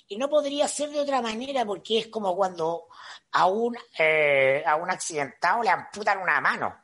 Y 0.07 0.17
no 0.17 0.29
podría 0.29 0.67
ser 0.67 0.89
de 0.89 0.99
otra 0.99 1.21
manera 1.21 1.65
porque 1.65 1.99
es 1.99 2.07
como 2.07 2.35
cuando 2.35 2.87
a 3.31 3.47
un, 3.47 3.77
eh, 3.97 4.63
a 4.65 4.75
un 4.75 4.89
accidentado 4.89 5.63
le 5.63 5.69
amputan 5.69 6.19
una 6.19 6.39
mano 6.39 6.75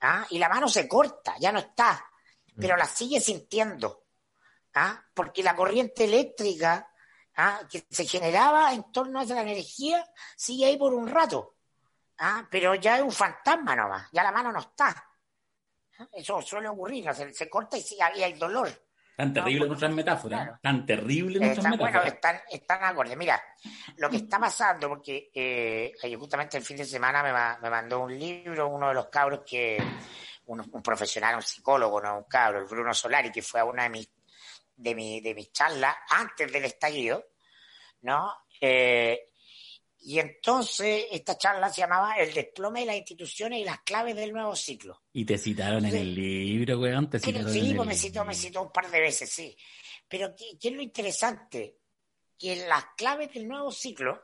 ¿ah? 0.00 0.26
y 0.30 0.38
la 0.38 0.48
mano 0.48 0.68
se 0.68 0.86
corta, 0.86 1.36
ya 1.38 1.52
no 1.52 1.58
está, 1.58 2.04
pero 2.58 2.76
la 2.76 2.86
sigue 2.86 3.20
sintiendo, 3.20 4.04
¿ah? 4.74 5.02
porque 5.14 5.42
la 5.42 5.56
corriente 5.56 6.04
eléctrica 6.04 6.90
¿ah? 7.36 7.60
que 7.70 7.86
se 7.90 8.06
generaba 8.06 8.74
en 8.74 8.90
torno 8.92 9.20
a 9.20 9.24
esa 9.24 9.40
energía 9.40 10.06
sigue 10.36 10.66
ahí 10.66 10.76
por 10.76 10.92
un 10.92 11.08
rato. 11.08 11.54
Ah, 12.22 12.46
pero 12.50 12.74
ya 12.74 12.96
es 12.96 13.02
un 13.02 13.12
fantasma 13.12 13.74
nomás, 13.74 14.08
ya 14.12 14.22
la 14.22 14.30
mano 14.30 14.52
no 14.52 14.60
está. 14.60 14.88
Ah, 15.98 16.08
eso 16.12 16.42
suele 16.42 16.68
ocurrir, 16.68 17.06
se, 17.14 17.48
corta 17.48 17.78
y, 17.78 18.00
hay 18.00 18.34
dolor. 18.34 18.68
Tan 19.16 19.32
terrible 19.32 19.66
nuestras 19.66 19.92
metáforas, 19.92 20.60
tan 20.60 20.84
terrible 20.84 21.38
nuestras 21.38 21.64
metáforas. 21.64 21.94
Bueno, 21.94 22.14
están, 22.14 22.40
están 22.50 22.84
acordes. 22.84 23.16
Mira, 23.16 23.42
lo 23.96 24.10
que 24.10 24.18
está 24.18 24.38
pasando, 24.38 24.88
porque 24.90 25.30
eh, 25.34 25.94
justamente 26.18 26.58
el 26.58 26.62
fin 26.62 26.76
de 26.76 26.84
semana 26.84 27.22
me, 27.22 27.70
mandó 27.70 28.00
un 28.00 28.18
libro 28.18 28.68
uno 28.68 28.88
de 28.88 28.94
los 28.94 29.08
cabros 29.08 29.40
que, 29.44 29.82
un, 30.46 30.82
profesional, 30.82 31.36
un 31.36 31.42
psicólogo, 31.42 32.02
no 32.02 32.18
un 32.18 32.24
cabro, 32.24 32.58
el 32.58 32.66
Bruno 32.66 32.92
Solari, 32.92 33.32
que 33.32 33.42
fue 33.42 33.60
a 33.60 33.64
una 33.64 33.84
de 33.84 33.90
mis, 33.90 34.10
de, 34.76 34.94
mi, 34.94 35.22
de 35.22 35.34
mis 35.34 35.52
charlas 35.52 35.96
antes 36.10 36.52
del 36.52 36.66
estallido, 36.66 37.28
¿no? 38.02 38.30
Eh, 38.60 39.29
y 40.02 40.18
entonces 40.18 41.06
esta 41.10 41.36
charla 41.36 41.68
se 41.68 41.82
llamaba 41.82 42.14
El 42.16 42.32
desplome 42.32 42.80
de 42.80 42.86
las 42.86 42.96
instituciones 42.96 43.60
y 43.60 43.64
las 43.64 43.80
claves 43.80 44.16
del 44.16 44.32
nuevo 44.32 44.56
ciclo. 44.56 45.02
Y 45.12 45.26
te 45.26 45.36
citaron 45.36 45.84
en 45.84 45.94
el 45.94 46.14
libro, 46.14 46.78
weón. 46.80 47.10
Te 47.10 47.18
citaron 47.18 47.52
sí, 47.52 47.74
pues 47.74 47.86
me 47.86 47.94
citó, 47.94 48.24
me 48.24 48.34
citó 48.34 48.62
un 48.62 48.72
par 48.72 48.90
de 48.90 48.98
veces, 48.98 49.30
sí. 49.30 49.54
Pero 50.08 50.34
¿qué, 50.34 50.56
es 50.60 50.72
lo 50.72 50.80
interesante? 50.80 51.76
Que 52.38 52.66
las 52.66 52.84
claves 52.96 53.34
del 53.34 53.46
nuevo 53.46 53.70
ciclo, 53.70 54.22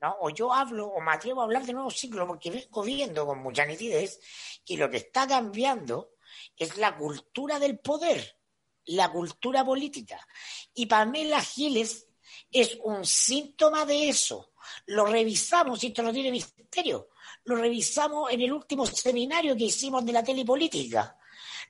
¿no? 0.00 0.16
o 0.20 0.30
yo 0.30 0.54
hablo 0.54 0.86
o 0.86 1.00
me 1.02 1.12
atrevo 1.12 1.42
a 1.42 1.44
hablar 1.44 1.66
del 1.66 1.74
nuevo 1.74 1.90
ciclo 1.90 2.26
porque 2.26 2.50
vengo 2.50 2.82
viendo 2.82 3.26
con 3.26 3.42
mucha 3.42 3.66
nitidez 3.66 4.18
que 4.64 4.78
lo 4.78 4.88
que 4.88 4.96
está 4.96 5.26
cambiando 5.26 6.14
es 6.56 6.78
la 6.78 6.96
cultura 6.96 7.58
del 7.58 7.78
poder, 7.78 8.38
la 8.86 9.12
cultura 9.12 9.66
política. 9.66 10.26
Y 10.72 10.86
Pamela 10.86 11.42
Giles 11.42 12.08
es 12.50 12.78
un 12.82 13.04
síntoma 13.04 13.84
de 13.84 14.08
eso 14.08 14.49
lo 14.86 15.06
revisamos, 15.06 15.82
y 15.82 15.88
esto 15.88 16.02
no 16.02 16.12
tiene 16.12 16.30
misterio, 16.30 17.08
lo 17.44 17.56
revisamos 17.56 18.30
en 18.30 18.40
el 18.42 18.52
último 18.52 18.86
seminario 18.86 19.56
que 19.56 19.64
hicimos 19.64 20.04
de 20.04 20.12
la 20.12 20.22
telepolítica. 20.22 21.16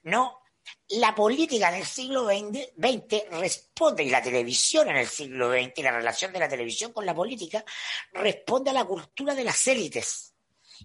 No, 0.04 0.40
la 0.90 1.14
política 1.14 1.68
en 1.68 1.76
el 1.76 1.86
siglo 1.86 2.26
XX 2.26 3.30
responde, 3.30 4.04
y 4.04 4.10
la 4.10 4.22
televisión 4.22 4.88
en 4.88 4.96
el 4.96 5.06
siglo 5.06 5.50
XX, 5.50 5.72
y 5.76 5.82
la 5.82 5.92
relación 5.92 6.32
de 6.32 6.38
la 6.38 6.48
televisión 6.48 6.92
con 6.92 7.06
la 7.06 7.14
política, 7.14 7.64
responde 8.12 8.70
a 8.70 8.74
la 8.74 8.84
cultura 8.84 9.34
de 9.34 9.44
las 9.44 9.66
élites, 9.66 10.34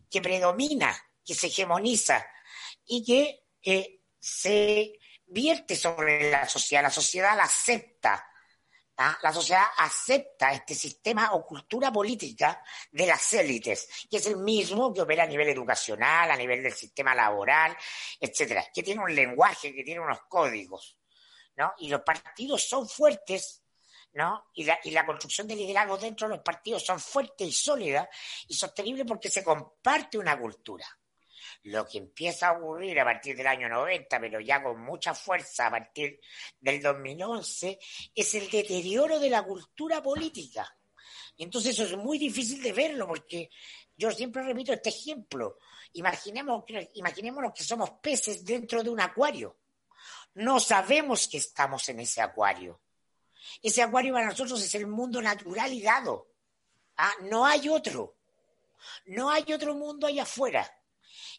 que 0.10 0.22
predomina, 0.22 0.96
que 1.26 1.34
se 1.34 1.48
hegemoniza 1.48 2.26
y 2.86 3.04
que 3.04 3.46
eh, 3.64 4.02
se 4.20 5.00
vierte 5.26 5.76
sobre 5.76 6.30
la 6.30 6.48
sociedad. 6.48 6.84
La 6.84 6.92
sociedad 6.92 7.36
la 7.36 7.44
acepta 7.44 8.28
¿Ah? 8.98 9.18
La 9.24 9.34
sociedad 9.34 9.66
acepta 9.78 10.54
este 10.54 10.74
sistema 10.74 11.34
o 11.34 11.46
cultura 11.46 11.92
política 11.92 12.64
de 12.92 13.06
las 13.06 13.34
élites, 13.34 13.90
que 14.10 14.18
es 14.18 14.28
el 14.28 14.38
mismo 14.38 14.94
que 14.94 15.02
opera 15.02 15.24
a 15.24 15.28
nivel 15.28 15.50
educacional, 15.50 16.32
a 16.32 16.38
nivel 16.38 16.64
del 16.64 16.72
sistema 16.72 17.14
laboral, 17.14 17.76
etcétera, 18.20 18.66
que 18.74 18.84
tiene 18.84 19.04
un 19.04 19.14
lenguaje, 19.14 19.74
que 19.74 19.84
tiene 19.84 20.00
unos 20.00 20.20
códigos, 20.30 20.98
¿no? 21.58 21.74
Y 21.80 21.90
los 21.90 22.02
partidos 22.04 22.66
son 22.70 22.88
fuertes, 22.88 23.64
¿no? 24.14 24.46
Y 24.54 24.64
la, 24.64 24.80
y 24.84 24.92
la 24.92 25.06
construcción 25.06 25.46
de 25.46 25.58
liderazgo 25.58 25.98
dentro 25.98 26.30
de 26.30 26.36
los 26.36 26.44
partidos 26.44 26.86
son 26.86 26.98
fuertes 26.98 27.48
y 27.50 27.52
sólidas 27.52 28.08
y 28.48 28.54
sostenibles 28.54 29.06
porque 29.06 29.30
se 29.30 29.44
comparte 29.44 30.18
una 30.18 30.40
cultura. 30.40 30.88
Lo 31.66 31.88
que 31.88 31.98
empieza 31.98 32.50
a 32.50 32.52
ocurrir 32.54 33.00
a 33.00 33.06
partir 33.06 33.36
del 33.36 33.48
año 33.48 33.68
90, 33.68 34.20
pero 34.20 34.40
ya 34.40 34.62
con 34.62 34.80
mucha 34.82 35.16
fuerza 35.16 35.66
a 35.66 35.72
partir 35.72 36.20
del 36.60 36.80
2011, 36.80 37.80
es 38.14 38.36
el 38.36 38.50
deterioro 38.52 39.20
de 39.20 39.32
la 39.32 39.42
cultura 39.42 40.02
política. 40.02 40.78
Y 41.38 41.44
entonces 41.44 41.74
eso 41.74 41.84
es 41.84 41.98
muy 41.98 42.20
difícil 42.20 42.62
de 42.62 42.72
verlo, 42.72 43.08
porque 43.08 43.50
yo 43.98 44.12
siempre 44.12 44.44
repito 44.44 44.74
este 44.74 44.90
ejemplo. 44.90 45.58
Imaginemos, 45.94 46.66
imaginémonos 46.94 47.52
que 47.54 47.64
somos 47.64 47.90
peces 48.00 48.46
dentro 48.46 48.84
de 48.84 48.92
un 48.92 49.02
acuario. 49.02 49.58
No 50.36 50.60
sabemos 50.60 51.28
que 51.28 51.38
estamos 51.38 51.90
en 51.90 52.02
ese 52.02 52.22
acuario. 52.22 52.80
Ese 53.64 53.82
acuario 53.82 54.14
para 54.14 54.28
nosotros 54.28 54.62
es 54.62 54.76
el 54.76 54.86
mundo 54.86 55.20
natural 55.20 55.74
y 55.74 55.82
dado. 55.82 56.28
Ah, 56.98 57.14
no 57.24 57.44
hay 57.44 57.70
otro. 57.70 58.18
No 59.08 59.32
hay 59.32 59.52
otro 59.52 59.74
mundo 59.74 60.06
allá 60.06 60.24
afuera. 60.24 60.72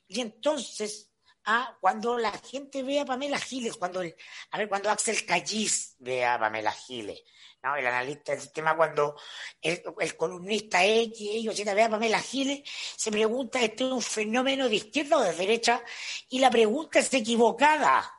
Y 0.08 0.20
entonces, 0.20 1.10
ah, 1.44 1.76
cuando 1.80 2.18
la 2.18 2.32
gente 2.32 2.82
ve 2.82 3.00
a 3.00 3.04
Pamela 3.04 3.38
Giles, 3.38 3.76
cuando, 3.76 4.00
a 4.00 4.58
ver, 4.58 4.68
cuando 4.68 4.90
Axel 4.90 5.24
Callis 5.24 5.96
ve 5.98 6.24
a 6.24 6.38
Pamela 6.38 6.72
Giles, 6.72 7.22
¿no? 7.62 7.76
el 7.76 7.86
analista 7.86 8.32
del 8.32 8.40
sistema, 8.40 8.76
cuando 8.76 9.16
el, 9.60 10.16
columnista 10.16 10.84
X, 10.84 11.18
ellos 11.20 11.56
ve 11.64 11.82
a 11.82 11.90
Pamela 11.90 12.20
Giles, 12.20 12.62
se 12.96 13.10
pregunta, 13.10 13.60
¿este 13.60 13.84
es 13.84 13.92
un 13.92 14.02
fenómeno 14.02 14.68
de 14.68 14.76
izquierda 14.76 15.18
o 15.18 15.22
de 15.22 15.34
derecha? 15.34 15.82
Y 16.28 16.38
la 16.38 16.50
pregunta 16.50 17.00
es 17.00 17.12
equivocada. 17.12 18.12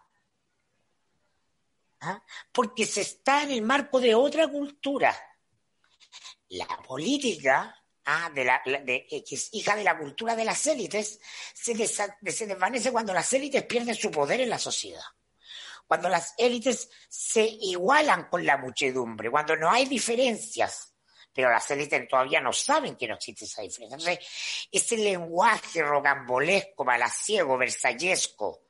¿Ah? 1.99 2.23
Porque 2.51 2.85
se 2.85 3.01
está 3.01 3.43
en 3.43 3.51
el 3.51 3.61
marco 3.63 3.99
de 3.99 4.13
otra 4.13 4.47
cultura. 4.47 5.15
La 6.49 6.67
política 6.85 7.75
ah, 8.07 8.31
de 8.33 8.45
la, 8.45 8.61
de, 8.65 9.05
eh, 9.11 9.23
que 9.23 9.35
es 9.35 9.49
hija 9.53 9.75
de 9.75 9.83
la 9.83 9.97
cultura 9.97 10.35
de 10.35 10.45
las 10.45 10.65
élites, 10.65 11.19
se, 11.53 11.75
desvanece 11.75 12.91
cuando 12.91 13.13
las 13.13 13.31
élites 13.33 13.63
pierden 13.63 13.95
su 13.95 14.09
poder 14.09 14.41
en 14.41 14.49
la 14.49 14.57
sociedad. 14.57 15.03
Cuando 15.85 16.09
las 16.09 16.33
élites 16.37 16.89
se 17.07 17.43
igualan 17.45 18.29
con 18.29 18.45
la 18.45 18.57
muchedumbre, 18.57 19.29
cuando 19.29 19.55
no 19.55 19.69
hay 19.69 19.85
diferencias, 19.85 20.93
pero 21.33 21.51
las 21.51 21.69
élites 21.69 22.07
todavía 22.07 22.41
no 22.41 22.51
saben 22.51 22.95
que 22.95 23.07
no 23.07 23.15
existe 23.15 23.45
esa 23.45 23.61
diferencia. 23.61 23.95
Entonces, 23.95 24.67
ese 24.71 24.97
lenguaje 24.97 25.83
rocambolesco, 25.83 26.83
malaciego, 26.83 27.57
versallesco, 27.57 28.63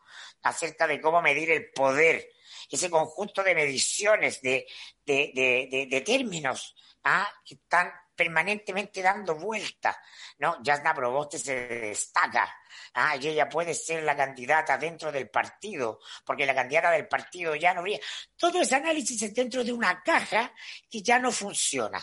acerca 0.44 0.86
de 0.86 1.00
cómo 1.00 1.22
medir 1.22 1.52
el 1.52 1.72
poder, 1.72 2.30
ese 2.70 2.90
conjunto 2.90 3.44
de 3.44 3.56
mediciones, 3.56 4.42
de, 4.42 4.68
de, 5.06 5.88
de 5.90 6.02
términos 6.02 6.76
¿ah? 7.04 7.28
que 7.46 7.56
están 7.56 7.92
permanentemente 8.18 9.02
dando 9.02 9.36
vueltas, 9.36 9.96
¿no? 10.40 10.62
Yasna 10.64 10.94
Proboste 10.94 11.38
se 11.38 11.68
destaca, 11.68 12.52
ah, 12.96 13.16
y 13.16 13.28
ella 13.28 13.48
puede 13.48 13.74
ser 13.74 14.04
la 14.04 14.18
candidata 14.18 14.78
dentro 14.78 15.12
del 15.12 15.30
partido, 15.30 16.00
porque 16.26 16.46
la 16.46 16.56
candidata 16.56 16.92
del 16.92 17.08
partido 17.08 17.56
ya 17.56 17.74
no 17.74 17.82
habría. 17.82 18.00
Todo 18.36 18.60
ese 18.60 18.76
análisis 18.76 19.22
es 19.22 19.34
dentro 19.34 19.64
de 19.64 19.72
una 19.72 20.02
caja 20.02 20.52
que 20.90 21.02
ya 21.02 21.20
no 21.20 21.32
funciona. 21.32 22.02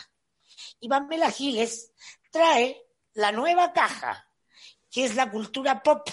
Y 0.81 0.89
Pamela 0.89 1.31
Giles 1.31 1.93
trae 2.31 2.81
la 3.15 3.33
nueva 3.33 3.73
caja, 3.73 4.29
que 4.91 5.05
es 5.05 5.17
la 5.17 5.31
cultura 5.31 5.83
pop. 5.83 6.09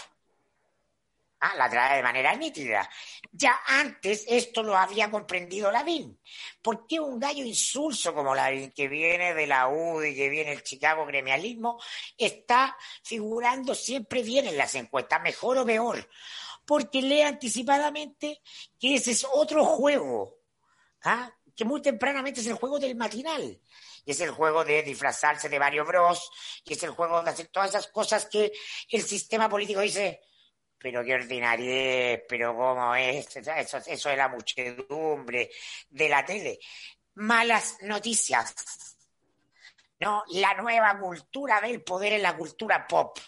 Ah, 1.43 1.55
la 1.57 1.67
trae 1.67 1.97
de 1.97 2.03
manera 2.03 2.35
nítida. 2.35 2.87
Ya 3.31 3.61
antes 3.65 4.25
esto 4.27 4.61
lo 4.61 4.77
había 4.77 5.09
comprendido 5.09 5.71
Lavín. 5.71 6.19
¿Por 6.61 6.85
qué 6.85 6.99
un 6.99 7.19
gallo 7.19 7.43
insulso 7.43 8.13
como 8.13 8.35
Lavín, 8.35 8.71
que 8.71 8.87
viene 8.87 9.33
de 9.33 9.47
la 9.47 9.67
UDI, 9.67 10.13
que 10.13 10.29
viene 10.29 10.51
del 10.51 10.61
Chicago 10.61 11.03
gremialismo, 11.03 11.81
está 12.15 12.77
figurando 13.03 13.73
siempre 13.73 14.21
bien 14.21 14.45
en 14.45 14.57
las 14.57 14.75
encuestas, 14.75 15.19
mejor 15.23 15.57
o 15.57 15.65
peor? 15.65 16.07
Porque 16.63 17.01
lee 17.01 17.23
anticipadamente 17.23 18.43
que 18.79 18.93
ese 18.93 19.09
es 19.09 19.25
otro 19.33 19.65
juego, 19.65 20.37
¿ah? 21.05 21.33
que 21.55 21.65
muy 21.65 21.81
tempranamente 21.81 22.41
es 22.41 22.47
el 22.47 22.53
juego 22.53 22.77
del 22.77 22.95
matinal. 22.95 23.59
Y 24.05 24.11
es 24.11 24.21
el 24.21 24.29
juego 24.29 24.63
de 24.63 24.83
disfrazarse 24.83 25.49
de 25.49 25.57
varios 25.57 25.87
bros, 25.87 26.29
y 26.65 26.73
es 26.73 26.83
el 26.83 26.91
juego 26.91 27.23
de 27.23 27.31
hacer 27.31 27.47
todas 27.47 27.69
esas 27.71 27.87
cosas 27.87 28.27
que 28.27 28.51
el 28.89 29.01
sistema 29.01 29.49
político 29.49 29.81
dice, 29.81 30.21
pero 30.81 31.03
qué 31.03 31.13
ordinaria 31.13 32.23
pero 32.27 32.55
cómo 32.55 32.95
es, 32.95 33.35
eso, 33.35 33.77
eso 33.85 34.09
de 34.09 34.17
la 34.17 34.27
muchedumbre, 34.27 35.51
de 35.89 36.09
la 36.09 36.25
tele. 36.25 36.59
Malas 37.15 37.77
noticias. 37.81 38.55
No, 39.99 40.23
la 40.29 40.55
nueva 40.55 40.97
cultura 40.99 41.61
del 41.61 41.83
poder 41.83 42.13
en 42.13 42.23
la 42.23 42.35
cultura 42.35 42.87
pop. 42.87 43.19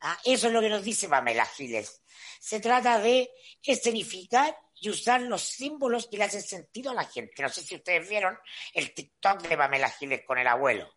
Ah, 0.00 0.18
eso 0.24 0.46
es 0.46 0.52
lo 0.52 0.60
que 0.60 0.68
nos 0.68 0.82
dice 0.82 1.08
Pamela 1.08 1.46
Giles. 1.46 2.02
Se 2.40 2.60
trata 2.60 2.98
de 2.98 3.30
escenificar 3.62 4.56
y 4.80 4.90
usar 4.90 5.22
los 5.22 5.42
símbolos 5.42 6.08
que 6.08 6.18
le 6.18 6.24
hacen 6.24 6.42
sentido 6.42 6.90
a 6.90 6.94
la 6.94 7.04
gente. 7.04 7.42
No 7.42 7.48
sé 7.48 7.62
si 7.62 7.76
ustedes 7.76 8.08
vieron 8.08 8.38
el 8.74 8.92
TikTok 8.92 9.42
de 9.42 9.56
Pamela 9.56 9.90
Giles 9.90 10.24
con 10.24 10.38
el 10.38 10.46
abuelo. 10.46 10.92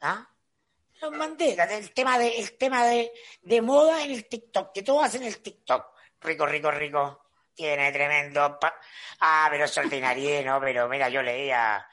¿Ah? 0.00 0.28
Los 1.00 1.12
mandé, 1.12 1.56
el 1.70 1.92
tema 1.92 2.18
de, 2.18 2.38
el 2.38 2.56
tema 2.56 2.86
de, 2.86 3.12
de 3.42 3.62
moda 3.62 4.02
en 4.02 4.10
el 4.10 4.26
TikTok, 4.26 4.72
que 4.72 4.82
todos 4.82 5.04
hacen 5.04 5.22
el 5.22 5.40
TikTok. 5.40 5.86
Rico, 6.20 6.46
rico, 6.46 6.70
rico. 6.70 7.24
Tiene 7.54 7.90
tremendo. 7.92 8.58
ah, 9.20 9.48
pero 9.50 9.64
es 9.64 9.76
ordinario, 9.76 10.44
¿no? 10.44 10.60
Pero 10.60 10.88
mira, 10.88 11.08
yo 11.08 11.22
leía. 11.22 11.84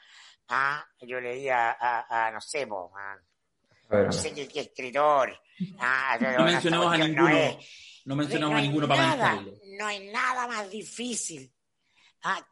Ah, 0.48 0.86
yo 1.00 1.20
leía 1.20 1.72
a, 1.72 2.26
a, 2.26 2.30
no 2.30 2.40
sé, 2.40 2.62
a, 2.62 3.96
no 4.02 4.12
sé 4.12 4.32
qué, 4.32 4.60
escritor. 4.60 5.40
Ah, 5.78 6.18
no 6.20 6.44
mencionamos 6.44 6.92
a 6.92 6.98
ninguno. 6.98 7.58
No, 8.04 8.14
mencionamos 8.14 8.58
a 8.58 8.60
ninguno 8.60 8.86
para 8.86 9.16
nada, 9.16 9.44
No 9.78 9.86
hay 9.86 10.06
nada 10.08 10.46
más 10.46 10.70
difícil 10.70 11.52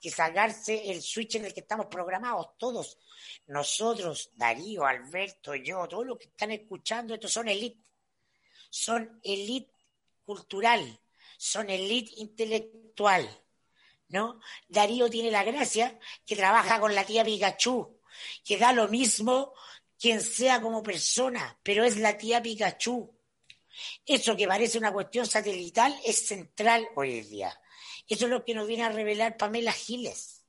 que 0.01 0.11
sacarse 0.11 0.91
el 0.91 1.03
switch 1.03 1.37
en 1.37 1.47
el 1.47 1.55
que 1.55 1.61
estamos 1.61 1.87
programados 1.87 2.57
todos. 2.59 2.99
Nosotros, 3.47 4.31
Darío, 4.35 4.85
Alberto, 4.85 5.55
yo, 5.55 5.87
todos 5.89 6.07
los 6.07 6.19
que 6.19 6.27
están 6.27 6.51
escuchando, 6.53 7.15
estos 7.15 7.33
son 7.33 7.49
elite. 7.49 7.81
Son 8.71 9.21
elite 9.23 9.71
cultural, 10.25 11.01
son 11.37 11.71
elite 11.71 12.13
intelectual. 12.17 13.29
¿No? 14.09 14.41
Darío 14.69 15.09
tiene 15.11 15.31
la 15.31 15.45
gracia 15.45 15.99
que 16.25 16.37
trabaja 16.37 16.79
con 16.79 16.95
la 16.95 17.05
tía 17.05 17.25
Pikachu, 17.25 18.01
que 18.45 18.59
da 18.59 18.73
lo 18.73 18.87
mismo 18.89 19.55
quien 19.99 20.21
sea 20.21 20.61
como 20.61 20.83
persona, 20.83 21.59
pero 21.63 21.85
es 21.85 21.97
la 21.97 22.17
tía 22.17 22.43
Pikachu. 22.43 23.13
Eso 24.07 24.37
que 24.37 24.47
parece 24.47 24.79
una 24.79 24.93
cuestión 24.93 25.27
satelital 25.27 25.99
es 26.05 26.27
central 26.27 26.87
hoy 26.95 27.23
día. 27.23 27.59
Eso 28.09 28.27
es 28.27 28.31
lo 28.31 28.45
que 28.45 28.55
nos 28.55 28.67
viene 28.67 28.85
a 28.85 28.91
revelar 28.91 29.37
Pamela 29.37 29.73
Giles. 29.73 30.45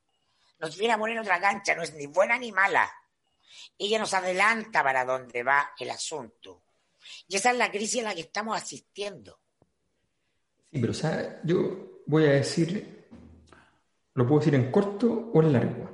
Nos 0.60 0.78
viene 0.78 0.94
a 0.94 0.98
poner 0.98 1.20
otra 1.20 1.40
cancha, 1.40 1.76
no 1.76 1.84
es 1.84 1.94
ni 1.94 2.08
buena 2.08 2.38
ni 2.38 2.52
mala. 2.52 2.90
Ella 3.78 4.00
nos 4.00 4.14
adelanta 4.14 4.84
para 4.84 5.06
dónde 5.06 5.44
va 5.44 5.72
el 5.80 5.90
asunto. 5.90 6.64
Y 7.28 7.36
esa 7.36 7.52
es 7.52 7.58
la 7.58 7.72
crisis 7.72 8.02
a 8.02 8.06
la 8.06 8.16
que 8.16 8.22
estamos 8.22 8.58
asistiendo. 8.58 9.40
Sí, 10.72 10.80
pero 10.80 10.92
o 10.92 10.96
sea, 10.96 11.42
yo 11.44 12.02
voy 12.06 12.26
a 12.26 12.32
decir, 12.32 13.08
¿lo 14.14 14.26
puedo 14.28 14.40
decir 14.40 14.56
en 14.56 14.72
corto 14.72 15.32
o 15.34 15.42
en 15.42 15.54
largo? 15.54 15.90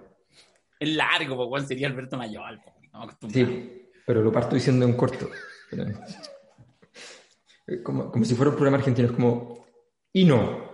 En 0.79 0.97
largo, 0.97 1.49
¿cuál 1.49 1.67
sería 1.67 1.87
Alberto 1.87 2.17
Mayor? 2.17 2.59
sí, 3.31 3.89
pero 4.05 4.21
lo 4.21 4.31
parto 4.31 4.55
diciendo 4.55 4.85
en 4.85 4.93
corto. 4.93 5.29
Como, 7.83 8.11
como 8.11 8.25
si 8.25 8.35
fuera 8.35 8.49
un 8.49 8.57
programa 8.57 8.79
argentino, 8.79 9.07
es 9.07 9.13
como, 9.13 9.65
y 10.11 10.25
no, 10.25 10.70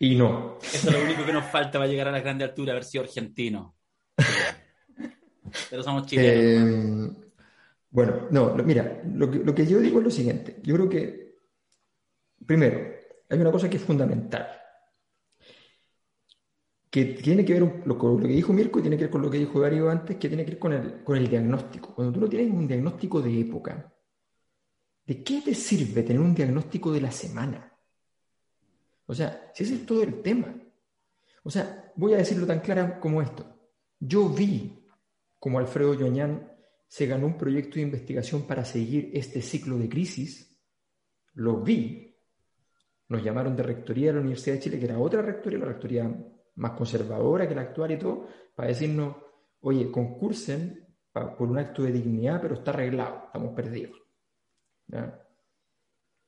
y 0.00 0.16
no. 0.16 0.58
Eso 0.60 0.88
es 0.88 0.92
lo 0.92 1.04
único 1.04 1.24
que 1.24 1.32
nos 1.32 1.44
falta 1.44 1.78
para 1.78 1.86
llegar 1.86 2.08
a 2.08 2.10
la 2.10 2.20
grande 2.20 2.42
altura, 2.42 2.72
haber 2.72 2.84
sido 2.84 3.04
argentino. 3.04 3.76
Pero 5.70 5.82
somos 5.82 6.06
chilenos. 6.06 7.12
Eh, 7.14 7.30
bueno, 7.90 8.26
no, 8.30 8.54
mira, 8.56 9.02
lo 9.14 9.30
que, 9.30 9.38
lo 9.38 9.54
que 9.54 9.66
yo 9.66 9.78
digo 9.78 9.98
es 9.98 10.04
lo 10.04 10.10
siguiente. 10.10 10.58
Yo 10.62 10.74
creo 10.74 10.88
que, 10.88 11.36
primero, 12.44 12.80
hay 13.28 13.38
una 13.38 13.52
cosa 13.52 13.70
que 13.70 13.76
es 13.76 13.82
fundamental 13.82 14.48
que 16.90 17.04
tiene 17.04 17.44
que 17.44 17.52
ver 17.52 17.82
con 17.96 18.16
lo 18.16 18.18
que 18.18 18.34
dijo 18.34 18.52
Mirko, 18.52 18.80
tiene 18.80 18.96
que 18.96 19.04
ver 19.04 19.10
con 19.10 19.22
lo 19.22 19.30
que 19.30 19.38
dijo 19.38 19.60
Darío 19.60 19.88
antes, 19.88 20.16
que 20.16 20.28
tiene 20.28 20.44
que 20.44 20.52
ver 20.52 20.58
con 20.58 20.72
el, 20.72 21.04
con 21.04 21.16
el 21.16 21.28
diagnóstico. 21.28 21.94
Cuando 21.94 22.12
tú 22.12 22.20
no 22.20 22.28
tienes 22.28 22.50
un 22.50 22.66
diagnóstico 22.66 23.22
de 23.22 23.40
época, 23.40 23.94
¿de 25.06 25.22
qué 25.22 25.40
te 25.40 25.54
sirve 25.54 26.02
tener 26.02 26.20
un 26.20 26.34
diagnóstico 26.34 26.90
de 26.90 27.00
la 27.00 27.12
semana? 27.12 27.69
O 29.10 29.14
sea, 29.14 29.50
si 29.52 29.64
ese 29.64 29.74
es 29.74 29.84
todo 29.84 30.04
el 30.04 30.22
tema. 30.22 30.54
O 31.42 31.50
sea, 31.50 31.92
voy 31.96 32.14
a 32.14 32.18
decirlo 32.18 32.46
tan 32.46 32.60
claro 32.60 33.00
como 33.00 33.20
esto. 33.20 33.44
Yo 33.98 34.28
vi 34.28 34.86
como 35.36 35.58
Alfredo 35.58 35.94
Yoñán 35.94 36.48
se 36.86 37.06
ganó 37.06 37.26
un 37.26 37.36
proyecto 37.36 37.74
de 37.74 37.82
investigación 37.82 38.46
para 38.46 38.64
seguir 38.64 39.10
este 39.12 39.42
ciclo 39.42 39.76
de 39.78 39.88
crisis. 39.88 40.56
Lo 41.32 41.60
vi. 41.60 42.16
Nos 43.08 43.24
llamaron 43.24 43.56
de 43.56 43.64
rectoría 43.64 44.06
de 44.06 44.12
la 44.12 44.20
Universidad 44.20 44.54
de 44.54 44.60
Chile, 44.60 44.78
que 44.78 44.84
era 44.84 45.00
otra 45.00 45.22
rectoría, 45.22 45.58
la 45.58 45.66
rectoría 45.66 46.26
más 46.54 46.70
conservadora 46.72 47.48
que 47.48 47.54
la 47.56 47.62
actual 47.62 47.90
y 47.90 47.98
todo, 47.98 48.28
para 48.54 48.68
decirnos, 48.68 49.16
oye, 49.62 49.90
concursen 49.90 50.86
por 51.12 51.50
un 51.50 51.58
acto 51.58 51.82
de 51.82 51.90
dignidad, 51.90 52.40
pero 52.40 52.54
está 52.54 52.70
arreglado, 52.70 53.24
estamos 53.26 53.56
perdidos. 53.56 54.00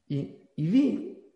Y 0.08 0.66
vi, 0.68 1.32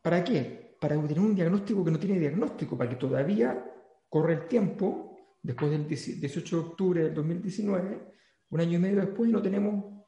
¿para 0.00 0.24
qué? 0.24 0.65
Para 0.80 1.00
tener 1.00 1.20
un 1.20 1.34
diagnóstico 1.34 1.84
que 1.84 1.90
no 1.90 1.98
tiene 1.98 2.18
diagnóstico, 2.18 2.76
para 2.76 2.90
que 2.90 2.96
todavía 2.96 3.64
corre 4.08 4.34
el 4.34 4.48
tiempo, 4.48 5.16
después 5.42 5.70
del 5.70 5.86
18 5.86 6.56
de 6.56 6.62
octubre 6.62 7.02
del 7.04 7.14
2019, 7.14 8.12
un 8.50 8.60
año 8.60 8.78
y 8.78 8.80
medio 8.80 9.00
después, 9.00 9.30
no 9.30 9.42
tenemos 9.42 10.04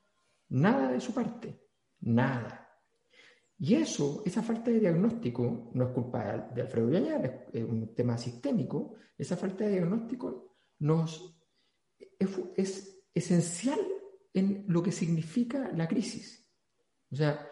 nada 0.48 0.92
de 0.92 1.00
su 1.00 1.12
parte, 1.12 1.60
nada. 2.00 2.68
Y 3.58 3.74
eso, 3.74 4.22
esa 4.24 4.42
falta 4.42 4.70
de 4.70 4.80
diagnóstico, 4.80 5.70
no 5.74 5.84
es 5.88 5.90
culpa 5.90 6.50
de 6.54 6.62
Alfredo 6.62 6.86
Villañar, 6.86 7.46
es 7.52 7.64
un 7.64 7.94
tema 7.94 8.16
sistémico, 8.16 8.94
esa 9.16 9.36
falta 9.36 9.64
de 9.64 9.72
diagnóstico 9.72 10.56
nos, 10.78 11.36
es, 12.18 13.02
esencial 13.12 13.80
en 14.32 14.64
lo 14.68 14.80
que 14.82 14.92
significa 14.92 15.72
la 15.72 15.88
crisis. 15.88 16.48
O 17.10 17.16
sea, 17.16 17.48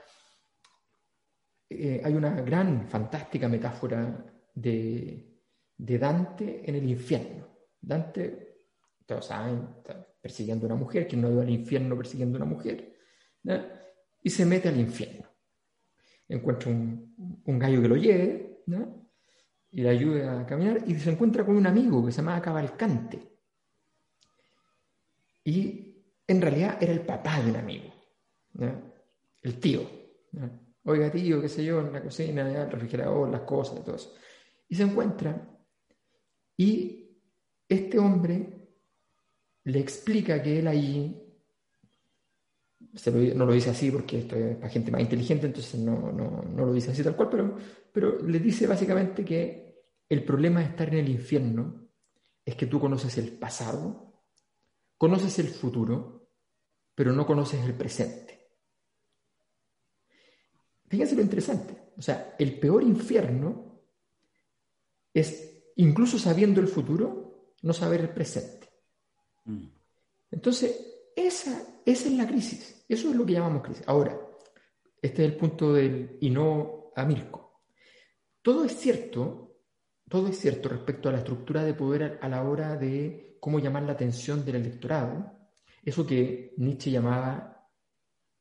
eh, 1.68 2.00
hay 2.04 2.14
una 2.14 2.40
gran, 2.40 2.88
fantástica 2.88 3.48
metáfora 3.48 4.24
de, 4.54 5.40
de, 5.76 5.98
Dante 5.98 6.68
en 6.68 6.74
el 6.76 6.88
infierno. 6.88 7.46
Dante, 7.80 8.64
todos 9.04 9.26
saben, 9.26 9.68
está 9.78 10.06
persiguiendo 10.20 10.66
a 10.66 10.68
una 10.70 10.76
mujer, 10.76 11.06
que 11.06 11.16
no 11.16 11.30
iba 11.30 11.42
al 11.42 11.50
infierno 11.50 11.96
persiguiendo 11.96 12.38
a 12.38 12.42
una 12.42 12.50
mujer, 12.50 12.96
y 14.22 14.30
se 14.30 14.44
mete 14.44 14.68
al 14.68 14.78
infierno 14.78 15.26
encuentra 16.28 16.70
un, 16.70 17.42
un 17.44 17.58
gallo 17.58 17.82
que 17.82 17.88
lo 17.88 17.96
lleve, 17.96 18.62
¿no? 18.66 19.06
y 19.70 19.82
le 19.82 19.90
ayude 19.90 20.26
a 20.26 20.46
caminar, 20.46 20.82
y 20.86 20.94
se 20.94 21.10
encuentra 21.10 21.44
con 21.44 21.56
un 21.56 21.66
amigo 21.66 22.04
que 22.04 22.12
se 22.12 22.18
llama 22.18 22.40
Cavalcante. 22.40 23.20
Y 25.44 26.02
en 26.26 26.40
realidad 26.40 26.78
era 26.80 26.92
el 26.92 27.00
papá 27.00 27.40
de 27.40 27.50
un 27.50 27.56
amigo, 27.56 27.92
el 29.42 29.60
tío. 29.60 29.82
Oiga, 30.86 31.10
tío, 31.10 31.40
qué 31.40 31.48
sé 31.48 31.64
yo, 31.64 31.80
en 31.80 31.92
la 31.92 32.02
cocina, 32.02 32.62
el 32.62 32.70
refrigerador, 32.70 33.28
las 33.28 33.42
cosas, 33.42 33.84
todo 33.84 33.96
eso. 33.96 34.14
Y 34.68 34.76
se 34.76 34.84
encuentra, 34.84 35.48
y 36.56 37.18
este 37.68 37.98
hombre 37.98 38.68
le 39.64 39.80
explica 39.80 40.40
que 40.40 40.60
él 40.60 40.68
ahí 40.68 41.22
no 43.34 43.44
lo 43.44 43.52
dice 43.52 43.70
así 43.70 43.90
porque 43.90 44.20
esto 44.20 44.36
es 44.36 44.56
para 44.56 44.70
gente 44.70 44.90
más 44.90 45.00
inteligente, 45.00 45.46
entonces 45.46 45.80
no, 45.80 46.12
no, 46.12 46.42
no, 46.42 46.64
lo 46.64 46.72
dice 46.72 46.92
así 46.92 47.02
tal 47.02 47.16
cual, 47.16 47.28
pero, 47.30 47.56
pero 47.92 48.22
le 48.22 48.38
dice 48.38 48.66
básicamente 48.66 49.24
que 49.24 49.84
el 50.08 50.24
problema 50.24 50.60
de 50.60 50.66
estar 50.66 50.88
en 50.88 51.00
el 51.00 51.08
infierno 51.08 51.88
es 52.44 52.54
que 52.54 52.66
tú 52.66 52.78
conoces 52.78 53.18
el 53.18 53.32
pasado, 53.32 54.22
conoces 54.96 55.38
el 55.40 55.48
futuro, 55.48 56.30
pero 56.94 57.12
no 57.12 57.26
conoces 57.26 57.64
el 57.64 57.74
presente. 57.74 58.35
Fíjense 60.88 61.16
lo 61.16 61.22
interesante. 61.22 61.92
O 61.96 62.02
sea, 62.02 62.34
el 62.38 62.58
peor 62.58 62.82
infierno 62.82 63.80
es, 65.12 65.62
incluso 65.76 66.18
sabiendo 66.18 66.60
el 66.60 66.68
futuro, 66.68 67.54
no 67.62 67.72
saber 67.72 68.00
el 68.00 68.10
presente. 68.10 68.68
Mm. 69.44 69.66
Entonces, 70.30 71.12
esa, 71.16 71.62
esa 71.84 72.08
es 72.08 72.14
la 72.14 72.26
crisis. 72.26 72.84
Eso 72.88 73.10
es 73.10 73.16
lo 73.16 73.24
que 73.24 73.32
llamamos 73.32 73.62
crisis. 73.62 73.84
Ahora, 73.86 74.20
este 75.00 75.24
es 75.24 75.32
el 75.32 75.36
punto 75.36 75.72
del 75.72 76.18
y 76.20 76.30
no 76.30 76.92
a 76.94 77.04
Mirko. 77.04 77.62
Todo 78.42 78.64
es 78.64 78.76
cierto, 78.76 79.58
todo 80.08 80.28
es 80.28 80.38
cierto 80.38 80.68
respecto 80.68 81.08
a 81.08 81.12
la 81.12 81.18
estructura 81.18 81.64
de 81.64 81.74
poder 81.74 82.18
a 82.20 82.28
la 82.28 82.42
hora 82.42 82.76
de 82.76 83.38
cómo 83.40 83.58
llamar 83.58 83.84
la 83.84 83.92
atención 83.92 84.44
del 84.44 84.56
electorado. 84.56 85.32
Eso 85.82 86.06
que 86.06 86.54
Nietzsche 86.58 86.90
llamaba 86.90 87.68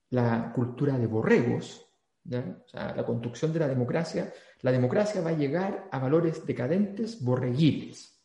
la 0.10 0.52
cultura 0.54 0.98
de 0.98 1.08
borregos, 1.08 1.85
la 2.26 3.06
construcción 3.06 3.54
de 3.54 3.60
la 3.60 3.68
democracia. 3.68 4.34
La 4.62 4.72
democracia 4.72 5.22
va 5.22 5.30
a 5.30 5.38
llegar 5.38 5.88
a 5.92 6.00
valores 6.00 6.46
decadentes, 6.46 7.24
borreguiles. 7.24 8.24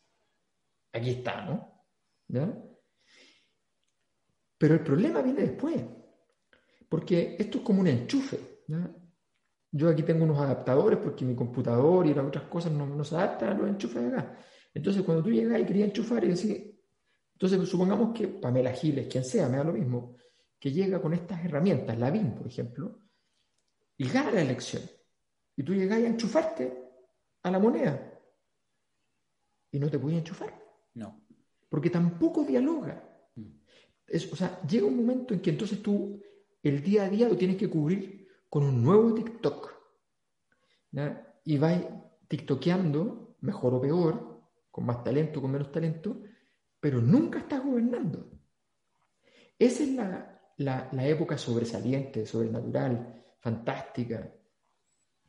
Aquí 0.93 1.11
está, 1.11 1.45
¿no? 1.45 2.79
Pero 4.57 4.73
el 4.75 4.81
problema 4.81 5.21
viene 5.21 5.41
después, 5.41 5.81
porque 6.87 7.35
esto 7.39 7.59
es 7.59 7.63
como 7.63 7.81
un 7.81 7.87
enchufe. 7.87 8.39
Yo 9.71 9.89
aquí 9.89 10.03
tengo 10.03 10.25
unos 10.25 10.37
adaptadores 10.39 10.99
porque 10.99 11.25
mi 11.25 11.35
computador 11.35 12.05
y 12.05 12.13
las 12.13 12.25
otras 12.25 12.45
cosas 12.45 12.71
no, 12.71 13.03
se 13.03 13.15
adaptan 13.15 13.49
a 13.49 13.53
los 13.53 13.69
enchufes 13.69 14.01
de 14.01 14.07
acá. 14.09 14.37
Entonces, 14.73 15.03
cuando 15.03 15.23
tú 15.23 15.31
llegas 15.31 15.59
y 15.59 15.65
querías 15.65 15.89
enchufar 15.89 16.23
y 16.23 16.31
entonces 17.41 17.67
supongamos 17.67 18.15
que 18.15 18.27
Pamela 18.27 18.71
Giles, 18.71 19.07
quien 19.07 19.23
sea, 19.23 19.49
me 19.49 19.57
da 19.57 19.63
lo 19.63 19.73
mismo, 19.73 20.15
que 20.59 20.71
llega 20.71 21.01
con 21.01 21.13
estas 21.15 21.43
herramientas, 21.43 21.97
la 21.97 22.11
BIM, 22.11 22.35
por 22.35 22.45
ejemplo, 22.45 22.99
y 24.01 24.09
gana 24.09 24.31
la 24.31 24.41
elección. 24.41 24.83
Y 25.55 25.63
tú 25.63 25.73
llegas 25.73 25.99
a 25.99 26.07
enchufarte 26.07 26.91
a 27.43 27.51
la 27.51 27.59
moneda 27.59 28.19
y 29.71 29.79
no 29.79 29.89
te 29.89 29.99
puedes 29.99 30.19
enchufar. 30.19 30.53
No. 30.93 31.25
Porque 31.69 31.89
tampoco 31.89 32.43
dialoga 32.43 33.11
o 34.31 34.35
sea, 34.35 34.61
llega 34.67 34.85
un 34.85 34.97
momento 34.97 35.33
en 35.33 35.41
que 35.41 35.51
entonces 35.51 35.81
tú 35.81 36.21
el 36.63 36.83
día 36.83 37.03
a 37.03 37.09
día 37.09 37.29
lo 37.29 37.37
tienes 37.37 37.57
que 37.57 37.69
cubrir 37.69 38.27
con 38.49 38.63
un 38.63 38.83
nuevo 38.83 39.13
TikTok. 39.13 39.71
Y 41.45 41.57
vas 41.57 41.81
TikTokeando, 42.27 43.37
mejor 43.41 43.73
o 43.75 43.81
peor, 43.81 44.41
con 44.69 44.85
más 44.85 45.03
talento, 45.03 45.41
con 45.41 45.51
menos 45.51 45.71
talento, 45.71 46.21
pero 46.79 47.01
nunca 47.01 47.39
estás 47.39 47.63
gobernando. 47.63 48.29
Esa 49.57 49.83
es 49.83 49.89
la, 49.93 50.41
la, 50.57 51.07
época 51.07 51.37
sobresaliente, 51.37 52.25
sobrenatural, 52.25 53.20
fantástica, 53.41 54.31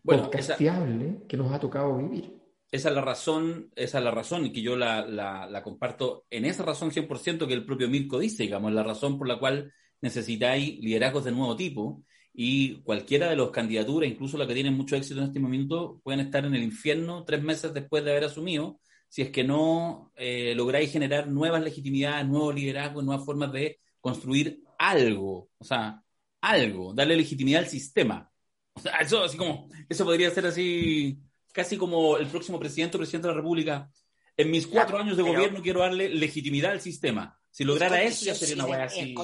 bueno, 0.05 0.31
que 0.31 1.37
nos 1.37 1.53
ha 1.53 1.59
tocado 1.61 1.96
vivir. 1.96 2.42
Esa 2.70 2.88
es 2.88 2.94
la 2.94 3.03
razón, 3.03 3.70
esa 3.77 3.98
es 3.98 4.05
la 4.05 4.11
razón, 4.11 4.46
y 4.46 4.53
que 4.53 4.62
yo 4.62 4.77
la, 4.77 5.07
la, 5.07 5.62
comparto 5.62 6.25
en 6.31 6.46
esa 6.46 6.64
razón 6.64 6.90
100% 6.90 7.46
que 7.46 7.53
el 7.53 7.66
propio 7.66 7.88
Mirko 7.88 8.18
dice, 8.18 8.44
digamos, 8.44 8.72
la 8.72 8.83
razón 8.83 9.18
por 9.18 9.29
la 9.29 9.38
cual 9.38 9.72
necesitáis 10.01 10.79
liderazgos 10.81 11.25
de 11.25 11.33
nuevo 11.33 11.55
tipo 11.55 12.03
y 12.33 12.81
cualquiera 12.83 13.29
de 13.29 13.37
las 13.37 13.51
candidaturas, 13.51 14.09
incluso 14.11 14.38
la 14.38 14.46
que 14.46 14.55
tienen 14.55 14.75
mucho 14.75 14.96
éxito 14.96 15.20
en 15.20 15.27
este 15.27 15.38
momento, 15.38 16.01
pueden 16.03 16.20
estar 16.20 16.44
en 16.46 16.55
el 16.55 16.62
infierno 16.62 17.25
tres 17.25 17.42
meses 17.42 17.75
después 17.75 18.03
de 18.05 18.12
haber 18.12 18.25
asumido, 18.25 18.81
si 19.09 19.20
es 19.20 19.31
que 19.31 19.44
no 19.44 20.11
eh, 20.16 20.55
lográis 20.57 20.90
generar 20.90 21.29
nuevas 21.29 21.62
legitimidades, 21.62 22.27
nuevos 22.27 22.55
liderazgos, 22.55 23.05
nuevas 23.05 23.25
formas 23.25 23.53
de 23.53 23.81
construir 24.01 24.62
algo, 24.79 25.51
o 25.59 25.64
sea, 25.64 26.01
algo, 26.42 26.92
darle 26.92 27.16
legitimidad 27.16 27.62
al 27.62 27.70
sistema. 27.70 28.31
O 28.74 28.81
sea, 28.81 28.98
eso 28.98 29.22
así 29.22 29.38
como, 29.38 29.70
eso 29.88 30.05
podría 30.05 30.31
ser 30.31 30.46
así 30.46 31.18
casi 31.52 31.76
como 31.76 32.18
el 32.18 32.26
próximo 32.26 32.59
presidente 32.59 32.96
o 32.96 33.00
presidente 33.00 33.28
de 33.28 33.35
la 33.35 33.40
República. 33.40 33.90
En 34.37 34.50
mis 34.50 34.66
cuatro 34.66 34.98
años 34.98 35.16
de 35.16 35.22
gobierno 35.22 35.62
quiero 35.62 35.81
darle 35.81 36.09
legitimidad 36.09 36.72
al 36.72 36.81
sistema. 36.81 37.38
Si 37.50 37.64
lograra 37.64 38.02
eso, 38.02 38.24
ya 38.24 38.35
sería 38.35 38.57
una 38.57 38.66
buena 38.66 38.85
así. 38.85 39.14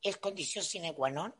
Es, 0.00 0.16
condición 0.18 0.62
sine 0.62 0.94
qua 0.94 1.10
non 1.10 1.34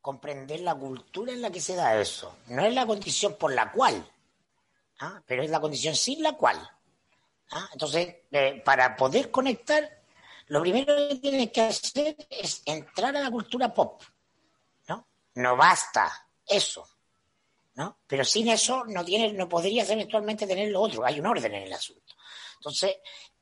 comprender 0.00 0.60
la 0.60 0.74
cultura 0.74 1.32
en 1.32 1.40
la 1.40 1.50
que 1.50 1.60
se 1.60 1.76
da 1.76 2.00
eso. 2.00 2.36
No 2.48 2.64
es 2.64 2.74
la 2.74 2.84
condición 2.84 3.36
por 3.38 3.54
la 3.54 3.70
cual, 3.70 4.04
¿ah? 5.00 5.22
pero 5.26 5.42
es 5.42 5.50
la 5.50 5.60
condición 5.60 5.94
sin 5.94 6.22
la 6.22 6.32
cual. 6.32 6.58
¿ah? 7.52 7.68
Entonces, 7.72 8.16
eh, 8.32 8.60
para 8.64 8.96
poder 8.96 9.30
conectar, 9.30 10.02
lo 10.48 10.60
primero 10.60 10.94
que 11.08 11.14
tienes 11.16 11.50
que 11.52 11.60
hacer 11.60 12.16
es 12.28 12.62
entrar 12.66 13.16
a 13.16 13.20
la 13.20 13.30
cultura 13.30 13.72
pop. 13.72 14.02
¿No? 15.34 15.56
Basta 15.56 16.28
eso. 16.46 16.88
¿no? 17.74 17.98
Pero 18.06 18.24
sin 18.24 18.48
eso 18.48 18.84
no 18.86 19.04
tiene, 19.04 19.32
no 19.32 19.48
podrías 19.48 19.88
eventualmente 19.90 20.46
tener 20.46 20.70
lo 20.70 20.80
otro, 20.80 21.04
hay 21.04 21.18
un 21.18 21.26
orden 21.26 21.54
en 21.54 21.64
el 21.64 21.72
asunto. 21.72 22.14
Entonces, 22.56 22.96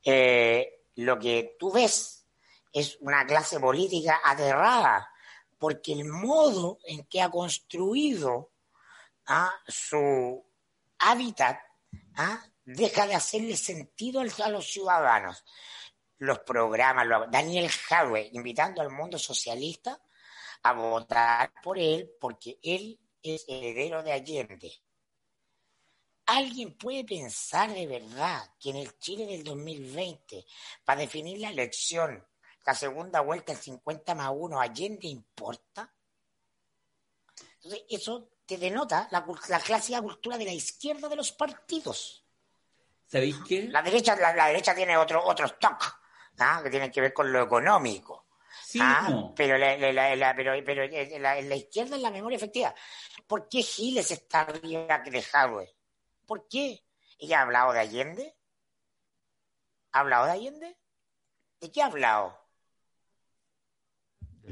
eh, 0.04 0.84
lo 0.96 1.18
que 1.18 1.56
tú 1.58 1.70
ves 1.70 2.26
es 2.72 2.96
una 3.00 3.26
clase 3.26 3.60
política 3.60 4.20
aterrada, 4.24 5.08
porque 5.58 5.92
el 5.92 6.04
modo 6.04 6.78
en 6.84 7.04
que 7.04 7.20
ha 7.20 7.30
construido 7.30 8.52
¿ah? 9.26 9.52
su 9.68 10.44
hábitat 10.98 11.60
¿ah? 12.16 12.42
deja 12.64 13.06
de 13.06 13.14
hacerle 13.14 13.56
sentido 13.56 14.20
a 14.20 14.48
los 14.48 14.66
ciudadanos. 14.66 15.44
Los 16.18 16.40
programas, 16.40 17.06
Daniel 17.30 17.70
Hadwe 17.90 18.30
invitando 18.32 18.80
al 18.80 18.90
mundo 18.90 19.18
socialista 19.18 20.00
a 20.62 20.72
votar 20.72 21.52
por 21.62 21.78
él 21.78 22.10
porque 22.20 22.58
él 22.62 22.98
es 23.22 23.44
heredero 23.48 24.02
de 24.02 24.12
Allende. 24.12 24.72
¿Alguien 26.26 26.76
puede 26.78 27.04
pensar 27.04 27.72
de 27.72 27.86
verdad 27.86 28.42
que 28.60 28.70
en 28.70 28.76
el 28.76 28.98
Chile 28.98 29.26
del 29.26 29.42
2020, 29.42 30.44
para 30.84 31.00
definir 31.00 31.40
la 31.40 31.50
elección, 31.50 32.24
la 32.64 32.74
segunda 32.74 33.20
vuelta, 33.20 33.52
el 33.52 33.58
50 33.58 34.14
más 34.14 34.30
1, 34.32 34.60
Allende 34.60 35.08
importa? 35.08 35.92
Entonces, 37.56 37.84
eso 37.88 38.28
te 38.46 38.56
denota 38.56 39.08
la, 39.10 39.24
clásica 39.60 40.00
cultura 40.00 40.38
de 40.38 40.44
la 40.44 40.52
izquierda 40.52 41.08
de 41.08 41.16
los 41.16 41.32
partidos. 41.32 42.24
¿Sabéis 43.06 43.36
qué? 43.46 43.68
La 43.68 43.82
derecha, 43.82 44.16
la, 44.16 44.46
derecha 44.46 44.74
tiene 44.74 44.96
otro, 44.96 45.24
otro 45.24 45.46
stock, 45.46 46.00
¿ah? 46.38 46.60
que 46.62 46.70
tiene 46.70 46.90
que 46.90 47.00
ver 47.00 47.12
con 47.12 47.32
lo 47.32 47.42
económico. 47.42 48.21
Sí, 48.64 48.78
Ah, 48.82 49.06
no. 49.10 49.34
pero, 49.34 49.56
la, 49.58 49.76
la- 49.76 50.16
la- 50.16 50.34
pero, 50.34 50.52
pero 50.64 50.86
la, 51.18 51.40
la 51.40 51.54
izquierda 51.56 51.96
es 51.96 52.02
la 52.02 52.10
memoria 52.10 52.36
efectiva. 52.36 52.74
¿Por 53.26 53.48
qué 53.48 53.62
Giles 53.62 54.10
está 54.10 54.42
arriba 54.42 54.98
de 54.98 55.24
Hadwe? 55.32 55.74
¿Por 56.26 56.46
qué? 56.48 56.82
¿Ella 57.18 57.38
ha 57.38 57.42
hablado 57.42 57.72
de 57.72 57.80
Allende? 57.80 58.36
¿Ha 59.92 60.00
hablado 60.00 60.26
de 60.26 60.32
Allende? 60.32 60.76
¿De 61.60 61.70
qué 61.70 61.82
ha 61.82 61.86
hablado? 61.86 62.38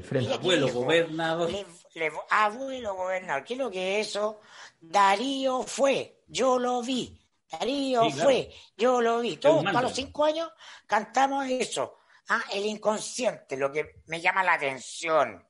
Frente. 0.03 0.33
Abuelo, 0.33 0.67
dijo? 0.67 0.79
gobernador. 0.79 1.51
Le, 1.51 1.65
le- 1.95 2.11
abuelo 2.29 2.95
gobernador, 2.95 3.43
¿qué 3.43 3.53
es 3.53 3.59
lo 3.59 3.69
que 3.69 3.99
es 3.99 4.07
eso? 4.07 4.39
Darío 4.79 5.63
fue, 5.63 6.23
yo 6.27 6.57
lo 6.57 6.81
vi. 6.81 7.17
Darío 7.51 8.03
Sí, 8.05 8.11
claro. 8.13 8.29
fue, 8.29 8.53
yo 8.77 9.01
lo 9.01 9.19
vi. 9.19 9.35
Todos 9.37 9.65
a 9.65 9.81
los 9.81 9.93
cinco 9.93 10.23
años 10.23 10.49
cantamos 10.87 11.45
eso. 11.49 11.97
Ah, 12.33 12.45
el 12.53 12.65
inconsciente, 12.65 13.57
lo 13.57 13.69
que 13.69 14.03
me 14.05 14.21
llama 14.21 14.41
la 14.41 14.53
atención. 14.53 15.45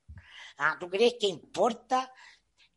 Ah, 0.58 0.76
¿Tú 0.80 0.90
crees 0.90 1.14
que 1.14 1.28
importa 1.28 2.12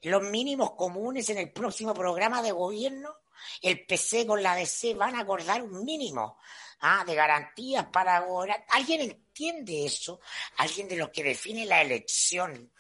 los 0.04 0.22
mínimos 0.22 0.74
comunes 0.76 1.28
en 1.32 1.40
el 1.40 1.52
próximo 1.52 1.92
programa 1.92 2.44
de 2.44 2.52
gobierno? 2.52 3.16
El 3.64 3.84
PC 3.84 4.28
con 4.28 4.44
la 4.44 4.56
DC 4.56 4.94
van 4.94 5.16
a 5.16 5.22
acordar 5.22 5.64
un 5.64 5.84
mínimo 5.84 6.38
ah, 6.82 7.04
de 7.04 7.16
garantías 7.16 7.88
para 7.88 8.20
gobernar. 8.20 8.64
¿Alguien 8.70 9.02
entiende 9.02 9.88
eso? 9.88 10.20
¿Alguien 10.58 10.88
de 10.88 10.98
los 10.98 11.10
que 11.10 11.24
define 11.24 11.66
la 11.66 11.82
elección 11.82 12.72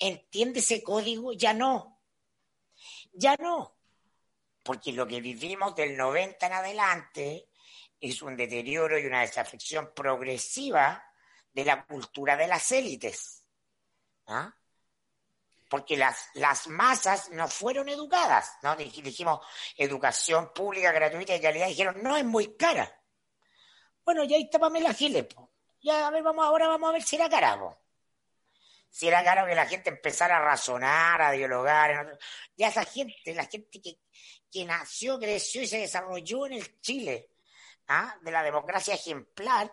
entiende 0.00 0.58
ese 0.58 0.82
código? 0.82 1.34
Ya 1.34 1.54
no. 1.54 2.00
Ya 3.12 3.36
no. 3.36 3.76
Porque 4.64 4.90
lo 4.90 5.06
que 5.06 5.20
vivimos 5.20 5.76
del 5.76 5.96
90 5.96 6.44
en 6.48 6.52
adelante 6.52 7.48
es 8.02 8.20
un 8.20 8.36
deterioro 8.36 8.98
y 8.98 9.06
una 9.06 9.20
desafección 9.20 9.92
progresiva 9.94 11.02
de 11.52 11.64
la 11.64 11.86
cultura 11.86 12.36
de 12.36 12.48
las 12.48 12.70
élites. 12.72 13.46
¿Ah? 14.26 14.54
Porque 15.70 15.96
las, 15.96 16.28
las 16.34 16.66
masas 16.66 17.30
no 17.30 17.48
fueron 17.48 17.88
educadas. 17.88 18.52
¿no? 18.62 18.76
Dij- 18.76 19.02
Dijimos 19.02 19.40
educación 19.76 20.52
pública, 20.52 20.92
gratuita 20.92 21.34
y 21.34 21.40
calidad. 21.40 21.68
Dijeron, 21.68 22.02
no, 22.02 22.16
es 22.16 22.24
muy 22.24 22.56
cara. 22.56 23.00
Bueno, 24.04 24.24
ya 24.24 24.36
ahí 24.36 24.42
está 24.42 24.58
Pamela 24.58 24.92
Giles. 24.92 25.24
po. 25.26 25.50
Ya, 25.80 26.08
a 26.08 26.10
ver, 26.10 26.22
vamos, 26.22 26.44
ahora 26.44 26.68
vamos 26.68 26.90
a 26.90 26.92
ver 26.92 27.02
si 27.02 27.16
era 27.16 27.28
cara. 27.30 27.56
Si 28.90 29.08
era 29.08 29.24
caro 29.24 29.46
que 29.46 29.54
la 29.54 29.66
gente 29.66 29.90
empezara 29.90 30.36
a 30.36 30.40
razonar, 30.40 31.22
a 31.22 31.30
dialogar. 31.30 32.18
Ya 32.56 32.68
esa 32.68 32.84
gente, 32.84 33.32
la 33.34 33.46
gente 33.46 33.80
que, 33.80 34.00
que 34.50 34.64
nació, 34.64 35.18
creció 35.18 35.62
y 35.62 35.66
se 35.66 35.78
desarrolló 35.78 36.46
en 36.46 36.54
el 36.54 36.80
Chile, 36.80 37.30
¿ah? 37.88 38.16
de 38.20 38.30
la 38.30 38.42
democracia 38.42 38.94
ejemplar, 38.94 39.72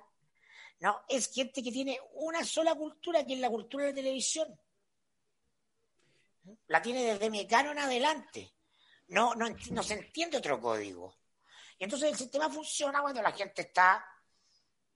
¿no? 0.80 1.04
Es 1.08 1.32
gente 1.34 1.62
que 1.62 1.72
tiene 1.72 2.00
una 2.14 2.44
sola 2.44 2.76
cultura, 2.76 3.26
que 3.26 3.34
es 3.34 3.40
la 3.40 3.50
cultura 3.50 3.86
de 3.86 3.94
televisión. 3.94 4.60
La 6.68 6.82
tiene 6.82 7.04
desde 7.04 7.30
Mecano 7.30 7.72
en 7.72 7.80
adelante. 7.80 8.54
No, 9.08 9.36
no, 9.36 9.48
no 9.72 9.84
se 9.84 9.94
entiende 9.94 10.38
otro 10.38 10.60
código. 10.60 11.16
Y 11.78 11.84
entonces 11.84 12.12
el 12.12 12.18
sistema 12.18 12.50
funciona 12.50 13.02
cuando 13.02 13.22
la 13.22 13.32
gente 13.32 13.64
está 13.64 14.06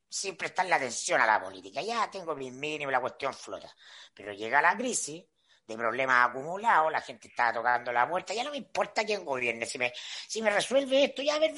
sin 0.10 0.38
prestarle 0.38 0.76
atención 0.76 1.20
a 1.20 1.26
la 1.26 1.42
política. 1.42 1.82
Ya 1.82 2.10
tengo 2.12 2.36
mis 2.36 2.54
mínimos, 2.54 2.92
la 2.92 3.02
cuestión 3.02 3.34
flota. 3.34 3.74
Pero 4.14 4.32
llega 4.34 4.62
la 4.62 4.78
crisis 4.78 5.24
de 5.66 5.78
problemas 5.78 6.30
acumulados, 6.30 6.92
la 6.92 7.02
gente 7.02 7.30
está 7.30 7.54
tocando 7.54 7.92
la 7.92 8.08
puerta, 8.08 8.34
ya 8.34 8.44
no 8.44 8.52
me 8.52 8.58
importa 8.58 9.04
quién 9.06 9.24
gobierne, 9.24 9.66
si 9.66 9.78
me, 9.78 9.94
si 10.28 10.42
me 10.42 10.50
resuelve 10.50 11.06
esto, 11.06 11.22
ya 11.22 11.36
a 11.36 11.40
ver 11.40 11.54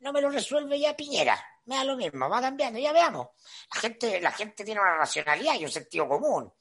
no 0.00 0.12
me 0.12 0.20
lo 0.20 0.30
resuelve 0.30 0.78
ya 0.78 0.96
Piñera, 0.96 1.38
me 1.66 1.76
da 1.76 1.84
lo 1.84 1.96
mismo, 1.96 2.28
va 2.28 2.40
cambiando, 2.40 2.78
ya 2.78 2.92
veamos. 2.92 3.28
La 3.74 3.80
gente, 3.80 4.20
la 4.20 4.32
gente 4.32 4.64
tiene 4.64 4.80
una 4.80 4.96
racionalidad 4.96 5.54
y 5.54 5.64
un 5.64 5.70
sentido 5.70 6.08
común. 6.08 6.52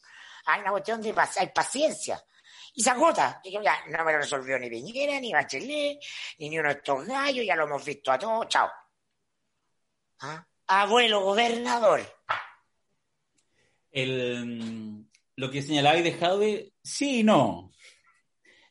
Hay 0.45 0.61
una 0.61 0.71
cuestión 0.71 1.01
de 1.01 1.13
hay 1.37 1.47
paciencia. 1.47 2.23
Y 2.75 2.83
se 2.83 2.91
agota. 2.91 3.41
Y 3.43 3.51
yo, 3.51 3.61
ya, 3.61 3.77
no 3.87 4.05
me 4.05 4.11
lo 4.11 4.19
resolvió 4.19 4.59
ni 4.59 4.69
Piñera, 4.69 5.19
ni 5.19 5.33
Bachelet, 5.33 5.99
ni, 6.37 6.49
ni 6.49 6.59
uno 6.59 6.69
de 6.69 6.75
estos 6.75 7.05
gallos, 7.05 7.45
ya 7.45 7.55
lo 7.55 7.63
hemos 7.65 7.83
visto 7.83 8.11
a 8.11 8.19
todos, 8.19 8.47
chao. 8.47 8.69
¿Ah? 10.19 10.45
Abuelo 10.67 11.21
gobernador. 11.21 12.01
El, 13.91 15.07
lo 15.35 15.49
que 15.49 15.61
señalabais 15.61 16.03
de 16.03 16.13
Jadwe, 16.13 16.73
sí 16.83 17.21
y 17.21 17.23
no. 17.23 17.71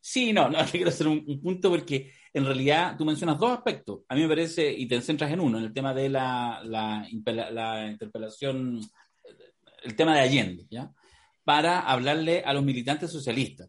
Sí 0.01 0.30
y 0.30 0.32
no. 0.32 0.49
No, 0.49 0.64
quiero 0.70 0.90
hacer 0.90 1.09
un 1.09 1.40
punto 1.42 1.70
porque 1.70 2.12
en 2.39 2.47
realidad 2.47 2.97
tú 2.97 3.05
mencionas 3.05 3.39
dos 3.39 3.51
aspectos. 3.51 4.01
A 4.09 4.14
mí 4.14 4.22
me 4.22 4.28
parece, 4.28 4.72
y 4.72 4.86
te 4.86 5.01
centras 5.01 5.30
en 5.30 5.41
uno, 5.41 5.59
en 5.59 5.64
el 5.64 5.72
tema 5.72 5.93
de 5.93 6.09
la, 6.09 6.61
la, 6.64 7.07
la 7.51 7.89
interpelación, 7.89 8.80
el 9.82 9.95
tema 9.95 10.14
de 10.14 10.20
Allende, 10.20 10.66
¿ya? 10.70 10.91
Para 11.45 11.80
hablarle 11.80 12.43
a 12.45 12.53
los 12.53 12.64
militantes 12.64 13.11
socialistas. 13.11 13.68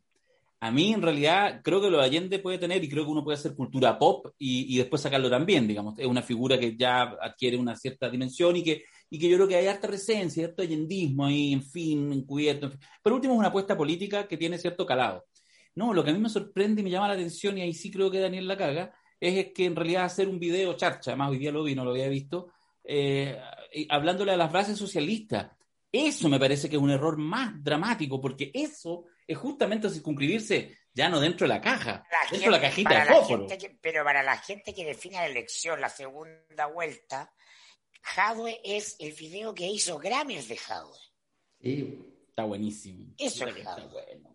A 0.62 0.72
mí, 0.72 0.92
en 0.92 1.02
realidad, 1.02 1.62
creo 1.64 1.82
que 1.82 1.90
lo 1.90 2.00
de 2.00 2.04
Allende 2.04 2.40
puede 2.40 2.58
tener, 2.58 2.84
y 2.84 2.90
creo 2.90 3.06
que 3.06 3.12
uno 3.12 3.24
puede 3.24 3.38
hacer 3.38 3.56
cultura 3.56 3.98
pop 3.98 4.28
y, 4.38 4.74
y 4.74 4.78
después 4.78 5.02
sacarlo 5.02 5.30
también, 5.30 5.66
digamos. 5.66 5.98
Es 5.98 6.06
una 6.06 6.22
figura 6.22 6.60
que 6.60 6.76
ya 6.76 7.04
adquiere 7.22 7.56
una 7.56 7.76
cierta 7.76 8.10
dimensión 8.10 8.58
y 8.58 8.64
que, 8.64 8.84
y 9.10 9.18
que 9.18 9.30
yo 9.30 9.38
creo 9.38 9.48
que 9.48 9.56
hay 9.56 9.68
harta 9.68 9.88
presencia, 9.88 10.44
cierto 10.44 10.62
allendismo 10.62 11.26
ahí, 11.26 11.54
en 11.54 11.64
fin, 11.64 12.12
encubierto. 12.12 12.66
En 12.66 12.72
fin. 12.74 12.82
Por 13.02 13.14
último, 13.14 13.34
es 13.36 13.40
una 13.40 13.48
apuesta 13.48 13.78
política 13.78 14.28
que 14.28 14.36
tiene 14.36 14.58
cierto 14.58 14.86
calado. 14.86 15.26
No, 15.80 15.94
lo 15.94 16.04
que 16.04 16.10
a 16.10 16.14
mí 16.14 16.20
me 16.20 16.28
sorprende 16.30 16.82
y 16.82 16.84
me 16.84 16.90
llama 16.90 17.08
la 17.08 17.14
atención, 17.14 17.58
y 17.58 17.62
ahí 17.62 17.74
sí 17.74 17.90
creo 17.90 18.12
que 18.12 18.20
Daniel 18.20 18.48
la 18.50 18.58
caga, 18.58 18.94
es 19.18 19.54
que 19.54 19.64
en 19.66 19.76
realidad 19.78 20.04
hacer 20.04 20.28
un 20.28 20.38
video 20.38 20.74
charcha, 20.76 21.12
además 21.12 21.32
hoy 21.32 21.38
día 21.40 21.52
lo 21.54 21.64
vi, 21.64 21.74
no 21.74 21.86
lo 21.86 21.92
había 21.92 22.10
visto, 22.10 22.52
eh, 22.84 23.40
hablándole 23.90 24.34
a 24.34 24.38
las 24.38 24.52
bases 24.52 24.78
socialistas. 24.78 25.52
Eso 25.92 26.28
me 26.28 26.38
parece 26.38 26.70
que 26.70 26.76
es 26.76 26.82
un 26.82 26.92
error 26.92 27.18
más 27.18 27.64
dramático, 27.64 28.20
porque 28.20 28.52
eso 28.54 29.06
es 29.26 29.38
justamente 29.38 29.90
circunscribirse 29.90 30.78
ya 30.94 31.08
no 31.08 31.20
dentro 31.22 31.48
de 31.48 31.54
la 31.54 31.62
caja, 31.62 32.04
La 32.12 32.30
dentro 32.30 32.52
de 32.52 32.58
la 32.58 32.62
cajita 32.62 32.90
para 32.90 33.04
de 33.06 33.10
la 33.12 33.16
fósforo. 33.16 33.48
gente 33.48 33.58
que- 33.70 33.78
pero 33.82 34.04
para 34.04 34.22
la 34.22 34.38
gente 34.38 34.74
que 34.74 34.84
define 34.86 35.16
la 35.16 35.28
elección, 35.28 35.80
la 35.80 35.90
segunda 35.90 36.66
vuelta, 36.68 37.32
Hadwe 38.18 38.60
es 38.64 38.96
el 39.00 39.14
video 39.14 39.54
que 39.54 39.68
hizo 39.68 39.98
Grammys 39.98 40.48
de 40.50 40.60
Hadwe. 40.68 40.98
Sí, 41.62 42.06
Está 42.30 42.44
buenísimo. 42.44 43.14
Eso 43.18 43.48
es 43.48 43.66
Hadwe. 43.68 43.88
bueno. 43.92 44.29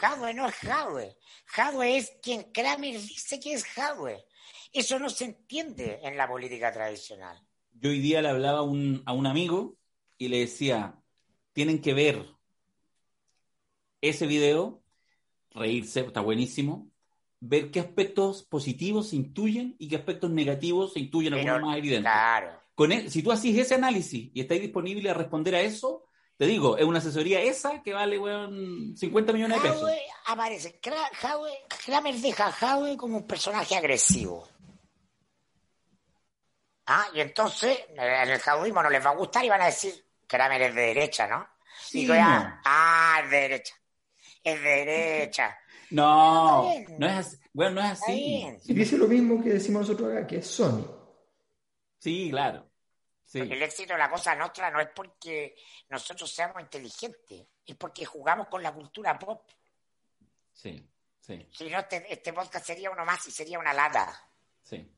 Hadwe 0.00 0.34
no 0.34 0.48
es 0.48 0.54
Hadwe. 0.64 1.16
Hadwe 1.56 1.96
es 1.96 2.12
quien 2.22 2.44
Kramer 2.52 3.00
dice 3.00 3.40
que 3.40 3.54
es 3.54 3.64
Hadwe. 3.78 4.24
Eso 4.72 4.98
no 4.98 5.08
se 5.08 5.24
entiende 5.26 6.00
en 6.02 6.16
la 6.16 6.28
política 6.28 6.72
tradicional. 6.72 7.40
Yo 7.72 7.90
hoy 7.90 8.00
día 8.00 8.22
le 8.22 8.28
hablaba 8.28 8.58
a 8.58 8.62
un, 8.62 9.02
a 9.06 9.12
un 9.12 9.26
amigo 9.26 9.76
y 10.18 10.28
le 10.28 10.38
decía, 10.40 10.98
tienen 11.52 11.80
que 11.80 11.94
ver 11.94 12.24
ese 14.00 14.26
video, 14.26 14.82
reírse, 15.50 16.00
está 16.00 16.20
buenísimo, 16.20 16.90
ver 17.40 17.70
qué 17.70 17.80
aspectos 17.80 18.42
positivos 18.44 19.10
se 19.10 19.16
intuyen 19.16 19.76
y 19.78 19.88
qué 19.88 19.96
aspectos 19.96 20.30
negativos 20.30 20.92
se 20.94 21.00
intuyen, 21.00 21.34
algunos 21.34 21.60
más 21.62 21.78
evidentes. 21.78 22.10
claro. 22.10 22.60
Con 22.74 22.92
él- 22.92 23.10
si 23.10 23.22
tú 23.22 23.32
haces 23.32 23.56
ese 23.56 23.74
análisis 23.74 24.30
y 24.34 24.40
estáis 24.40 24.60
disponible 24.60 25.08
a 25.08 25.14
responder 25.14 25.54
a 25.54 25.60
eso, 25.62 26.05
te 26.36 26.46
digo, 26.46 26.76
es 26.76 26.84
una 26.84 26.98
asesoría 26.98 27.40
esa 27.40 27.82
que 27.82 27.94
vale 27.94 28.18
weón, 28.18 28.96
50 28.96 29.32
millones 29.32 29.62
de 29.62 29.68
pesos. 29.68 29.82
Hadwe 29.82 30.00
aparece. 30.26 30.80
Kramer 31.84 32.14
deja 32.16 32.46
a 32.46 32.52
Hadwe 32.52 32.96
como 32.96 33.18
un 33.18 33.26
personaje 33.26 33.74
agresivo. 33.74 34.46
Ah, 36.86 37.06
y 37.14 37.20
entonces 37.20 37.78
en 37.96 38.30
el 38.30 38.38
jauismo 38.38 38.82
no 38.82 38.90
les 38.90 39.04
va 39.04 39.10
a 39.10 39.16
gustar 39.16 39.44
y 39.44 39.48
van 39.48 39.62
a 39.62 39.66
decir 39.66 39.92
Kramer 40.26 40.62
es 40.62 40.74
de 40.74 40.80
derecha, 40.82 41.26
¿no? 41.26 41.46
Sí, 41.84 42.00
Digo, 42.00 42.14
ya, 42.14 42.60
ah, 42.64 43.20
es 43.24 43.30
de 43.30 43.36
derecha. 43.40 43.74
Es 44.42 44.62
de 44.62 44.68
derecha. 44.68 45.58
No, 45.90 46.72
no 46.98 47.06
es 47.06 47.12
así. 47.12 47.36
Bueno, 47.52 47.76
no 47.76 47.80
es 47.80 47.92
así. 47.92 48.46
Y 48.66 48.74
dice 48.74 48.98
lo 48.98 49.08
mismo 49.08 49.42
que 49.42 49.50
decimos 49.50 49.82
nosotros 49.82 50.12
acá, 50.12 50.26
que 50.26 50.36
es 50.38 50.46
Sony. 50.46 50.86
Sí, 51.98 52.28
claro. 52.30 52.65
Sí. 53.36 53.40
Porque 53.40 53.54
el 53.54 53.62
éxito 53.62 53.92
de 53.92 53.98
la 53.98 54.10
cosa 54.10 54.34
nuestra 54.34 54.70
no 54.70 54.80
es 54.80 54.88
porque 54.94 55.56
nosotros 55.90 56.30
seamos 56.32 56.62
inteligentes, 56.62 57.46
es 57.66 57.76
porque 57.76 58.04
jugamos 58.06 58.48
con 58.48 58.62
la 58.62 58.72
cultura 58.72 59.18
pop. 59.18 59.42
Sí, 60.52 60.82
sí, 61.20 61.46
Si 61.52 61.68
no, 61.68 61.80
este, 61.80 62.10
este 62.10 62.32
podcast 62.32 62.64
sería 62.66 62.90
uno 62.90 63.04
más 63.04 63.26
y 63.28 63.30
sería 63.30 63.58
una 63.58 63.74
lata. 63.74 64.28
sí. 64.62 64.90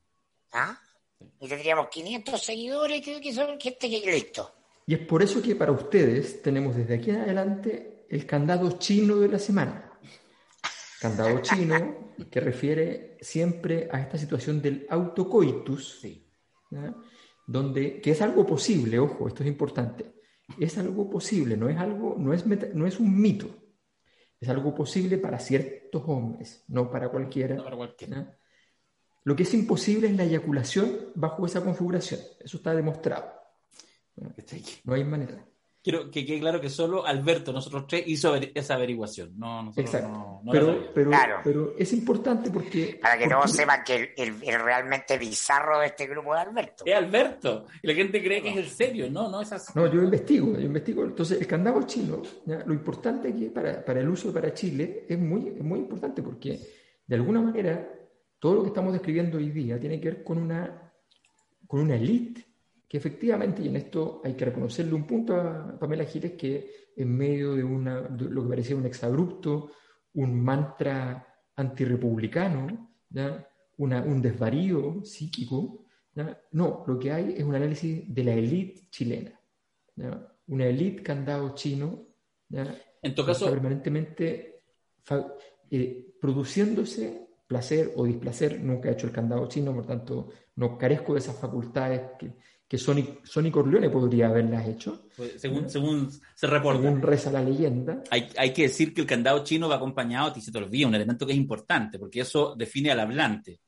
¿Ah? 0.53 0.81
Sí. 1.19 1.27
Y 1.41 1.49
tendríamos 1.49 1.89
500 1.89 2.41
seguidores 2.41 3.05
que, 3.05 3.21
que 3.21 3.33
son 3.33 3.61
gente 3.61 3.91
que 3.91 4.13
listo. 4.13 4.55
Y 4.87 4.95
es 4.95 5.01
por 5.01 5.21
eso 5.21 5.43
que 5.43 5.57
para 5.57 5.73
ustedes 5.73 6.41
tenemos 6.43 6.77
desde 6.77 6.95
aquí 6.95 7.11
en 7.11 7.17
adelante 7.17 8.07
el 8.09 8.25
candado 8.25 8.79
chino 8.79 9.17
de 9.17 9.29
la 9.29 9.39
semana. 9.41 9.99
Candado 11.01 11.39
chino 11.43 12.15
que 12.31 12.41
refiere 12.41 13.19
siempre 13.21 13.89
a 13.91 14.01
esta 14.01 14.17
situación 14.17 14.63
del 14.63 14.87
autocoitus, 14.89 15.99
sí. 16.01 16.25
¿ya? 16.71 16.95
Donde 17.49 18.01
que 18.03 18.11
es 18.11 18.21
algo 18.21 18.45
posible, 18.45 18.99
ojo, 18.99 19.27
esto 19.27 19.43
es 19.43 19.49
importante. 19.49 20.21
Es 20.59 20.77
algo 20.77 21.09
posible, 21.09 21.57
no 21.57 21.69
es 21.69 21.79
algo, 21.79 22.15
no 22.19 22.35
es 22.35 22.47
meta- 22.47 22.69
no 22.75 22.87
es 22.87 23.01
un 23.01 23.19
mito. 23.21 23.49
Es 24.39 24.49
algo 24.51 24.75
posible 24.75 25.17
para 25.19 25.39
ciertos 25.39 26.03
hombres, 26.07 26.65
no 26.69 26.91
para 26.91 27.09
cualquiera. 27.09 27.57
No 27.57 27.65
para 27.65 27.77
cualquiera. 27.77 28.17
¿ya? 28.17 28.39
Lo 29.25 29.35
que 29.35 29.45
es 29.45 29.55
imposible 29.55 30.09
es 30.09 30.17
la 30.17 30.25
eyaculación 30.25 31.11
bajo 31.15 31.47
esa 31.47 31.65
configuración. 31.65 32.21
Eso 32.39 32.59
está 32.59 32.75
demostrado. 32.75 33.33
No 34.85 34.95
hay 34.95 35.05
manera. 35.05 35.47
Quiero 35.83 36.11
que 36.11 36.25
quede 36.25 36.41
claro 36.41 36.61
que 36.61 36.69
solo 36.69 37.07
Alberto, 37.07 37.53
nosotros 37.53 37.87
tres, 37.87 38.05
hizo 38.07 38.35
esa 38.35 38.75
averiguación. 38.75 39.39
No, 39.39 39.73
Exacto. 39.77 40.41
pero, 40.51 40.93
pero, 40.95 41.11
pero, 41.45 41.75
es 41.79 41.93
importante 41.93 42.51
porque... 42.51 42.99
Para 43.01 43.19
que 43.19 43.29
todos 43.29 43.53
sepan 43.53 43.83
que 43.85 44.15
el, 44.17 44.41
realmente 44.41 45.19
bizarro 45.19 45.81
de 45.81 45.87
este 45.87 46.07
grupo 46.07 46.35
es 46.35 46.41
Alberto. 46.47 46.85
Es 46.87 46.95
Alberto. 46.95 47.67
Y 47.83 47.87
la 47.87 47.95
gente 47.95 48.23
cree 48.23 48.43
que 48.43 48.51
es 48.51 48.57
el 48.57 48.69
serio. 48.69 49.11
No, 49.11 49.31
no 49.31 49.41
es 49.41 49.53
así. 49.53 49.73
No, 49.75 49.87
yo 49.93 50.03
investigo, 50.03 50.53
yo 50.53 50.67
investigo. 50.67 51.05
Entonces, 51.05 51.41
el 51.41 51.47
candado 51.47 51.83
chino, 51.83 52.23
lo 52.47 52.75
importante 52.75 53.35
que 53.35 53.51
para, 53.51 53.85
para 53.85 54.01
el 54.01 54.09
uso 54.09 54.33
para 54.33 54.53
Chile 54.53 55.07
es 55.09 55.19
muy, 55.19 55.49
es 55.49 55.63
muy 55.63 55.81
importante 55.81 56.23
porque, 56.23 56.59
de 57.07 57.17
alguna 57.17 57.41
manera, 57.41 57.89
todo 58.39 58.57
lo 58.57 58.63
que 58.63 58.69
estamos 58.69 58.93
describiendo 58.93 59.39
hoy 59.39 59.51
día 59.51 59.79
tiene 59.79 60.01
que 60.01 60.11
ver 60.11 60.25
con 60.25 60.39
una, 60.39 60.93
con 61.67 61.81
una 61.81 61.97
elite 61.97 62.48
que 62.89 62.97
efectivamente, 62.97 63.63
y 63.63 63.69
en 63.69 63.77
esto 63.77 64.23
hay 64.25 64.35
que 64.35 64.47
reconocerle 64.47 64.95
un 64.95 65.07
punto 65.07 65.37
a 65.37 65.79
Pamela 65.79 66.05
Giles, 66.05 66.33
que 66.33 66.89
en 66.97 67.15
medio 67.15 67.55
de, 67.55 67.63
una, 67.63 68.01
lo 68.01 68.43
que 68.43 68.49
parecía 68.49 68.77
un 68.77 68.87
exabrupto, 68.87 69.71
un 70.15 70.43
mantra 70.43 71.27
antirepublicano, 71.55 72.97
¿ya? 73.11 73.47
un 73.77 74.23
desvarío 74.23 75.05
psíquico, 75.05 75.85
no, 76.53 76.85
lo 76.87 76.99
que 76.99 77.13
hay 77.13 77.35
es 77.37 77.45
un 77.45 77.55
análisis 77.55 78.03
de 78.13 78.25
la 78.25 78.33
élite 78.33 78.89
chilena, 78.91 79.39
una 80.47 80.67
élite 80.67 81.03
que 81.03 81.13
han 81.13 81.25
dado 81.25 81.55
chino, 81.55 82.09
en 82.51 83.15
todo 83.15 83.27
caso, 83.27 83.51
permanentemente 83.51 84.63
eh, 85.71 86.15
produciéndose 86.21 87.29
placer 87.47 87.93
o 87.97 88.05
displacer, 88.05 88.61
nunca 88.61 88.89
he 88.89 88.93
hecho 88.93 89.07
el 89.07 89.13
candado 89.13 89.47
chino, 89.49 89.75
por 89.75 89.87
tanto 89.87 90.29
no 90.57 90.77
carezco 90.77 91.15
de 91.15 91.21
esas 91.21 91.37
facultades 91.37 92.03
que, 92.19 92.33
que 92.69 92.77
Sony, 92.77 93.51
Corleone 93.51 93.89
podría 93.89 94.29
haberlas 94.29 94.69
hecho. 94.69 95.09
Pues, 95.17 95.41
según, 95.41 95.71
según 95.71 96.11
se 96.35 96.47
reporta. 96.47 96.83
Según 96.83 97.01
reza 97.01 97.33
la 97.33 97.43
leyenda. 97.43 98.03
Hay, 98.11 98.29
hay, 98.37 98.53
que 98.53 98.63
decir 98.63 98.93
que 98.93 99.01
el 99.01 99.07
candado 99.07 99.43
chino 99.43 99.69
va 99.69 99.77
acompañado, 99.77 100.35
y 100.37 100.43
se 100.43 100.53
te 100.53 100.59
olvida, 100.59 100.87
un 100.87 100.95
elemento 100.95 101.27
que 101.27 101.33
es 101.33 101.39
importante, 101.39 101.99
porque 101.99 102.21
eso 102.21 102.55
define 102.55 102.91
al 102.91 103.01
hablante. 103.01 103.61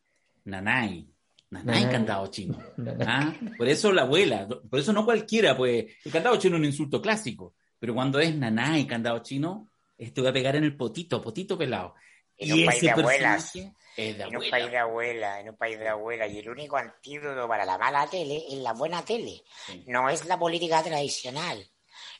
Nanay. 0.45 1.09
Nanay, 1.51 1.91
candado 1.91 2.27
chino. 2.29 2.59
¿Ah? 3.01 3.35
Por 3.57 3.69
eso 3.69 3.91
la 3.91 4.03
abuela, 4.03 4.47
por 4.47 4.79
eso 4.79 4.93
no 4.93 5.05
cualquiera, 5.05 5.57
pues 5.57 5.87
el 6.05 6.13
candado 6.13 6.37
chino 6.37 6.57
es 6.57 6.61
un 6.61 6.67
insulto 6.67 7.03
clásico, 7.03 7.55
pero 7.79 7.95
cuando 7.95 8.21
es 8.21 8.37
nanay, 8.37 8.87
candado 8.87 9.19
chino, 9.21 9.71
esto 9.99 10.23
va 10.23 10.31
a 10.31 10.35
pegar 10.35 10.57
en 10.57 10.65
el 10.65 10.77
potito, 10.77 11.21
potito 11.21 11.59
pelado. 11.59 11.95
En 12.41 12.53
un 12.53 12.67
país 12.67 12.81
de 12.81 12.91
abuelas. 12.91 13.55
En 13.97 14.37
un 14.37 14.51
país 14.51 14.71
de 14.71 14.79
abuela, 14.79 15.41
en 15.41 15.49
un 15.51 15.57
país 15.57 15.79
de 15.79 15.89
abuela. 15.89 16.27
Y 16.27 16.39
el 16.39 16.49
único 16.49 16.77
antídoto 16.77 17.47
para 17.47 17.65
la 17.65 17.77
mala 17.77 18.07
tele 18.07 18.45
es 18.49 18.59
la 18.59 18.73
buena 18.73 19.05
tele. 19.05 19.45
No 19.87 20.09
es 20.09 20.25
la 20.25 20.39
política 20.39 20.83
tradicional. 20.83 21.69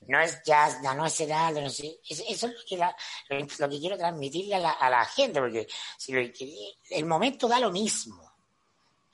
No 0.07 0.21
es 0.21 0.43
jazz, 0.43 0.81
no 0.83 1.07
es 1.07 1.21
edad, 1.21 1.53
no 1.53 1.71
sé. 1.71 1.99
Eso 2.09 2.25
es 2.29 2.43
lo 2.43 2.51
que, 2.69 2.77
lo 3.59 3.69
que 3.69 3.81
quiero 3.81 3.97
transmitirle 3.97 4.57
a 4.57 4.59
la, 4.59 4.71
a 4.73 4.91
la 4.91 5.05
gente, 5.05 5.41
porque 5.41 5.67
si 5.97 6.33
el 6.91 7.07
momento 7.07 7.49
da 7.49 7.61
lo 7.61 7.71
mismo. 7.71 8.31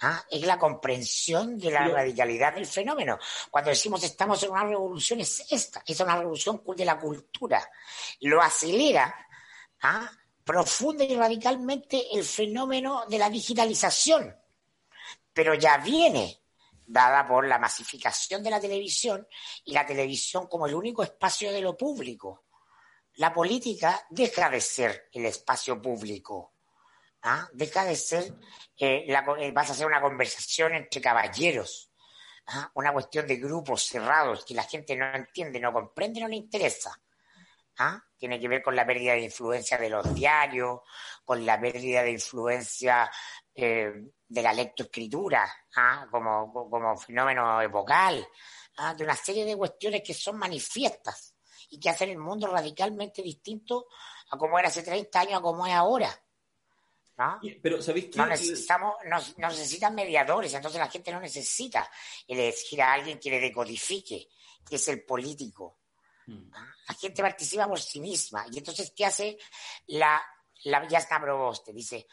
¿Ah? 0.00 0.22
Es 0.30 0.42
la 0.42 0.58
comprensión 0.58 1.58
de 1.58 1.70
la 1.70 1.88
radicalidad 1.88 2.54
del 2.54 2.66
fenómeno. 2.66 3.18
Cuando 3.50 3.70
decimos 3.70 4.02
estamos 4.04 4.42
en 4.42 4.50
una 4.50 4.64
revolución, 4.64 5.20
es 5.20 5.46
esta, 5.50 5.82
es 5.86 5.98
una 6.00 6.18
revolución 6.18 6.62
de 6.76 6.84
la 6.84 6.98
cultura. 6.98 7.66
Lo 8.20 8.42
acelera 8.42 9.14
¿ah? 9.80 10.10
Profunda 10.46 11.02
y 11.02 11.16
radicalmente 11.16 12.16
el 12.16 12.22
fenómeno 12.22 13.04
de 13.08 13.18
la 13.18 13.28
digitalización, 13.28 14.32
pero 15.32 15.54
ya 15.54 15.76
viene 15.78 16.40
dada 16.86 17.26
por 17.26 17.48
la 17.48 17.58
masificación 17.58 18.44
de 18.44 18.50
la 18.50 18.60
televisión 18.60 19.26
y 19.64 19.72
la 19.72 19.84
televisión 19.84 20.46
como 20.46 20.68
el 20.68 20.74
único 20.74 21.02
espacio 21.02 21.52
de 21.52 21.60
lo 21.60 21.76
público. 21.76 22.44
La 23.14 23.34
política 23.34 24.06
deja 24.08 24.48
de 24.48 24.60
ser 24.60 25.08
el 25.12 25.26
espacio 25.26 25.82
público. 25.82 26.52
¿ah? 27.22 27.48
Deja 27.52 27.84
de 27.84 27.96
ser, 27.96 28.32
eh, 28.78 29.04
eh, 29.08 29.50
vas 29.50 29.68
a 29.68 29.72
hacer 29.72 29.86
una 29.86 30.00
conversación 30.00 30.74
entre 30.74 31.00
caballeros, 31.00 31.90
¿ah? 32.46 32.70
una 32.74 32.92
cuestión 32.92 33.26
de 33.26 33.36
grupos 33.36 33.82
cerrados 33.84 34.44
que 34.44 34.54
la 34.54 34.62
gente 34.62 34.94
no 34.94 35.12
entiende, 35.12 35.58
no 35.58 35.72
comprende, 35.72 36.20
no 36.20 36.28
le 36.28 36.36
interesa. 36.36 36.96
¿Ah? 37.78 38.02
Tiene 38.16 38.40
que 38.40 38.48
ver 38.48 38.62
con 38.62 38.74
la 38.74 38.86
pérdida 38.86 39.12
de 39.12 39.22
influencia 39.22 39.76
de 39.76 39.90
los 39.90 40.14
diarios, 40.14 40.80
con 41.24 41.44
la 41.44 41.60
pérdida 41.60 42.02
de 42.02 42.12
influencia 42.12 43.10
eh, 43.54 43.92
de 44.26 44.42
la 44.42 44.52
lectoescritura, 44.52 45.46
¿ah? 45.76 46.06
como, 46.10 46.52
como 46.52 46.96
fenómeno 46.96 47.60
epocal, 47.60 48.26
¿ah? 48.78 48.94
de 48.94 49.04
una 49.04 49.16
serie 49.16 49.44
de 49.44 49.56
cuestiones 49.56 50.02
que 50.02 50.14
son 50.14 50.38
manifiestas 50.38 51.34
y 51.70 51.78
que 51.78 51.90
hacen 51.90 52.10
el 52.10 52.18
mundo 52.18 52.46
radicalmente 52.46 53.22
distinto 53.22 53.88
a 54.30 54.38
como 54.38 54.58
era 54.58 54.68
hace 54.68 54.82
30 54.82 55.20
años 55.20 55.34
a 55.34 55.42
como 55.42 55.66
es 55.66 55.74
ahora. 55.74 56.10
¿no? 57.18 57.40
Pero 57.62 57.80
¿sabéis 57.80 58.14
No 58.16 58.26
necesitamos, 58.26 58.94
necesitan 59.38 59.94
mediadores, 59.94 60.52
entonces 60.52 60.78
la 60.78 60.90
gente 60.90 61.12
no 61.12 61.20
necesita 61.20 61.90
elegir 62.26 62.82
a 62.82 62.92
alguien 62.92 63.18
que 63.18 63.30
le 63.30 63.40
decodifique, 63.40 64.28
que 64.68 64.76
es 64.76 64.88
el 64.88 65.04
político. 65.04 65.78
La 66.26 66.94
gente 66.94 67.22
participa 67.22 67.68
por 67.68 67.80
sí 67.80 68.00
misma. 68.00 68.46
Y 68.50 68.58
entonces, 68.58 68.92
¿qué 68.96 69.06
hace 69.06 69.38
la, 69.86 70.20
la 70.64 70.86
Yasna 70.88 71.20
Proboste? 71.20 71.72
Dice, 71.72 72.06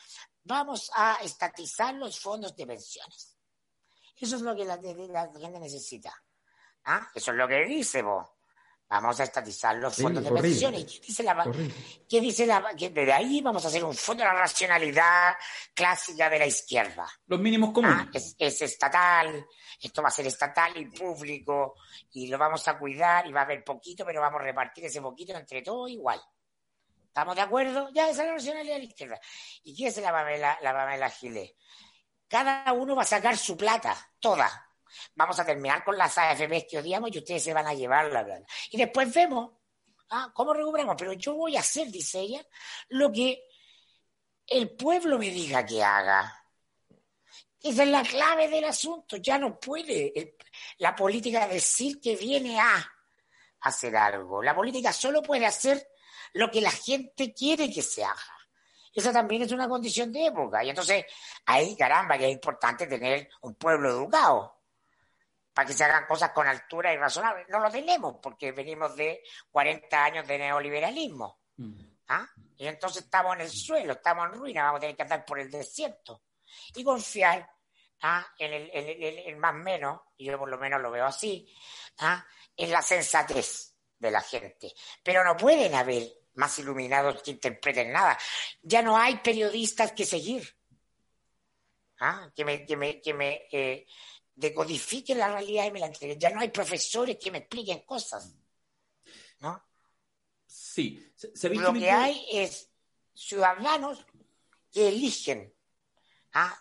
vamos 0.43 0.91
a 0.95 1.17
estatizar 1.23 1.95
los 1.95 2.19
fondos 2.19 2.55
de 2.55 2.67
pensiones. 2.67 3.37
Eso 4.15 4.35
es 4.35 4.41
lo 4.41 4.55
que 4.55 4.65
la, 4.65 4.77
gente 4.77 5.59
necesita. 5.59 6.13
¿Ah? 6.85 7.09
Eso 7.13 7.31
es 7.31 7.37
lo 7.37 7.47
que 7.47 7.65
dice 7.65 8.01
vos. 8.01 8.29
Vamos 8.89 9.19
a 9.19 9.23
estatizar 9.23 9.75
los 9.77 9.95
fondos 9.95 10.23
de 10.23 10.31
pensiones. 10.31 10.85
¿Qué 10.85 10.99
dice 11.07 11.23
la, 11.23 11.51
¿qué 12.07 12.21
dice 12.21 12.45
la, 12.45 12.75
que 12.77 12.89
de 12.89 13.11
ahí 13.11 13.41
vamos 13.41 13.65
a 13.65 13.67
hacer 13.67 13.83
un 13.83 13.95
fondo 13.95 14.23
de 14.23 14.29
la 14.29 14.35
racionalidad 14.35 15.33
clásica 15.73 16.29
de 16.29 16.39
la 16.39 16.45
izquierda? 16.45 17.07
Los 17.25 17.39
mínimos 17.39 17.71
comunes. 17.71 18.07
Ah, 18.07 18.35
es, 18.37 18.61
estatal, 18.61 19.47
esto 19.81 20.01
va 20.03 20.09
a 20.09 20.11
ser 20.11 20.27
estatal 20.27 20.77
y 20.77 20.85
público, 20.85 21.75
y 22.11 22.27
lo 22.27 22.37
vamos 22.37 22.67
a 22.67 22.77
cuidar, 22.77 23.25
y 23.25 23.31
va 23.31 23.41
a 23.41 23.45
haber 23.45 23.63
poquito, 23.63 24.05
pero 24.05 24.21
vamos 24.21 24.41
a 24.41 24.43
repartir 24.43 24.85
ese 24.85 25.01
poquito 25.01 25.35
entre 25.35 25.63
todos 25.63 25.89
igual. 25.89 26.21
¿Estamos 27.07 27.35
de 27.35 27.41
acuerdo? 27.41 27.89
Ya, 27.93 28.09
esa 28.09 28.21
es 28.21 28.27
la 28.27 28.33
racionalidad 28.33 28.75
de 28.75 28.79
la 28.79 28.85
izquierda. 28.85 29.19
¿Y 29.63 29.75
qué 29.75 29.87
es 29.87 29.97
la 29.97 30.11
Pamela, 30.11 30.59
la 30.61 30.73
Pamela 30.73 31.09
Giles? 31.09 31.53
Cada 32.27 32.71
uno 32.73 32.95
va 32.95 33.01
a 33.01 33.05
sacar 33.05 33.37
su 33.37 33.57
plata, 33.57 33.95
toda 34.19 34.72
Vamos 35.15 35.39
a 35.39 35.45
terminar 35.45 35.83
con 35.83 35.97
las 35.97 36.17
AFP 36.17 36.67
que 36.67 36.79
odiamos 36.79 37.09
y 37.13 37.19
ustedes 37.19 37.43
se 37.43 37.53
van 37.53 37.67
a 37.67 37.73
llevar 37.73 38.11
la 38.11 38.23
verdad. 38.23 38.47
Y 38.71 38.77
después 38.77 39.13
vemos 39.13 39.51
ah, 40.09 40.31
cómo 40.33 40.53
recuperamos. 40.53 40.95
Pero 40.97 41.13
yo 41.13 41.35
voy 41.35 41.57
a 41.57 41.61
hacer, 41.61 41.89
dice 41.89 42.19
ella, 42.19 42.45
lo 42.89 43.11
que 43.11 43.43
el 44.47 44.71
pueblo 44.75 45.17
me 45.17 45.29
diga 45.29 45.65
que 45.65 45.83
haga. 45.83 46.39
Esa 47.61 47.83
es 47.83 47.89
la 47.89 48.03
clave 48.03 48.49
del 48.49 48.65
asunto. 48.65 49.17
Ya 49.17 49.37
no 49.37 49.59
puede 49.59 50.35
la 50.79 50.95
política 50.95 51.47
decir 51.47 51.99
que 52.01 52.15
viene 52.15 52.59
a 52.59 52.85
hacer 53.61 53.95
algo. 53.95 54.43
La 54.43 54.55
política 54.55 54.91
solo 54.91 55.21
puede 55.21 55.45
hacer 55.45 55.87
lo 56.33 56.51
que 56.51 56.61
la 56.61 56.71
gente 56.71 57.33
quiere 57.33 57.71
que 57.71 57.81
se 57.81 58.03
haga. 58.03 58.37
Esa 58.93 59.11
también 59.11 59.41
es 59.41 59.51
una 59.51 59.67
condición 59.67 60.11
de 60.11 60.27
época. 60.27 60.63
Y 60.63 60.69
entonces, 60.69 61.05
ahí, 61.45 61.75
caramba, 61.75 62.17
que 62.17 62.27
es 62.27 62.33
importante 62.33 62.85
tener 62.85 63.29
un 63.41 63.55
pueblo 63.55 63.89
educado 63.89 64.52
para 65.53 65.67
que 65.67 65.73
se 65.73 65.83
hagan 65.83 66.05
cosas 66.07 66.31
con 66.31 66.47
altura 66.47 66.93
y 66.93 66.97
razonable. 66.97 67.45
No 67.49 67.59
lo 67.59 67.69
tenemos 67.69 68.15
porque 68.21 68.51
venimos 68.51 68.95
de 68.95 69.23
40 69.51 70.03
años 70.03 70.27
de 70.27 70.37
neoliberalismo. 70.39 71.39
Mm. 71.57 71.79
¿ah? 72.07 72.27
Y 72.57 72.67
entonces 72.67 73.03
estamos 73.03 73.35
en 73.35 73.41
el 73.41 73.49
suelo, 73.49 73.93
estamos 73.93 74.25
en 74.27 74.39
ruina, 74.39 74.63
vamos 74.63 74.77
a 74.77 74.81
tener 74.81 74.95
que 74.95 75.03
andar 75.03 75.25
por 75.25 75.39
el 75.39 75.51
desierto. 75.51 76.23
Y 76.75 76.83
confiar 76.83 77.47
¿ah? 78.01 78.25
en, 78.37 78.53
el, 78.53 78.69
el, 79.19 79.37
más 79.37 79.53
menos, 79.53 80.01
y 80.17 80.25
yo 80.25 80.37
por 80.37 80.49
lo 80.49 80.57
menos 80.57 80.81
lo 80.81 80.91
veo 80.91 81.05
así, 81.05 81.47
¿ah? 81.99 82.25
en 82.55 82.71
la 82.71 82.81
sensatez 82.81 83.75
de 83.97 84.11
la 84.11 84.21
gente. 84.21 84.73
Pero 85.03 85.23
no 85.23 85.37
pueden 85.37 85.75
haber 85.75 86.03
más 86.35 86.57
iluminados 86.59 87.21
que 87.21 87.31
interpreten 87.31 87.91
nada. 87.91 88.17
Ya 88.61 88.81
no 88.81 88.97
hay 88.97 89.17
periodistas 89.17 89.91
que 89.91 90.05
seguir. 90.05 90.55
¿ah? 91.99 92.29
Que 92.35 92.43
me, 92.43 92.65
que 92.65 92.75
me, 92.75 93.01
que 93.01 93.13
me 93.13 93.47
eh, 93.51 93.85
decodifique 94.35 95.15
la 95.15 95.31
realidad 95.31 95.65
y 95.67 95.71
me 95.71 95.79
la 95.79 95.87
entreguen. 95.87 96.19
Ya 96.19 96.29
no 96.29 96.39
hay 96.39 96.49
profesores 96.49 97.17
que 97.17 97.31
me 97.31 97.39
expliquen 97.39 97.79
cosas. 97.81 98.35
¿No? 99.39 99.63
Sí. 100.45 101.13
Lo 101.43 101.73
que 101.73 101.91
hay 101.91 102.25
es 102.31 102.69
ciudadanos 103.13 104.05
que 104.71 104.87
eligen 104.87 105.53
¿ah? 106.33 106.57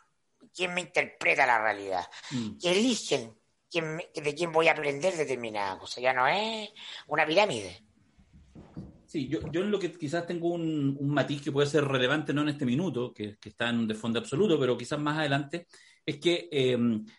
quién 0.54 0.74
me 0.74 0.82
interpreta 0.82 1.46
la 1.46 1.62
realidad, 1.62 2.04
mm. 2.30 2.58
que 2.58 2.72
eligen 2.72 3.38
quién 3.70 3.96
de 4.14 4.34
quién 4.34 4.52
voy 4.52 4.68
a 4.68 4.72
aprender 4.72 5.16
determinada 5.16 5.78
cosa. 5.78 6.00
Ya 6.00 6.12
no 6.12 6.26
es 6.26 6.70
una 7.06 7.26
pirámide. 7.26 7.84
Sí, 9.06 9.28
yo, 9.28 9.40
yo 9.50 9.60
en 9.60 9.70
lo 9.70 9.78
que 9.78 9.92
quizás 9.92 10.26
tengo 10.26 10.48
un, 10.48 10.96
matiz 11.08 11.42
que 11.42 11.52
puede 11.52 11.66
ser 11.68 11.84
relevante, 11.84 12.32
no 12.32 12.42
en 12.42 12.48
este 12.48 12.64
minuto, 12.64 13.12
que, 13.12 13.36
que 13.38 13.50
está 13.50 13.68
en 13.68 13.80
un 13.80 13.88
desfondo 13.88 14.18
absoluto, 14.18 14.58
pero 14.58 14.76
quizás 14.76 14.98
más 14.98 15.18
adelante, 15.18 15.66
es 16.05 16.18
que 16.18 16.48
eh, 16.50 16.76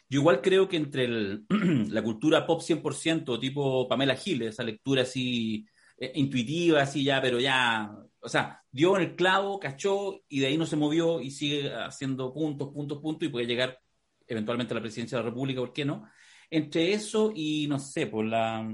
yo 0.09 0.19
igual 0.19 0.41
creo 0.41 0.67
que 0.67 0.77
entre 0.77 1.07
la 1.89 2.01
cultura 2.03 2.45
pop 2.45 2.61
100%, 2.61 3.39
tipo 3.39 3.87
Pamela 3.87 4.15
Giles, 4.15 4.49
esa 4.49 4.63
lectura 4.63 5.03
así 5.03 5.65
eh, 5.97 6.11
intuitiva, 6.15 6.81
así 6.81 7.03
ya, 7.03 7.21
pero 7.21 7.39
ya, 7.39 7.91
o 8.19 8.29
sea, 8.29 8.61
dio 8.71 8.95
en 8.97 9.03
el 9.03 9.15
clavo, 9.15 9.59
cachó 9.59 10.21
y 10.27 10.39
de 10.39 10.47
ahí 10.47 10.57
no 10.57 10.65
se 10.65 10.75
movió 10.75 11.21
y 11.21 11.31
sigue 11.31 11.73
haciendo 11.73 12.33
puntos, 12.33 12.69
puntos, 12.73 12.99
puntos 12.99 13.27
y 13.27 13.31
puede 13.31 13.47
llegar 13.47 13.79
eventualmente 14.27 14.73
a 14.73 14.75
la 14.75 14.81
presidencia 14.81 15.17
de 15.17 15.23
la 15.23 15.29
República, 15.29 15.61
¿por 15.61 15.73
qué 15.73 15.85
no? 15.85 16.09
Entre 16.49 16.93
eso 16.93 17.31
y, 17.35 17.67
no 17.67 17.79
sé, 17.79 18.07
por 18.07 18.25
la, 18.25 18.69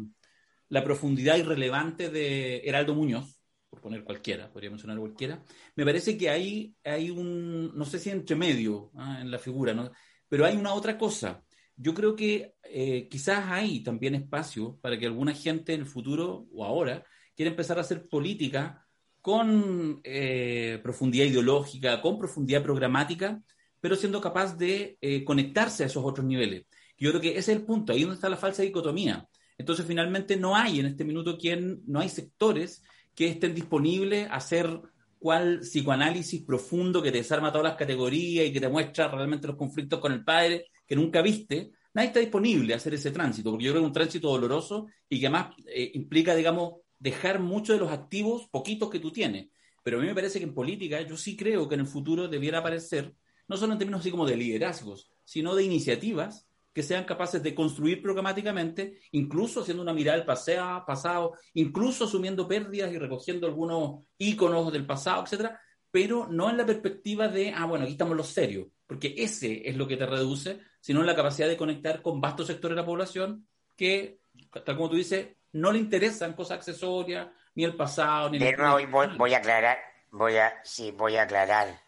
la 0.70 0.84
profundidad 0.84 1.38
irrelevante 1.38 2.10
de 2.10 2.62
Heraldo 2.66 2.96
Muñoz, 2.96 3.39
por 3.70 3.82
poner 3.82 4.04
cualquiera, 4.04 4.52
podría 4.52 4.70
mencionar 4.70 4.98
cualquiera, 4.98 5.44
me 5.76 5.86
parece 5.86 6.18
que 6.18 6.30
hay, 6.30 6.76
hay 6.84 7.10
un, 7.10 7.72
no 7.76 7.86
sé 7.86 8.00
si 8.00 8.10
entre 8.10 8.36
medio 8.36 8.92
¿ah? 8.96 9.20
en 9.22 9.30
la 9.30 9.38
figura, 9.38 9.74
¿no? 9.74 9.92
pero 10.30 10.46
hay 10.46 10.56
una 10.56 10.74
otra 10.74 10.98
cosa. 10.98 11.44
Yo 11.76 11.94
creo 11.94 12.16
que 12.16 12.54
eh, 12.64 13.08
quizás 13.10 13.46
hay 13.48 13.82
también 13.84 14.16
espacio 14.16 14.78
para 14.82 14.98
que 14.98 15.06
alguna 15.06 15.34
gente 15.34 15.74
en 15.74 15.82
el 15.82 15.86
futuro 15.86 16.46
o 16.54 16.66
ahora 16.66 17.04
quiera 17.36 17.52
empezar 17.52 17.78
a 17.78 17.82
hacer 17.82 18.08
política 18.08 18.86
con 19.22 20.02
eh, 20.04 20.80
profundidad 20.84 21.26
ideológica, 21.26 22.02
con 22.02 22.20
profundidad 22.20 22.64
programática, 22.64 23.42
pero 23.80 23.96
siendo 23.96 24.20
capaz 24.22 24.58
de 24.58 24.98
eh, 25.02 25.24
conectarse 25.24 25.84
a 25.84 25.88
esos 25.88 26.04
otros 26.04 26.26
niveles. 26.26 26.66
Yo 26.98 27.12
creo 27.12 27.22
que 27.22 27.30
ese 27.30 27.54
es 27.54 27.60
el 27.60 27.66
punto, 27.66 27.94
ahí 27.94 28.02
donde 28.02 28.16
está 28.16 28.30
la 28.30 28.38
falsa 28.38 28.62
dicotomía. 28.62 29.28
Entonces, 29.58 29.86
finalmente, 29.86 30.38
no 30.38 30.56
hay 30.56 30.80
en 30.80 30.88
este 30.88 31.06
minuto 31.06 31.38
quien, 31.38 31.82
no 31.86 32.00
hay 32.00 32.10
sectores 32.10 32.84
que 33.20 33.28
estén 33.28 33.54
disponibles 33.54 34.30
a 34.30 34.36
hacer 34.36 34.80
cual 35.20 35.60
psicoanálisis 35.60 36.42
profundo 36.44 37.02
que 37.02 37.12
te 37.12 37.18
desarma 37.18 37.52
todas 37.52 37.66
las 37.66 37.76
categorías 37.76 38.48
y 38.48 38.54
que 38.54 38.62
te 38.62 38.70
muestra 38.70 39.10
realmente 39.10 39.46
los 39.46 39.58
conflictos 39.58 40.00
con 40.00 40.14
el 40.14 40.24
padre 40.24 40.68
que 40.88 40.96
nunca 40.96 41.22
viste. 41.22 41.72
Nadie 41.94 42.08
está 42.08 42.22
disponible 42.22 42.74
a 42.74 42.78
hacer 42.78 42.94
ese 42.94 43.12
tránsito, 43.12 43.52
porque 43.52 43.66
yo 43.66 43.72
creo 43.72 43.82
que 43.82 43.88
es 43.88 43.90
un 43.90 43.94
tránsito 43.94 44.30
doloroso 44.30 44.88
y 45.10 45.20
que 45.20 45.28
además 45.28 45.54
eh, 45.68 45.92
implica, 45.96 46.34
digamos, 46.34 46.76
dejar 46.98 47.42
muchos 47.42 47.76
de 47.76 47.82
los 47.82 47.92
activos, 47.92 48.48
poquitos 48.48 48.90
que 48.90 49.02
tú 49.02 49.12
tienes. 49.12 49.50
Pero 49.84 49.98
a 49.98 50.02
mí 50.02 50.08
me 50.08 50.16
parece 50.16 50.40
que 50.40 50.46
en 50.46 50.54
política 50.54 51.02
yo 51.02 51.18
sí 51.18 51.36
creo 51.36 51.68
que 51.68 51.76
en 51.76 51.82
el 51.82 51.88
futuro 51.88 52.30
debiera 52.30 52.60
aparecer, 52.60 53.14
no 53.50 53.58
solo 53.58 53.74
en 53.74 53.80
términos 53.80 54.00
así 54.00 54.12
como 54.12 54.26
de 54.26 54.38
liderazgos, 54.38 55.12
sino 55.26 55.56
de 55.56 55.66
iniciativas 55.66 56.48
que 56.74 56.84
sean 56.84 57.06
capaces 57.06 57.42
de 57.42 57.56
construir 57.56 58.02
programáticamente, 58.02 59.00
incluso 59.12 59.62
haciendo 59.62 59.84
una 59.84 59.94
mirada 59.94 60.18
al 60.18 60.26
paseo, 60.26 60.84
pasado, 60.86 61.34
incluso 61.54 62.06
asumiendo 62.06 62.48
pérdidas 62.48 62.92
y 62.92 62.98
recogiendo 62.98 63.48
algunos 63.48 64.04
íconos 64.18 64.72
del 64.72 64.86
pasado, 64.86 65.24
etcétera, 65.24 65.60
pero 65.92 66.28
no 66.30 66.50
en 66.50 66.58
la 66.58 66.66
perspectiva 66.66 67.28
de, 67.28 67.52
ah, 67.56 67.66
bueno, 67.66 67.84
aquí 67.84 67.94
estamos 67.94 68.16
los 68.16 68.28
serios, 68.28 68.68
porque 68.86 69.16
ese 69.18 69.68
es 69.68 69.76
lo 69.76 69.88
que 69.88 69.98
te 69.98 70.06
reduce, 70.06 70.60
sino 70.80 71.00
en 71.02 71.08
la 71.08 71.16
capacidad 71.16 71.48
de 71.48 71.58
conectar 71.58 72.02
con 72.02 72.22
vastos 72.22 72.48
sectores 72.48 72.76
de 72.76 72.82
la 72.82 72.86
población 72.86 73.48
que, 73.76 74.20
tal 74.52 74.76
como 74.76 74.90
tú 74.90 74.96
dices, 74.96 75.30
no 75.54 75.72
le 75.72 75.80
interesan 75.80 76.34
cosas 76.34 76.58
accesorias, 76.58 77.28
ni 77.56 77.64
el 77.64 77.76
pasado, 77.76 78.30
ni 78.30 78.38
de 78.38 78.56
nuevo, 78.56 78.78
voy, 78.92 79.08
voy, 79.18 79.34
a 79.34 79.38
aclarar, 79.38 79.78
voy 80.12 80.38
a, 80.38 80.54
sí, 80.64 80.92
voy 80.92 81.16
a 81.16 81.24
aclarar, 81.24 81.82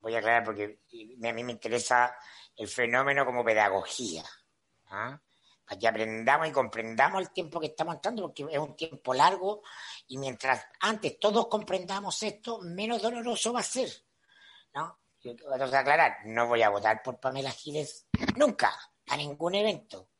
voy 0.00 0.14
a 0.14 0.18
aclarar 0.18 0.44
porque 0.44 0.80
a 0.92 1.32
mí 1.32 1.44
me 1.44 1.52
interesa 1.52 2.14
el 2.60 2.68
fenómeno 2.68 3.24
como 3.24 3.42
pedagogía. 3.42 4.22
¿ah? 4.90 5.18
Para 5.64 5.78
que 5.78 5.88
aprendamos 5.88 6.46
y 6.46 6.52
comprendamos 6.52 7.22
el 7.22 7.30
tiempo 7.30 7.58
que 7.58 7.68
estamos 7.68 7.94
entrando, 7.94 8.22
porque 8.22 8.46
es 8.50 8.58
un 8.58 8.76
tiempo 8.76 9.14
largo 9.14 9.62
y 10.08 10.18
mientras 10.18 10.66
antes 10.80 11.18
todos 11.18 11.46
comprendamos 11.46 12.22
esto, 12.22 12.60
menos 12.60 13.00
doloroso 13.00 13.54
va 13.54 13.60
a 13.60 13.62
ser. 13.62 13.88
¿no? 14.74 15.00
Entonces, 15.22 15.74
aclarar, 15.74 16.18
no 16.26 16.48
voy 16.48 16.60
a 16.60 16.68
votar 16.68 17.02
por 17.02 17.18
Pamela 17.18 17.50
Giles 17.50 18.06
nunca, 18.36 18.78
a 19.08 19.16
ningún 19.16 19.54
evento. 19.54 20.10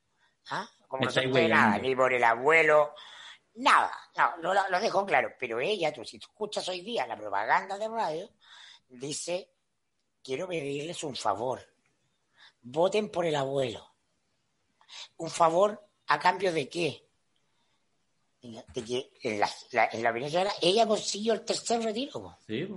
¿ah? 0.49 0.67
Como 0.89 1.05
no 1.05 1.11
se 1.11 1.29
puede 1.29 1.49
nada, 1.49 1.77
ni 1.77 1.95
por 1.95 2.11
el 2.11 2.25
abuelo, 2.25 2.95
nada. 3.57 3.93
No, 4.17 4.55
lo, 4.55 4.55
lo, 4.71 4.81
dejo 4.81 5.05
claro. 5.05 5.35
Pero 5.39 5.61
ella, 5.61 5.93
tú, 5.93 6.07
si 6.07 6.19
tú 6.19 6.29
escuchas 6.31 6.67
hoy 6.71 6.81
día 6.81 7.07
la 7.07 7.19
propaganda 7.19 7.77
de 7.77 7.89
radio, 7.89 8.31
dice, 8.89 9.53
quiero 10.23 10.49
pedirles 10.49 11.05
un 11.05 11.15
favor 11.15 11.70
voten 12.63 13.09
por 13.11 13.27
el 13.27 13.37
abuelo. 13.37 13.87
¿Un 15.17 15.31
favor 15.31 15.87
a 16.07 16.19
cambio 16.19 16.53
de 16.53 16.69
qué? 16.69 17.07
De 18.43 18.85
que 18.85 19.13
en 19.23 19.39
la, 19.39 19.51
en 19.93 20.03
la 20.03 20.13
Venezuela 20.13 20.53
ella 20.61 20.87
consiguió 20.87 21.35
el 21.35 21.45
tercer 21.45 21.83
retiro. 21.83 22.39
Sí. 22.47 22.69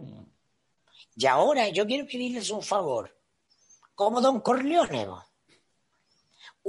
Y 1.16 1.26
ahora 1.26 1.70
yo 1.70 1.86
quiero 1.86 2.06
pedirles 2.06 2.50
un 2.50 2.62
favor, 2.62 3.16
como 3.96 4.20
don 4.20 4.42
Corleone. 4.42 5.08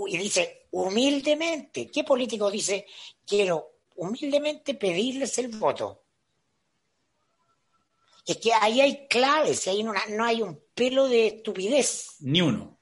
Y 0.06 0.16
dice, 0.16 0.66
humildemente, 0.72 1.88
¿qué 1.88 2.04
político 2.04 2.50
dice, 2.50 2.86
quiero 3.26 3.78
humildemente 3.96 4.74
pedirles 4.74 5.38
el 5.38 5.48
voto? 5.48 6.02
Es 8.26 8.38
que 8.38 8.52
ahí 8.52 8.80
hay 8.80 9.06
claves, 9.06 9.68
ahí 9.68 9.82
no 9.82 10.24
hay 10.24 10.40
un 10.40 10.62
pelo 10.74 11.08
de 11.08 11.26
estupidez. 11.26 12.16
Ni 12.20 12.40
uno 12.40 12.78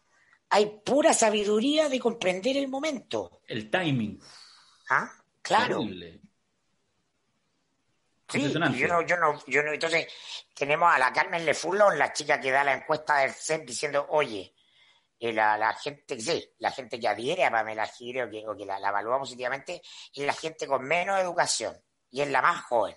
hay 0.55 0.67
pura 0.85 1.15
sabiduría 1.15 1.89
de 1.89 1.99
comprender 1.99 2.59
el 2.59 2.69
momento. 2.69 3.41
El 3.47 3.71
timing. 3.71 4.21
Ah, 4.91 5.11
claro. 5.41 5.81
Sí, 8.29 8.53
yo 8.53 8.59
no, 8.59 9.03
yo 9.03 9.17
no, 9.17 9.47
yo 9.47 9.63
no, 9.63 9.73
entonces 9.73 10.07
tenemos 10.55 10.93
a 10.93 10.99
la 10.99 11.11
Carmen 11.11 11.47
Lefulon, 11.47 11.99
la 11.99 12.13
chica 12.13 12.39
que 12.39 12.51
da 12.51 12.65
la 12.65 12.75
encuesta 12.75 13.19
del 13.19 13.33
CEN 13.33 13.65
diciendo, 13.65 14.07
oye, 14.11 14.55
eh, 15.19 15.33
la, 15.33 15.57
la, 15.57 15.73
gente, 15.75 16.21
sí, 16.21 16.47
la 16.59 16.71
gente 16.71 17.01
que 17.01 17.09
adhiere 17.09 17.45
a 17.45 17.51
Pamela 17.51 17.87
Gire 17.87 18.25
o 18.25 18.31
que, 18.31 18.47
o 18.47 18.55
que 18.55 18.67
la, 18.67 18.79
la 18.79 18.91
evalúa 18.91 19.19
positivamente 19.19 19.81
es 20.15 20.27
la 20.27 20.35
gente 20.35 20.67
con 20.67 20.85
menos 20.85 21.19
educación 21.19 21.75
y 22.11 22.21
es 22.21 22.29
la 22.29 22.43
más 22.43 22.63
joven 22.65 22.97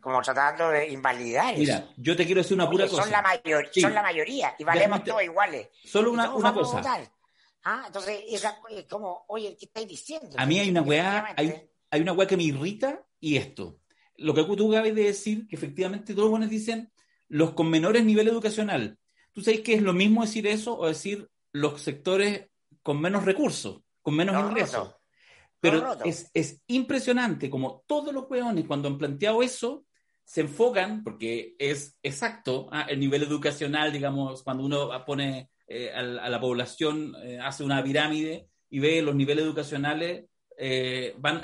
como 0.00 0.22
tratando 0.22 0.70
de 0.70 0.88
invalidar 0.88 1.56
Mira, 1.56 1.88
yo 1.96 2.16
te 2.16 2.24
quiero 2.24 2.42
decir 2.42 2.54
una 2.54 2.70
pura 2.70 2.88
cosa. 2.88 3.02
Son 3.02 3.10
la, 3.10 3.22
mayor, 3.22 3.68
son 3.72 3.94
la 3.94 4.02
mayoría 4.02 4.54
y 4.58 4.64
valemos 4.64 5.04
todos 5.04 5.22
iguales. 5.22 5.68
Solo 5.84 6.12
una, 6.12 6.34
una 6.34 6.52
cosa. 6.52 6.82
¿Ah? 7.64 7.84
Entonces, 7.86 8.20
es 8.28 8.84
como, 8.88 9.24
oye, 9.28 9.56
¿qué 9.58 9.64
estáis 9.66 9.88
diciendo? 9.88 10.36
A 10.38 10.46
mí 10.46 10.60
hay 10.60 10.70
una 10.70 10.82
weá, 10.82 11.34
hay, 11.36 11.68
hay 11.90 12.00
una 12.00 12.12
weá 12.12 12.26
que 12.28 12.36
me 12.36 12.44
irrita 12.44 13.04
y 13.18 13.36
esto. 13.36 13.80
Lo 14.18 14.34
que 14.34 14.44
tú 14.44 14.72
acabas 14.72 14.94
de 14.94 15.02
decir, 15.02 15.46
que 15.48 15.56
efectivamente 15.56 16.14
todos 16.14 16.26
los 16.26 16.30
buenos 16.30 16.48
dicen 16.48 16.92
los 17.28 17.52
con 17.54 17.68
menores 17.68 18.04
nivel 18.04 18.28
educacional. 18.28 18.98
¿Tú 19.32 19.42
sabes 19.42 19.60
que 19.60 19.74
es 19.74 19.82
lo 19.82 19.92
mismo 19.92 20.22
decir 20.22 20.46
eso 20.46 20.78
o 20.78 20.86
decir 20.86 21.28
los 21.52 21.82
sectores 21.82 22.48
con 22.82 23.00
menos 23.00 23.24
recursos, 23.24 23.80
con 24.00 24.14
menos 24.14 24.38
ingresos? 24.48 24.94
Pero 25.60 25.96
es, 26.04 26.30
es, 26.34 26.60
impresionante 26.66 27.48
como 27.50 27.82
todos 27.86 28.12
los 28.12 28.28
weones 28.30 28.66
cuando 28.66 28.88
han 28.88 28.98
planteado 28.98 29.42
eso 29.42 29.86
se 30.26 30.40
enfocan, 30.40 31.04
porque 31.04 31.54
es 31.58 31.96
exacto, 32.02 32.68
ah, 32.72 32.86
el 32.88 32.98
nivel 32.98 33.22
educacional, 33.22 33.92
digamos, 33.92 34.42
cuando 34.42 34.64
uno 34.64 34.90
pone 35.06 35.50
eh, 35.68 35.92
a, 35.92 36.02
la 36.02 36.40
población, 36.40 37.14
eh, 37.22 37.38
hace 37.40 37.62
una 37.62 37.82
pirámide 37.82 38.48
y 38.68 38.80
ve 38.80 39.02
los 39.02 39.14
niveles 39.14 39.44
educacionales, 39.44 40.24
eh, 40.58 41.14
van 41.18 41.42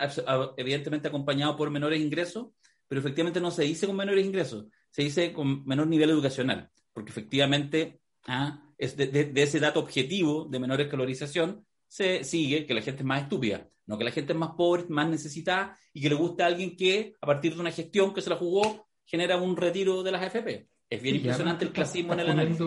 evidentemente 0.57 1.09
acompañados 1.09 1.57
por 1.57 1.71
menores 1.71 2.01
ingresos, 2.01 2.49
pero 2.89 3.01
efectivamente 3.01 3.41
no 3.41 3.53
se 3.53 3.63
dice 3.63 3.87
con 3.87 3.97
menores 3.97 4.27
ingresos, 4.27 4.67
se 4.91 5.03
dice 5.03 5.33
con 5.33 5.65
menor 5.65 5.87
nivel 5.87 6.11
educacional, 6.11 6.69
porque 6.93 7.11
efectivamente 7.11 8.01
ah, 8.27 8.63
es 8.77 8.97
de, 8.97 9.07
de, 9.07 9.43
ese 9.43 9.61
dato 9.61 9.79
objetivo 9.79 10.49
de 10.51 10.59
menor 10.59 10.81
escolarización 10.81 11.65
se 11.93 12.24
sigue 12.24 12.64
que 12.64 12.72
la 12.72 12.80
gente 12.80 13.03
es 13.03 13.07
más 13.07 13.20
estúpida, 13.20 13.68
no 13.84 13.99
que 13.99 14.05
la 14.05 14.11
gente 14.11 14.32
es 14.32 14.38
más 14.38 14.53
pobre, 14.57 14.86
más 14.88 15.11
necesitada 15.11 15.76
y 15.93 16.01
que 16.01 16.09
le 16.09 16.14
gusta 16.14 16.45
a 16.45 16.47
alguien 16.47 16.74
que, 16.74 17.12
a 17.20 17.26
partir 17.26 17.55
de 17.55 17.61
una 17.61 17.70
gestión 17.70 18.14
que 18.14 18.22
se 18.22 18.30
la 18.30 18.36
jugó, 18.36 18.88
genera 19.05 19.36
un 19.36 19.55
retiro 19.55 20.03
de 20.03 20.11
las 20.11 20.22
AFP. 20.22 20.70
Es 20.88 21.03
bien 21.03 21.16
impresionante 21.16 21.66
el 21.66 21.72
clasismo 21.72 22.14
en 22.14 22.20
el 22.20 22.30
análisis. 22.30 22.66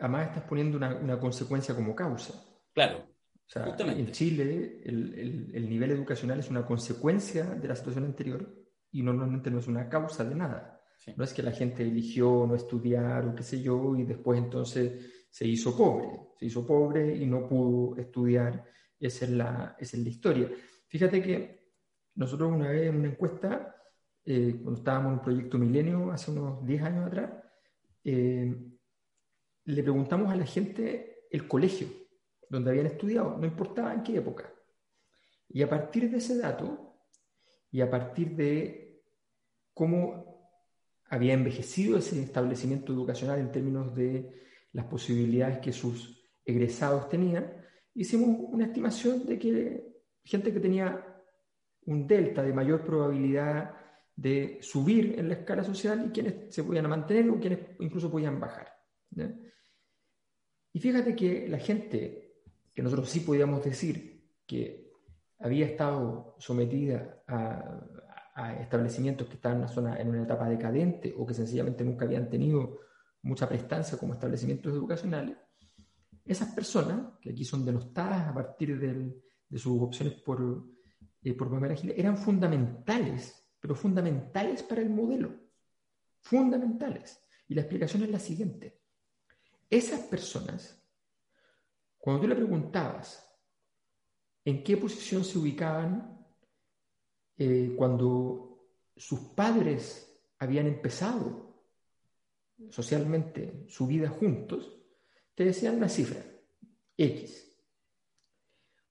Además, 0.00 0.26
estás 0.26 0.42
poniendo 0.48 0.78
una, 0.78 1.20
consecuencia 1.20 1.76
como 1.76 1.94
causa. 1.94 2.44
Claro. 2.74 3.06
O 3.06 3.48
sea, 3.48 3.72
en 3.78 4.10
Chile 4.10 4.82
el, 4.84 5.68
nivel 5.68 5.92
educacional 5.92 6.40
es 6.40 6.50
una 6.50 6.66
consecuencia 6.66 7.44
de 7.44 7.68
la 7.68 7.76
situación 7.76 8.04
anterior 8.04 8.52
y 8.90 9.00
normalmente 9.00 9.48
no 9.48 9.60
es 9.60 9.68
una 9.68 9.88
causa 9.88 10.24
de 10.24 10.34
nada. 10.34 10.82
No 11.14 11.22
es 11.22 11.32
que 11.32 11.44
la 11.44 11.52
gente 11.52 11.84
eligió 11.84 12.44
no 12.48 12.56
estudiar 12.56 13.28
o 13.28 13.34
qué 13.36 13.44
sé 13.44 13.62
yo 13.62 13.94
y 13.94 14.02
después 14.02 14.40
entonces 14.40 15.15
se 15.36 15.46
hizo 15.46 15.76
pobre, 15.76 16.08
se 16.38 16.46
hizo 16.46 16.66
pobre 16.66 17.14
y 17.14 17.26
no 17.26 17.46
pudo 17.46 17.94
estudiar, 18.00 18.64
esa 18.98 19.26
es 19.26 19.30
la, 19.32 19.76
es 19.78 19.92
la 19.92 20.08
historia. 20.08 20.50
Fíjate 20.88 21.20
que 21.20 21.72
nosotros 22.14 22.50
una 22.50 22.70
vez 22.70 22.88
en 22.88 22.96
una 22.96 23.08
encuesta, 23.08 23.76
eh, 24.24 24.58
cuando 24.62 24.78
estábamos 24.78 25.08
en 25.08 25.18
el 25.18 25.20
proyecto 25.20 25.58
Milenio, 25.58 26.10
hace 26.10 26.30
unos 26.30 26.64
10 26.64 26.82
años 26.84 27.06
atrás, 27.08 27.32
eh, 28.02 28.56
le 29.64 29.82
preguntamos 29.82 30.32
a 30.32 30.36
la 30.36 30.46
gente 30.46 31.26
el 31.30 31.46
colegio 31.46 31.88
donde 32.48 32.70
habían 32.70 32.86
estudiado, 32.86 33.36
no 33.36 33.44
importaba 33.44 33.92
en 33.92 34.04
qué 34.04 34.16
época. 34.16 34.50
Y 35.50 35.60
a 35.60 35.68
partir 35.68 36.10
de 36.10 36.16
ese 36.16 36.38
dato, 36.38 36.96
y 37.70 37.82
a 37.82 37.90
partir 37.90 38.34
de 38.36 39.02
cómo 39.74 40.50
había 41.10 41.34
envejecido 41.34 41.98
ese 41.98 42.22
establecimiento 42.22 42.94
educacional 42.94 43.38
en 43.38 43.52
términos 43.52 43.94
de 43.94 44.45
las 44.76 44.84
posibilidades 44.84 45.58
que 45.60 45.72
sus 45.72 46.22
egresados 46.44 47.08
tenían, 47.08 47.50
hicimos 47.94 48.36
una 48.52 48.66
estimación 48.66 49.24
de 49.24 49.38
que 49.38 50.02
gente 50.22 50.52
que 50.52 50.60
tenía 50.60 51.02
un 51.86 52.06
delta 52.06 52.42
de 52.42 52.52
mayor 52.52 52.84
probabilidad 52.84 53.74
de 54.14 54.58
subir 54.60 55.18
en 55.18 55.28
la 55.28 55.34
escala 55.34 55.64
social 55.64 56.04
y 56.06 56.10
quienes 56.10 56.54
se 56.54 56.62
podían 56.62 56.90
mantener 56.90 57.30
o 57.30 57.40
quienes 57.40 57.60
incluso 57.80 58.10
podían 58.10 58.38
bajar. 58.38 58.68
Y 60.74 60.78
fíjate 60.78 61.16
que 61.16 61.48
la 61.48 61.58
gente 61.58 62.42
que 62.74 62.82
nosotros 62.82 63.08
sí 63.08 63.20
podíamos 63.20 63.64
decir 63.64 64.28
que 64.46 64.90
había 65.38 65.64
estado 65.64 66.36
sometida 66.38 67.22
a, 67.26 67.80
establecimientos 68.60 69.26
que 69.28 69.36
estaban 69.36 69.56
en 69.56 69.62
una 69.62 69.72
zona 69.72 69.96
en 69.98 70.08
una 70.10 70.24
etapa 70.24 70.46
decadente 70.46 71.14
o 71.16 71.24
que 71.24 71.32
sencillamente 71.32 71.82
nunca 71.82 72.04
habían 72.04 72.28
tenido 72.28 72.80
mucha 73.26 73.48
prestancia 73.48 73.98
como 73.98 74.14
establecimientos 74.14 74.72
educacionales, 74.72 75.36
esas 76.24 76.52
personas, 76.54 77.18
que 77.20 77.30
aquí 77.30 77.44
son 77.44 77.64
denostadas 77.64 78.28
a 78.28 78.34
partir 78.34 78.78
de 78.78 79.58
sus 79.58 79.80
opciones 79.80 80.14
por, 80.14 80.64
eh, 81.22 81.34
por 81.34 81.50
eran 81.96 82.16
fundamentales, 82.16 83.44
pero 83.60 83.74
fundamentales 83.74 84.62
para 84.62 84.82
el 84.82 84.90
modelo. 84.90 85.34
Fundamentales. 86.20 87.20
Y 87.48 87.54
la 87.54 87.60
explicación 87.62 88.02
es 88.02 88.10
la 88.10 88.18
siguiente. 88.18 88.80
Esas 89.70 90.00
personas, 90.00 90.82
cuando 91.98 92.22
tú 92.22 92.28
le 92.28 92.34
preguntabas 92.34 93.24
en 94.44 94.64
qué 94.64 94.76
posición 94.76 95.24
se 95.24 95.38
ubicaban 95.38 96.24
eh, 97.36 97.74
cuando 97.76 98.68
sus 98.96 99.20
padres 99.20 100.12
habían 100.38 100.66
empezado 100.66 101.45
socialmente 102.70 103.64
su 103.68 103.86
vida 103.86 104.08
juntos, 104.08 104.72
te 105.34 105.44
decían 105.44 105.76
una 105.76 105.88
cifra, 105.88 106.22
X. 106.96 107.46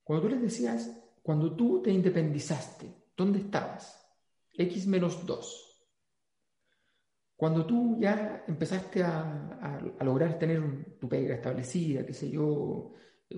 Cuando 0.02 0.26
tú 0.26 0.34
les 0.34 0.42
decías, 0.42 0.90
cuando 1.22 1.56
tú 1.56 1.82
te 1.82 1.90
independizaste, 1.90 2.86
¿dónde 3.16 3.40
estabas? 3.40 4.06
X 4.52 4.86
menos 4.86 5.26
2. 5.26 5.66
Cuando 7.36 7.66
tú 7.66 7.98
ya 8.00 8.44
empezaste 8.46 9.02
a, 9.02 9.80
lograr 10.00 10.38
tener 10.38 10.96
tu 10.98 11.08
pega 11.08 11.34
establecida, 11.34 12.06
qué 12.06 12.14
sé 12.14 12.30
yo, 12.30 12.92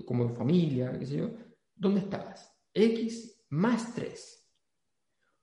como 0.05 0.29
familia, 0.35 0.97
qué 0.97 1.05
sé 1.05 1.17
yo, 1.17 1.31
¿dónde 1.75 2.01
estabas? 2.01 2.55
X 2.73 3.45
más 3.49 3.93
3. 3.95 4.51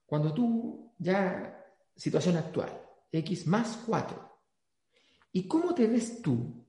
Cuando 0.05 0.33
tú 0.33 0.93
ya, 0.97 1.63
situación 1.95 2.37
actual, 2.37 2.81
X 3.11 3.45
más 3.45 3.83
4. 3.85 4.26
¿Y 5.37 5.47
cómo 5.47 5.75
te 5.75 5.85
ves 5.85 6.23
tú 6.23 6.65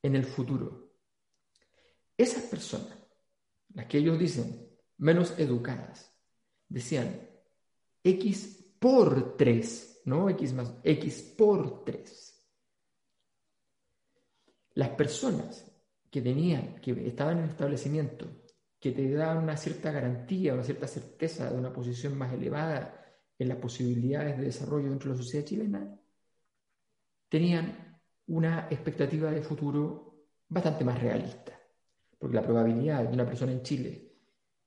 en 0.00 0.14
el 0.14 0.24
futuro? 0.24 0.92
Esas 2.16 2.44
personas, 2.44 2.96
las 3.70 3.86
que 3.86 3.98
ellos 3.98 4.16
dicen 4.16 4.70
menos 4.98 5.36
educadas, 5.40 6.16
decían 6.68 7.28
X 8.04 8.76
por 8.78 9.36
3, 9.36 10.02
no 10.04 10.30
X 10.30 10.52
más, 10.52 10.72
X 10.84 11.34
por 11.36 11.82
3. 11.82 12.46
Las 14.74 14.90
personas 14.90 15.68
que 16.12 16.22
tenían, 16.22 16.76
que 16.80 16.92
estaban 17.08 17.38
en 17.38 17.44
el 17.44 17.50
establecimiento 17.50 18.28
que 18.78 18.92
te 18.92 19.10
da 19.10 19.36
una 19.36 19.56
cierta 19.56 19.90
garantía, 19.90 20.54
una 20.54 20.62
cierta 20.62 20.86
certeza 20.86 21.50
de 21.50 21.58
una 21.58 21.72
posición 21.72 22.16
más 22.16 22.32
elevada 22.32 23.04
en 23.36 23.48
las 23.48 23.58
posibilidades 23.58 24.38
de 24.38 24.44
desarrollo 24.44 24.90
dentro 24.90 25.10
de 25.10 25.16
la 25.16 25.22
sociedad 25.24 25.44
chilena, 25.44 26.00
tenían 27.34 28.00
una 28.28 28.68
expectativa 28.70 29.28
de 29.28 29.42
futuro 29.42 30.28
bastante 30.48 30.84
más 30.84 31.02
realista. 31.02 31.52
Porque 32.16 32.36
la 32.36 32.42
probabilidad 32.44 33.00
de 33.00 33.08
que 33.08 33.14
una 33.14 33.26
persona 33.26 33.50
en 33.50 33.60
Chile 33.64 34.12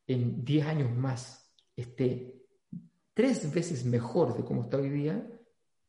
en 0.05 0.43
10 0.43 0.65
años 0.65 0.91
más 0.91 1.55
esté 1.73 2.43
tres 3.13 3.53
veces 3.53 3.85
mejor 3.85 4.35
de 4.35 4.43
como 4.43 4.63
está 4.63 4.75
hoy 4.75 4.89
día 4.89 5.25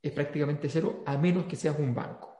es 0.00 0.12
prácticamente 0.12 0.68
cero, 0.68 1.02
a 1.04 1.18
menos 1.18 1.46
que 1.46 1.56
seas 1.56 1.76
un 1.80 1.92
banco. 1.92 2.32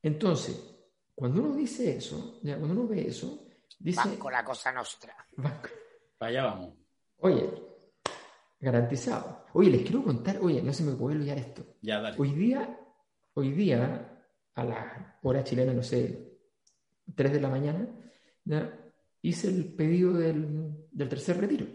Entonces, 0.00 0.86
cuando 1.12 1.42
uno 1.42 1.56
dice 1.56 1.96
eso, 1.96 2.38
cuando 2.44 2.70
uno 2.70 2.86
ve 2.86 3.08
eso, 3.08 3.44
Dice, 3.76 4.08
banco 4.08 4.30
la 4.30 4.44
cosa 4.44 4.70
nostra. 4.70 5.16
Para 6.16 6.30
allá 6.30 6.44
vamos. 6.44 6.74
Oye, 7.18 7.69
garantizado. 8.60 9.46
Oye, 9.54 9.70
les 9.70 9.82
quiero 9.82 10.04
contar, 10.04 10.38
oye, 10.40 10.62
no 10.62 10.72
se 10.72 10.84
me 10.84 10.92
puede 10.92 11.16
olvidar 11.16 11.38
esto. 11.38 11.64
Ya, 11.82 12.00
dale. 12.00 12.16
Hoy 12.18 12.32
día, 12.32 12.78
hoy 13.34 13.52
día, 13.52 14.22
a 14.54 14.64
la 14.64 15.18
hora 15.22 15.42
chilena, 15.42 15.72
no 15.72 15.82
sé, 15.82 16.36
3 17.14 17.32
de 17.32 17.40
la 17.40 17.48
mañana, 17.48 17.88
hice 19.22 19.48
el 19.48 19.72
pedido 19.74 20.12
del, 20.12 20.86
tercer 21.08 21.38
retiro. 21.38 21.66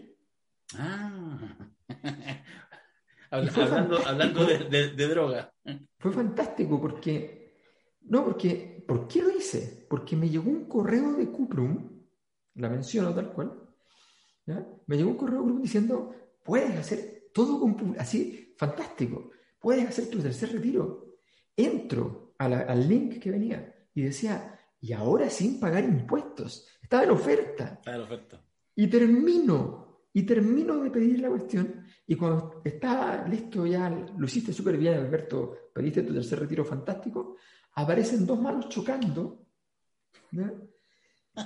Ah. 0.74 1.38
hablando, 3.30 3.98
hablando 4.06 4.46
de, 4.46 4.94
de, 4.94 5.08
droga. 5.08 5.52
Fue 5.98 6.12
fantástico 6.12 6.80
porque, 6.80 7.54
no, 8.02 8.24
porque, 8.24 8.84
¿por 8.86 9.06
qué 9.06 9.22
lo 9.22 9.30
hice? 9.30 9.86
Porque 9.90 10.16
me 10.16 10.30
llegó 10.30 10.50
un 10.50 10.66
correo 10.66 11.12
de 11.12 11.30
Cuprum 11.30 11.96
la 12.56 12.68
menciono 12.68 13.14
tal 13.14 13.32
cual, 13.32 13.52
me 14.86 14.96
llegó 14.96 15.10
un 15.10 15.16
correo 15.16 15.42
diciendo, 15.60 16.14
puedes 16.46 16.76
hacer 16.76 17.30
todo 17.32 17.60
con, 17.60 17.96
así, 17.98 18.54
fantástico, 18.56 19.30
puedes 19.60 19.86
hacer 19.86 20.08
tu 20.08 20.20
tercer 20.20 20.52
retiro. 20.52 21.18
Entro 21.56 22.34
al 22.38 22.88
link 22.88 23.18
que 23.18 23.30
venía 23.30 23.74
y 23.94 24.02
decía, 24.02 24.58
y 24.80 24.92
ahora 24.92 25.28
sin 25.28 25.58
pagar 25.58 25.84
impuestos. 25.84 26.68
Estaba 26.80 27.04
en 27.04 27.10
oferta. 27.10 27.74
Estaba 27.78 27.96
en 27.96 28.02
oferta. 28.02 28.44
Y 28.74 28.86
termino, 28.88 30.04
y 30.12 30.22
termino 30.22 30.82
de 30.82 30.90
pedir 30.90 31.20
la 31.20 31.30
cuestión, 31.30 31.84
y 32.06 32.14
cuando 32.14 32.60
estaba 32.64 33.26
listo 33.26 33.66
ya, 33.66 33.90
lo 33.90 34.26
hiciste 34.26 34.52
súper 34.52 34.76
bien, 34.76 34.94
Alberto, 34.94 35.70
pediste 35.74 36.02
tu 36.02 36.14
tercer 36.14 36.38
retiro 36.38 36.64
fantástico, 36.64 37.36
aparecen 37.74 38.26
dos 38.26 38.40
manos 38.40 38.68
chocando, 38.68 39.46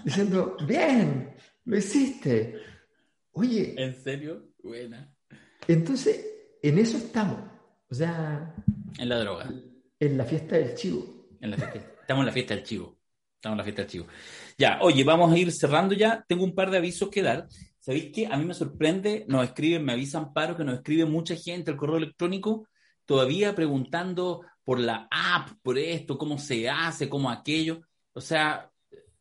diciendo, 0.05 0.57
bien, 0.67 1.35
lo 1.65 1.77
hiciste. 1.77 2.57
Oye. 3.33 3.75
¿En 3.79 3.95
serio? 3.95 4.50
Buena. 4.63 5.13
Entonces, 5.67 6.27
en 6.63 6.79
eso 6.79 6.97
estamos. 6.97 7.41
O 7.89 7.95
sea. 7.95 8.55
En 8.99 9.09
la 9.09 9.19
droga. 9.19 9.51
En 9.99 10.17
la 10.17 10.25
fiesta 10.25 10.57
del 10.57 10.75
chivo. 10.75 11.29
En 11.41 11.51
la 11.51 11.57
estamos 11.57 12.23
en 12.23 12.27
la 12.27 12.33
fiesta 12.33 12.55
del 12.55 12.65
chivo. 12.65 12.99
Estamos 13.35 13.55
en 13.55 13.59
la 13.59 13.65
fiesta 13.65 13.83
del 13.83 13.91
chivo. 13.91 14.07
Ya, 14.59 14.79
oye, 14.83 15.05
vamos 15.05 15.33
a 15.33 15.39
ir 15.39 15.53
cerrando 15.53 15.95
ya. 15.95 16.25
Tengo 16.27 16.45
un 16.45 16.55
par 16.55 16.71
de 16.71 16.79
avisos 16.79 17.09
que 17.09 17.23
dar. 17.23 17.49
¿Sabéis 17.79 18.11
qué? 18.13 18.27
A 18.27 18.37
mí 18.37 18.45
me 18.45 18.55
sorprende, 18.55 19.25
nos 19.27 19.45
escriben, 19.45 19.85
me 19.85 19.93
avisan 19.93 20.33
paro, 20.35 20.57
que 20.57 20.65
nos 20.65 20.77
escribe 20.77 21.07
mucha 21.07 21.35
gente 21.35 21.71
al 21.71 21.79
correo 21.79 21.97
electrónico, 21.97 22.69
todavía 23.07 23.55
preguntando 23.55 24.43
por 24.63 24.79
la 24.79 25.09
app, 25.11 25.53
por 25.63 25.79
esto, 25.79 26.19
cómo 26.19 26.39
se 26.39 26.69
hace, 26.69 27.09
cómo 27.09 27.31
aquello. 27.31 27.81
O 28.13 28.21
sea, 28.21 28.71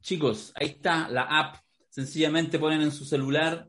Chicos, 0.01 0.53
ahí 0.55 0.67
está 0.67 1.09
la 1.09 1.23
app. 1.23 1.57
Sencillamente 1.89 2.59
ponen 2.59 2.81
en 2.81 2.91
su 2.91 3.05
celular, 3.05 3.67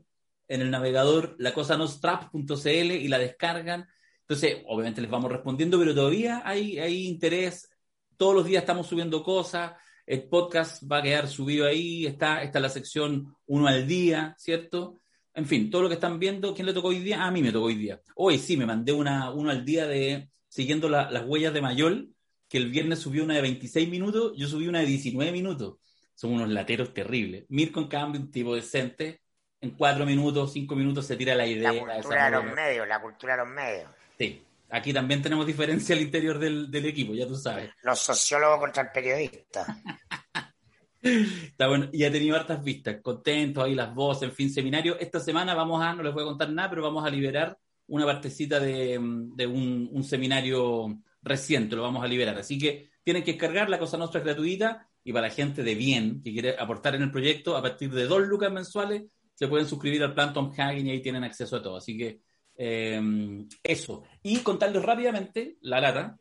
en 0.51 0.61
el 0.61 0.69
navegador, 0.69 1.35
la 1.39 1.53
cosa 1.53 1.77
y 1.77 3.07
la 3.07 3.17
descargan. 3.17 3.87
Entonces, 4.19 4.57
obviamente 4.67 5.01
les 5.01 5.09
vamos 5.09 5.31
respondiendo, 5.31 5.79
pero 5.79 5.95
todavía 5.95 6.41
hay, 6.43 6.77
hay 6.77 7.07
interés. 7.07 7.69
Todos 8.17 8.35
los 8.35 8.45
días 8.45 8.63
estamos 8.63 8.87
subiendo 8.87 9.23
cosas. 9.23 9.71
El 10.05 10.23
podcast 10.27 10.83
va 10.91 10.97
a 10.97 11.03
quedar 11.03 11.29
subido 11.29 11.65
ahí. 11.65 12.05
Está, 12.05 12.43
está 12.43 12.59
la 12.59 12.67
sección 12.67 13.33
uno 13.45 13.67
al 13.67 13.87
día, 13.87 14.35
¿cierto? 14.37 14.99
En 15.33 15.45
fin, 15.45 15.69
todo 15.69 15.83
lo 15.83 15.87
que 15.87 15.93
están 15.93 16.19
viendo, 16.19 16.53
¿quién 16.53 16.65
le 16.65 16.73
tocó 16.73 16.89
hoy 16.89 16.99
día? 16.99 17.23
a 17.23 17.31
mí 17.31 17.41
me 17.41 17.53
tocó 17.53 17.67
hoy 17.67 17.75
día. 17.75 18.01
Hoy 18.15 18.37
sí, 18.37 18.57
me 18.57 18.65
mandé 18.65 18.91
una, 18.91 19.31
uno 19.31 19.51
al 19.51 19.63
día 19.63 19.87
de 19.87 20.29
siguiendo 20.49 20.89
las 20.89 21.25
huellas 21.25 21.53
de 21.53 21.61
Mayol, 21.61 22.13
que 22.49 22.57
el 22.57 22.69
viernes 22.69 22.99
subió 22.99 23.23
una 23.23 23.35
de 23.35 23.41
26 23.41 23.87
minutos, 23.87 24.33
yo 24.35 24.49
subí 24.49 24.67
una 24.67 24.79
de 24.81 24.85
19 24.85 25.31
minutos 25.31 25.77
son 26.21 26.33
unos 26.33 26.49
lateros 26.49 26.93
terribles. 26.93 27.45
Mirko, 27.49 27.79
en 27.79 27.87
cambio, 27.87 28.21
un 28.21 28.29
tipo 28.29 28.53
decente, 28.53 29.20
en 29.61 29.71
cuatro 29.71 30.05
minutos, 30.05 30.51
cinco 30.51 30.75
minutos 30.75 31.05
se 31.05 31.15
tira 31.15 31.35
la 31.35 31.45
idea. 31.45 31.71
La 31.71 32.01
cultura 32.01 32.25
de 32.25 32.31
los 32.31 32.55
medios, 32.55 32.87
la 32.87 33.01
cultura 33.01 33.33
de 33.33 33.43
los 33.43 33.47
medios. 33.47 33.89
Sí, 34.17 34.43
aquí 34.69 34.91
también 34.91 35.21
tenemos 35.21 35.45
diferencia 35.45 35.95
al 35.95 36.01
interior 36.01 36.39
del, 36.39 36.85
equipo, 36.85 37.13
ya 37.13 37.27
tú 37.27 37.35
sabes. 37.35 37.69
Los 37.83 37.99
sociólogos 37.99 38.59
contra 38.59 38.83
el 38.83 38.89
periodista. 38.91 39.65
Está 41.01 41.67
bueno, 41.67 41.89
y 41.91 42.03
ha 42.03 42.11
tenido 42.11 42.35
hartas 42.35 42.63
vistas, 42.63 42.97
contentos 43.01 43.63
ahí 43.63 43.73
las 43.73 43.93
voces, 43.93 44.29
en 44.29 44.35
fin, 44.35 44.51
seminario. 44.51 44.99
Esta 44.99 45.19
semana 45.19 45.53
vamos 45.53 45.81
a, 45.81 45.93
no 45.93 46.03
les 46.03 46.13
voy 46.13 46.23
a 46.23 46.27
contar 46.27 46.49
nada, 46.51 46.69
pero 46.69 46.83
vamos 46.83 47.05
a 47.05 47.09
liberar 47.09 47.57
una 47.87 48.05
partecita 48.05 48.59
de, 48.59 48.97
un, 48.97 49.89
un, 49.91 50.03
seminario 50.03 50.99
reciente, 51.21 51.75
lo 51.75 51.81
vamos 51.81 52.03
a 52.03 52.07
liberar. 52.07 52.37
Así 52.37 52.57
que 52.57 52.91
tienen 53.03 53.23
que 53.23 53.33
descargar, 53.33 53.69
la 53.69 53.79
cosa 53.79 53.97
nuestra 53.97 54.19
es 54.19 54.25
gratuita 54.25 54.87
y 55.03 55.11
para 55.11 55.27
la 55.27 55.33
gente 55.33 55.63
de 55.63 55.75
bien 55.75 56.21
que 56.23 56.31
quiere 56.31 56.55
aportar 56.57 56.95
en 56.95 57.01
el 57.01 57.11
proyecto, 57.11 57.57
a 57.57 57.61
partir 57.61 57.91
de 57.91 58.05
dos 58.05 58.21
lucas 58.21 58.51
mensuales, 58.51 59.03
se 59.33 59.47
pueden 59.47 59.67
suscribir 59.67 60.03
al 60.03 60.13
plan 60.13 60.33
Tom 60.33 60.51
Hagen 60.57 60.87
y 60.87 60.91
ahí 60.91 61.01
tienen 61.01 61.23
acceso 61.23 61.55
a 61.55 61.61
todo. 61.61 61.77
Así 61.77 61.97
que 61.97 62.21
em, 62.55 63.47
eso. 63.63 64.03
Y 64.23 64.39
contarles 64.39 64.83
rápidamente, 64.83 65.57
la 65.61 65.81
lata, 65.81 66.17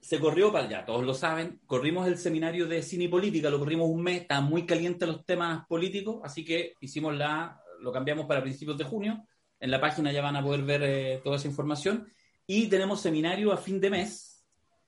se 0.00 0.18
corrió 0.18 0.52
para 0.52 0.68
ya, 0.68 0.84
todos 0.84 1.04
lo 1.04 1.12
saben, 1.12 1.60
corrimos 1.66 2.06
el 2.06 2.16
seminario 2.16 2.66
de 2.66 2.82
cine 2.82 3.04
y 3.04 3.08
política, 3.08 3.50
lo 3.50 3.58
corrimos 3.58 3.88
un 3.90 4.02
mes, 4.02 4.22
estaban 4.22 4.44
muy 4.44 4.64
calientes 4.64 5.06
los 5.06 5.24
temas 5.26 5.66
políticos, 5.66 6.20
así 6.24 6.44
que 6.44 6.74
hicimos 6.80 7.14
la, 7.16 7.60
lo 7.80 7.92
cambiamos 7.92 8.26
para 8.26 8.42
principios 8.42 8.78
de 8.78 8.84
junio. 8.84 9.26
En 9.60 9.70
la 9.70 9.80
página 9.80 10.12
ya 10.12 10.22
van 10.22 10.36
a 10.36 10.42
poder 10.42 10.62
ver 10.62 10.82
eh, 10.84 11.20
toda 11.22 11.36
esa 11.36 11.48
información. 11.48 12.08
Y 12.46 12.68
tenemos 12.68 13.00
seminario 13.00 13.52
a 13.52 13.56
fin 13.56 13.80
de 13.80 13.90
mes, 13.90 14.46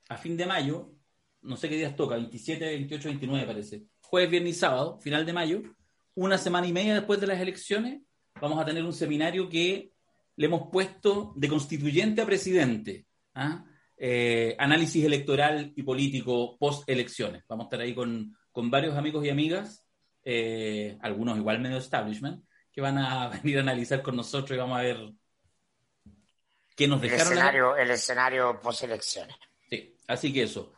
a 0.09 0.17
fin 0.17 0.35
de 0.35 0.45
mayo, 0.45 0.93
no 1.41 1.55
sé 1.57 1.69
qué 1.69 1.75
días 1.75 1.95
toca, 1.95 2.15
27, 2.15 2.65
28, 2.65 3.09
29 3.09 3.45
parece. 3.45 3.83
Jueves, 4.01 4.29
viernes 4.29 4.55
y 4.55 4.59
sábado, 4.59 4.99
final 4.99 5.25
de 5.25 5.33
mayo, 5.33 5.61
una 6.15 6.37
semana 6.37 6.67
y 6.67 6.73
media 6.73 6.95
después 6.95 7.19
de 7.19 7.27
las 7.27 7.39
elecciones, 7.39 8.01
vamos 8.39 8.59
a 8.59 8.65
tener 8.65 8.83
un 8.83 8.93
seminario 8.93 9.49
que 9.49 9.91
le 10.35 10.45
hemos 10.45 10.69
puesto 10.71 11.33
de 11.35 11.47
constituyente 11.47 12.21
a 12.21 12.25
presidente. 12.25 13.05
¿ah? 13.35 13.65
Eh, 13.97 14.55
análisis 14.57 15.05
electoral 15.05 15.73
y 15.75 15.83
político 15.83 16.57
post 16.57 16.89
elecciones. 16.89 17.43
Vamos 17.47 17.65
a 17.65 17.67
estar 17.67 17.81
ahí 17.81 17.93
con, 17.93 18.35
con 18.51 18.71
varios 18.71 18.97
amigos 18.97 19.23
y 19.25 19.29
amigas, 19.29 19.85
eh, 20.23 20.97
algunos 21.01 21.37
igual 21.37 21.59
medio 21.59 21.77
establishment, 21.77 22.43
que 22.71 22.81
van 22.81 22.97
a 22.97 23.27
venir 23.43 23.59
a 23.59 23.61
analizar 23.61 24.01
con 24.01 24.15
nosotros 24.15 24.55
y 24.55 24.59
vamos 24.59 24.79
a 24.79 24.81
ver 24.81 25.11
qué 26.75 26.87
nos 26.87 27.01
dejaron. 27.01 27.27
El 27.27 27.33
escenario, 27.33 27.75
el 27.75 27.91
escenario 27.91 28.59
post 28.59 28.83
elecciones. 28.83 29.35
Sí, 29.69 29.95
así 30.07 30.33
que 30.33 30.43
eso. 30.43 30.73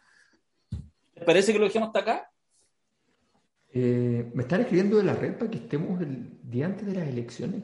¿Te 1.13 1.21
parece 1.21 1.53
que 1.53 1.59
lo 1.59 1.65
dejemos 1.65 1.88
hasta 1.88 1.99
acá? 1.99 2.32
Eh, 3.76 4.30
me 4.36 4.43
están 4.43 4.61
escribiendo 4.61 4.97
de 4.97 5.03
la 5.03 5.15
red 5.15 5.36
para 5.36 5.49
que 5.49 5.57
estemos 5.57 5.99
el 5.99 6.39
día 6.43 6.67
antes 6.67 6.86
de 6.86 6.93
las 6.93 7.07
elecciones. 7.07 7.63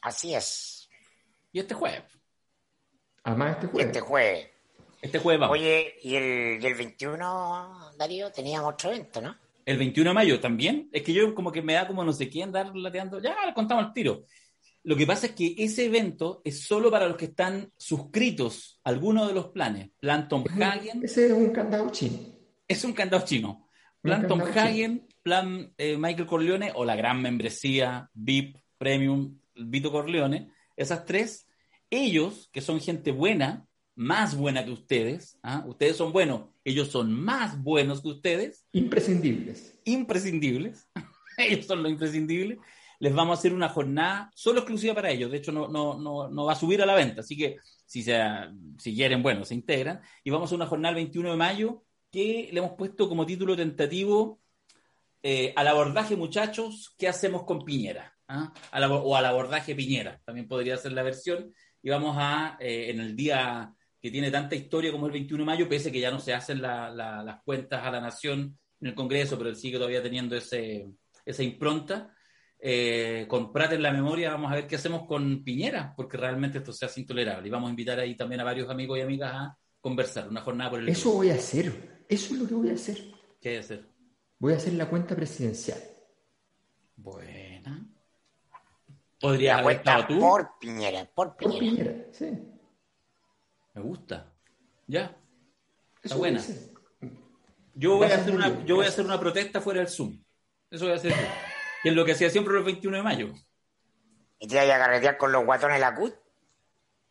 Así 0.00 0.32
es. 0.32 0.88
Y 1.50 1.58
este 1.58 1.74
jueves. 1.74 2.02
Además, 3.24 3.56
este 3.56 3.66
jueves. 3.66 3.86
Este 3.86 4.00
jueves. 4.00 4.48
Este 5.02 5.18
jueves 5.18 5.40
vamos. 5.40 5.58
Oye, 5.58 5.94
¿y 6.02 6.14
el, 6.14 6.62
y 6.62 6.66
el 6.66 6.74
21, 6.74 7.92
Darío, 7.98 8.30
teníamos 8.30 8.74
otro 8.74 8.90
evento, 8.90 9.20
¿no? 9.20 9.36
El 9.66 9.76
21 9.76 10.10
de 10.10 10.14
mayo 10.14 10.40
también. 10.40 10.88
Es 10.92 11.02
que 11.02 11.12
yo 11.12 11.34
como 11.34 11.50
que 11.50 11.62
me 11.62 11.74
da 11.74 11.88
como 11.88 12.04
no 12.04 12.12
sé 12.12 12.28
quién 12.28 12.52
dar 12.52 12.74
lateando. 12.76 13.20
Ya, 13.20 13.34
le 13.44 13.54
contamos 13.54 13.86
el 13.86 13.92
tiro. 13.92 14.24
Lo 14.84 14.96
que 14.96 15.06
pasa 15.06 15.26
es 15.26 15.32
que 15.32 15.54
ese 15.58 15.86
evento 15.86 16.42
es 16.44 16.62
solo 16.62 16.90
para 16.90 17.08
los 17.08 17.16
que 17.16 17.26
están 17.26 17.72
suscritos 17.76 18.80
a 18.84 18.90
alguno 18.90 19.26
de 19.26 19.34
los 19.34 19.48
planes. 19.48 19.90
Plan 19.98 20.28
Tom 20.28 20.44
Hagen. 20.48 21.04
Ese 21.04 21.26
es 21.26 21.32
un 21.32 21.50
candado 21.50 21.90
chino. 21.90 22.18
Es 22.68 22.84
un 22.84 22.92
candado 22.92 23.24
chino. 23.24 23.69
Plan 24.02 24.26
Tom 24.26 24.40
Hagen, 24.40 25.06
plan 25.22 25.72
eh, 25.76 25.96
Michael 25.96 26.26
Corleone 26.26 26.72
o 26.74 26.84
la 26.84 26.96
gran 26.96 27.20
membresía 27.20 28.10
VIP, 28.14 28.56
Premium, 28.78 29.38
Vito 29.54 29.92
Corleone. 29.92 30.50
Esas 30.76 31.04
tres. 31.04 31.46
Ellos, 31.90 32.48
que 32.52 32.60
son 32.60 32.80
gente 32.80 33.10
buena, 33.10 33.66
más 34.00 34.34
buena 34.34 34.64
que 34.64 34.70
ustedes, 34.70 35.38
¿ah? 35.42 35.62
ustedes 35.66 35.94
son 35.96 36.10
buenos, 36.10 36.48
ellos 36.64 36.88
son 36.88 37.12
más 37.12 37.62
buenos 37.62 38.00
que 38.00 38.08
ustedes, 38.08 38.64
Imprescindibles. 38.72 39.78
imprescindibles, 39.84 40.88
ellos 41.36 41.66
son 41.66 41.82
los 41.82 41.92
imprescindibles, 41.92 42.58
les 42.98 43.14
vamos 43.14 43.36
a 43.36 43.38
hacer 43.38 43.52
una 43.52 43.68
jornada 43.68 44.30
solo 44.34 44.60
exclusiva 44.60 44.94
para 44.94 45.10
ellos, 45.10 45.30
de 45.30 45.36
hecho 45.36 45.52
no, 45.52 45.68
no, 45.68 45.98
no, 45.98 46.30
no 46.30 46.44
va 46.46 46.52
a 46.52 46.56
subir 46.56 46.80
a 46.80 46.86
la 46.86 46.94
venta, 46.94 47.20
así 47.20 47.36
que 47.36 47.58
si, 47.84 48.02
se, 48.02 48.18
si 48.78 48.94
quieren, 48.94 49.22
bueno, 49.22 49.44
se 49.44 49.54
integran, 49.54 50.00
y 50.24 50.30
vamos 50.30 50.50
a 50.50 50.54
una 50.54 50.66
jornada 50.66 50.90
el 50.90 51.02
21 51.02 51.32
de 51.32 51.36
mayo 51.36 51.82
que 52.10 52.48
le 52.52 52.58
hemos 52.58 52.72
puesto 52.72 53.08
como 53.08 53.24
título 53.26 53.56
tentativo 53.56 54.40
eh, 55.22 55.52
al 55.56 55.68
abordaje 55.68 56.16
muchachos, 56.16 56.94
¿qué 56.98 57.08
hacemos 57.08 57.44
con 57.44 57.64
Piñera? 57.64 58.12
¿Ah? 58.28 58.52
Al 58.70 58.84
o 58.90 59.16
al 59.16 59.26
abordaje 59.26 59.74
Piñera, 59.74 60.20
también 60.24 60.48
podría 60.48 60.76
ser 60.76 60.92
la 60.92 61.02
versión, 61.02 61.52
y 61.82 61.90
vamos 61.90 62.16
a, 62.18 62.56
eh, 62.60 62.90
en 62.90 63.00
el 63.00 63.14
día 63.16 63.72
que 64.00 64.10
tiene 64.10 64.30
tanta 64.30 64.54
historia 64.54 64.92
como 64.92 65.06
el 65.06 65.12
21 65.12 65.42
de 65.42 65.46
mayo, 65.46 65.68
pese 65.68 65.92
que 65.92 66.00
ya 66.00 66.10
no 66.10 66.20
se 66.20 66.32
hacen 66.32 66.62
la- 66.62 66.90
la- 66.90 67.22
las 67.22 67.42
cuentas 67.42 67.84
a 67.84 67.90
la 67.90 68.00
nación 68.00 68.58
en 68.80 68.86
el 68.88 68.94
Congreso, 68.94 69.36
pero 69.36 69.50
él 69.50 69.56
sigue 69.56 69.76
todavía 69.76 70.02
teniendo 70.02 70.36
ese, 70.36 70.86
esa 71.24 71.42
impronta. 71.42 72.14
Eh, 72.62 73.26
con 73.28 73.52
Prat 73.52 73.72
en 73.72 73.82
la 73.82 73.92
memoria, 73.92 74.30
vamos 74.30 74.52
a 74.52 74.54
ver 74.54 74.66
qué 74.66 74.76
hacemos 74.76 75.06
con 75.06 75.42
Piñera, 75.44 75.92
porque 75.96 76.16
realmente 76.16 76.58
esto 76.58 76.72
se 76.72 76.86
hace 76.86 77.00
intolerable. 77.00 77.48
Y 77.48 77.50
vamos 77.50 77.68
a 77.68 77.70
invitar 77.70 77.98
ahí 77.98 78.14
también 78.16 78.40
a 78.40 78.44
varios 78.44 78.68
amigos 78.70 78.98
y 78.98 79.02
amigas 79.02 79.32
a 79.34 79.58
conversar, 79.80 80.28
una 80.28 80.40
jornada 80.42 80.70
por 80.70 80.80
el 80.80 80.88
Eso 80.88 81.12
voy 81.12 81.30
a 81.30 81.34
hacer. 81.34 81.99
Eso 82.10 82.34
es 82.34 82.40
lo 82.40 82.48
que 82.48 82.54
voy 82.54 82.70
a 82.70 82.74
hacer. 82.74 82.96
¿Qué 83.40 83.50
hay 83.50 83.54
que 83.54 83.58
hacer? 83.60 83.86
Voy 84.40 84.52
a 84.52 84.56
hacer 84.56 84.72
la 84.72 84.88
cuenta 84.90 85.14
presidencial. 85.14 85.78
Buena. 86.96 87.86
Podrías 89.20 89.56
La 89.56 89.62
haber 89.62 89.76
estado 89.76 90.06
cuenta 90.06 90.14
tú. 90.14 90.20
por 90.20 90.58
Piñera, 90.58 91.04
por 91.14 91.36
Por 91.36 91.58
Piñera. 91.58 91.92
Piñera, 91.92 92.06
sí. 92.12 92.26
Me 93.74 93.80
gusta. 93.82 94.32
Ya. 94.88 95.16
Eso 96.02 96.18
buena. 96.18 96.40
voy 96.42 96.54
a. 96.56 97.10
Yo 97.74 97.96
voy, 97.96 98.10
a 98.10 98.16
hacer 98.16 98.34
una, 98.34 98.64
yo 98.64 98.76
voy 98.76 98.86
a 98.86 98.88
hacer 98.88 99.04
una 99.04 99.20
protesta 99.20 99.60
fuera 99.60 99.78
del 99.80 99.88
Zoom. 99.88 100.20
Eso 100.68 100.86
voy 100.86 100.94
a 100.94 100.96
hacer 100.96 101.12
yo. 101.12 101.16
Que 101.82 101.90
es 101.90 101.94
lo 101.94 102.04
que 102.04 102.12
hacía 102.12 102.28
siempre 102.28 102.52
los 102.54 102.64
21 102.64 102.96
de 102.96 103.02
mayo. 103.02 103.32
¿Y 104.40 104.48
te 104.48 104.54
ibas 104.56 104.70
a 104.76 104.78
carretear 104.78 105.16
con 105.16 105.30
los 105.32 105.44
guatones 105.44 105.76
de 105.76 105.80
la 105.80 105.94
CUT? 105.94 106.14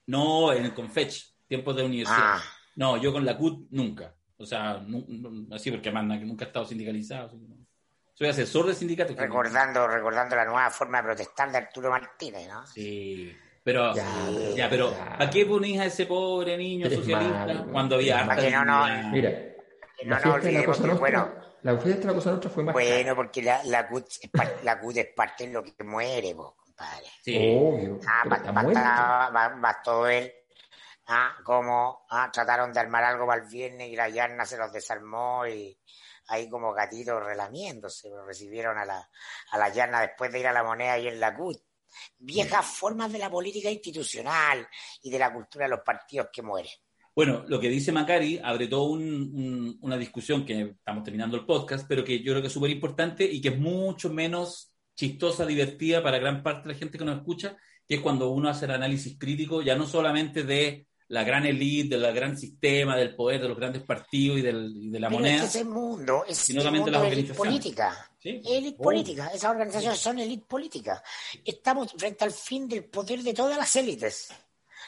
No, 0.07 0.51
en 0.51 0.65
el 0.65 0.73
Confech, 0.73 1.13
tiempos 1.47 1.75
de 1.75 1.83
universidad. 1.85 2.17
Ah. 2.19 2.43
No, 2.75 2.97
yo 2.97 3.13
con 3.13 3.25
la 3.25 3.37
CUT 3.37 3.67
nunca. 3.71 4.13
O 4.39 4.45
sea, 4.45 4.79
nu- 4.85 5.47
así 5.53 5.69
porque 5.69 5.89
además 5.89 6.05
na- 6.05 6.25
nunca 6.25 6.45
he 6.45 6.47
estado 6.47 6.65
sindicalizado. 6.65 7.27
así 7.27 7.37
que 7.37 7.47
no. 7.47 7.55
Soy 8.13 8.27
asesor 8.27 8.67
de 8.67 8.73
sindicatos. 8.73 9.15
Recordando, 9.15 9.87
recordando 9.87 10.35
la 10.35 10.45
nueva 10.45 10.69
forma 10.69 10.97
de 10.99 11.03
protestar 11.05 11.51
de 11.51 11.57
Arturo 11.57 11.89
Martínez, 11.89 12.47
¿no? 12.49 12.65
Sí. 12.67 13.35
Pero, 13.63 13.93
ya, 13.93 14.05
Ya, 14.55 14.69
pero, 14.69 14.91
ya. 14.91 15.17
¿para 15.17 15.29
qué 15.29 15.45
ponís 15.45 15.79
a 15.79 15.85
ese 15.85 16.05
pobre 16.05 16.57
niño 16.57 16.85
Eres 16.87 16.99
socialista 16.99 17.65
cuando 17.71 17.95
había 17.95 18.19
harta. 18.19 18.37
Que 18.37 18.51
no, 18.51 18.65
no? 18.65 18.85
Mira, 19.11 19.29
No 20.05 20.15
la 20.15 20.19
nos 20.21 20.35
olvidemos 20.35 20.65
Cosa 20.65 20.81
que, 20.81 20.87
Nostra, 20.87 20.99
bueno, 20.99 21.33
la 21.61 21.77
fiesta 21.77 22.01
de 22.01 22.07
la 22.07 22.13
Cosa 22.13 22.31
Nostra 22.31 22.49
fue 22.49 22.63
más 22.63 22.73
bueno, 22.73 23.15
porque 23.15 23.41
la, 23.41 23.63
la, 23.65 23.87
CUT 23.87 24.05
es 24.21 24.29
par- 24.29 24.55
la 24.63 24.79
CUT 24.79 24.97
es 24.97 25.07
parte 25.13 25.47
de 25.47 25.53
lo 25.53 25.63
que 25.63 25.83
muere, 25.83 26.33
vos, 26.33 26.53
compadre. 26.55 27.05
Sí. 27.21 27.35
Obvio. 27.37 27.99
Ah, 28.07 28.21
pero 28.23 28.29
ba- 28.29 28.37
está 28.37 28.51
basta, 28.53 28.63
muerto. 28.63 29.33
ba- 29.33 29.55
bastó 29.61 30.01
ver 30.01 30.38
ah, 31.09 31.35
cómo 31.43 32.05
ah, 32.09 32.29
trataron 32.31 32.71
de 32.71 32.79
armar 32.79 33.03
algo 33.03 33.27
para 33.27 33.41
el 33.43 33.49
viernes 33.49 33.89
y 33.89 33.95
la 33.95 34.09
Yarna 34.09 34.45
se 34.45 34.57
los 34.57 34.71
desarmó 34.71 35.45
y 35.45 35.77
ahí 36.27 36.49
como 36.49 36.71
gatitos 36.73 37.21
relamiéndose, 37.23 38.09
recibieron 38.25 38.77
a 38.77 38.85
la, 38.85 39.09
a 39.51 39.57
la 39.57 39.69
Yarna 39.69 40.01
después 40.01 40.31
de 40.31 40.39
ir 40.39 40.47
a 40.47 40.53
la 40.53 40.63
moneda 40.63 40.97
y 40.97 41.07
en 41.07 41.19
la 41.19 41.35
CUT. 41.35 41.57
Viejas 42.19 42.65
formas 42.65 43.11
de 43.11 43.17
la 43.19 43.29
política 43.29 43.69
institucional 43.69 44.67
y 45.01 45.09
de 45.09 45.19
la 45.19 45.33
cultura 45.33 45.65
de 45.65 45.69
los 45.71 45.79
partidos 45.81 46.27
que 46.31 46.41
mueren. 46.43 46.71
Bueno, 47.15 47.43
lo 47.47 47.59
que 47.59 47.67
dice 47.67 47.91
Macari 47.91 48.39
abre 48.41 48.67
toda 48.67 48.89
un- 48.91 49.01
un- 49.33 49.77
una 49.81 49.97
discusión 49.97 50.45
que 50.45 50.61
estamos 50.77 51.03
terminando 51.03 51.35
el 51.35 51.45
podcast, 51.45 51.85
pero 51.89 52.03
que 52.05 52.19
yo 52.23 52.31
creo 52.31 52.41
que 52.41 52.47
es 52.47 52.53
súper 52.53 52.69
importante 52.69 53.25
y 53.25 53.41
que 53.41 53.49
es 53.49 53.57
mucho 53.59 54.09
menos 54.11 54.71
chistosa, 54.95 55.45
divertida 55.45 56.03
para 56.03 56.19
gran 56.19 56.43
parte 56.43 56.67
de 56.67 56.73
la 56.73 56.79
gente 56.79 56.97
que 56.97 57.05
nos 57.05 57.17
escucha, 57.17 57.57
que 57.87 57.95
es 57.95 58.01
cuando 58.01 58.29
uno 58.29 58.49
hace 58.49 58.65
el 58.65 58.71
análisis 58.71 59.17
crítico, 59.17 59.61
ya 59.63 59.75
no 59.75 59.87
solamente 59.87 60.43
de 60.43 60.85
la 61.09 61.23
gran 61.23 61.45
élite, 61.45 61.97
del 61.97 62.13
gran 62.13 62.37
sistema, 62.37 62.95
del 62.95 63.15
poder, 63.15 63.41
de 63.41 63.47
los 63.49 63.57
grandes 63.57 63.83
partidos 63.83 64.39
y, 64.39 64.41
del- 64.41 64.71
y 64.75 64.89
de 64.89 64.99
la 64.99 65.07
Pero 65.09 65.19
moneda. 65.19 65.35
es 65.35 65.41
que 65.41 65.47
ese 65.59 65.63
mundo 65.65 66.23
es 66.27 66.37
Sino 66.37 66.63
de 66.63 66.71
mundo 66.71 67.01
de 67.01 67.07
élite 67.09 67.33
política. 67.33 68.11
Sí. 68.21 68.41
Élite 68.45 68.77
Oh. 68.79 68.83
política. 68.83 69.27
Esas 69.33 69.51
organizaciones 69.51 69.99
son 69.99 70.19
élite 70.19 70.45
política. 70.45 71.03
Estamos 71.43 71.91
frente 71.97 72.23
al 72.25 72.31
fin 72.31 72.67
del 72.67 72.85
poder 72.85 73.21
de 73.23 73.33
todas 73.33 73.57
las 73.57 73.75
élites. 73.75 74.29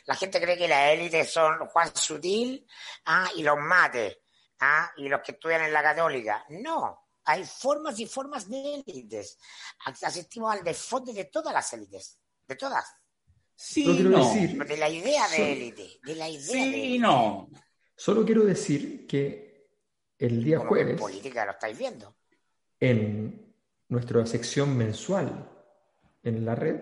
La 0.06 0.16
gente 0.16 0.40
cree 0.42 0.58
que 0.58 0.68
las 0.68 0.94
élites 0.94 1.32
son 1.32 1.66
Juan 1.68 1.96
Sutil 1.96 2.66
ah, 3.06 3.30
y 3.36 3.44
los 3.44 3.58
mates 3.58 4.18
ah, 4.60 4.92
y 4.98 5.08
los 5.10 5.22
que 5.22 5.32
estudian 5.34 5.64
en 5.64 5.74
la 5.74 5.82
católica. 5.84 6.46
No. 6.50 7.08
Hay 7.26 7.44
formas 7.46 8.00
y 8.00 8.06
formas 8.08 8.50
de 8.50 8.84
élites. 8.86 9.38
Asistimos 10.04 10.54
al 10.54 10.64
desfonde 10.64 11.14
de 11.14 11.26
todas 11.26 11.54
las 11.54 11.72
élites. 11.74 12.20
De 12.48 12.56
todas. 12.56 12.86
Sí, 13.64 13.86
quiero 13.86 14.10
no. 14.10 14.18
decir- 14.18 14.58
De 14.66 14.78
la 14.78 14.90
idea 14.90 15.28
Sí. 15.28 15.42
de 15.42 15.52
élite. 15.54 16.00
De 16.04 16.16
la 16.16 16.30
idea 16.30 16.40
de 16.42 16.72
Sí, 16.72 16.74
élite. 16.84 17.00
no. 17.00 17.48
Solo 17.96 18.26
quiero 18.26 18.44
decir 18.44 19.06
que 19.06 19.70
el 20.18 20.44
día 20.44 20.58
Como 20.58 20.72
que 20.74 20.80
en 20.82 20.86
jueves, 20.88 21.02
política 21.02 21.46
lo 21.46 21.52
estáis 21.52 21.78
viendo. 21.78 22.16
en 22.80 23.54
nuestra 23.90 24.26
sección 24.26 24.76
mensual 24.76 25.48
en 26.24 26.44
la 26.46 26.56
red, 26.56 26.82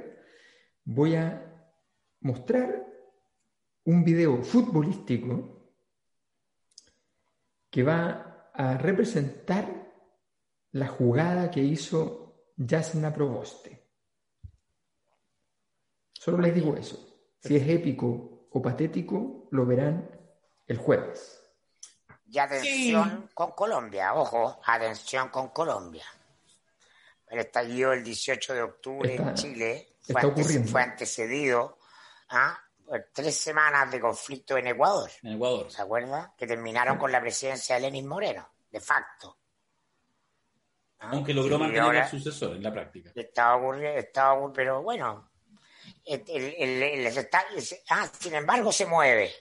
voy 0.86 1.16
a 1.16 1.46
mostrar 2.22 2.86
un 3.84 4.04
video 4.06 4.42
futbolístico 4.44 5.74
que 7.70 7.84
va 7.84 8.52
a 8.54 8.78
representar 8.78 9.92
la 10.72 10.88
jugada 10.88 11.52
que 11.52 11.62
hizo 11.62 12.54
Jasna 12.58 13.14
Proboste. 13.14 13.79
Solo 16.20 16.40
les 16.40 16.54
digo 16.54 16.76
eso. 16.76 16.98
Si 17.40 17.56
es 17.56 17.66
épico 17.70 18.48
o 18.52 18.62
patético, 18.62 19.48
lo 19.52 19.66
verán 19.66 20.10
el 20.68 20.78
jueves. 20.78 21.42
Y 22.28 22.38
atención 22.40 23.24
Sí. 23.30 23.34
con 23.34 23.52
Colombia, 23.52 24.14
ojo, 24.14 24.60
atención 24.66 25.30
con 25.30 25.48
Colombia. 25.50 26.04
El 27.28 27.40
estallido 27.40 27.92
del 27.92 28.04
18 28.04 28.54
de 28.54 28.62
octubre 28.64 29.16
Está- 29.16 29.30
en 29.30 29.34
Chile 29.36 29.96
fue, 30.02 30.16
ante- 30.22 30.28
ocurriendo. 30.42 30.70
fue 30.70 30.82
antecedido, 30.84 31.78
¿ah? 32.32 32.60
eh, 32.94 33.06
tres 33.14 33.38
semanas 33.38 33.90
de 33.90 34.02
conflicto 34.02 34.58
en 34.58 34.68
Ecuador. 34.68 35.10
En 35.24 35.34
Ecuador. 35.36 35.72
¿Se 35.72 35.82
acuerda? 35.82 36.34
Que 36.38 36.46
terminaron 36.46 36.98
con 36.98 37.12
la 37.14 37.22
presidencia 37.22 37.76
de 37.76 37.82
Lenin 37.82 38.06
Moreno, 38.08 38.46
de 38.70 38.82
facto. 38.82 39.38
¿Ah? 41.00 41.12
Aunque 41.14 41.34
logró 41.34 41.58
mantener 41.58 41.82
ahora, 41.84 42.04
al 42.04 42.10
sucesor 42.12 42.58
en 42.58 42.64
la 42.64 42.74
práctica. 42.74 43.12
Estaba 43.16 43.56
ocurriendo, 43.56 43.98
estaba 44.00 44.52
pero 44.52 44.82
bueno. 44.84 45.29
El, 46.10 46.24
el, 46.28 46.84
el, 46.84 47.06
está, 47.06 47.46
ah, 47.90 48.10
sin 48.20 48.34
embargo, 48.34 48.72
se 48.72 48.88
mueve. 48.88 49.32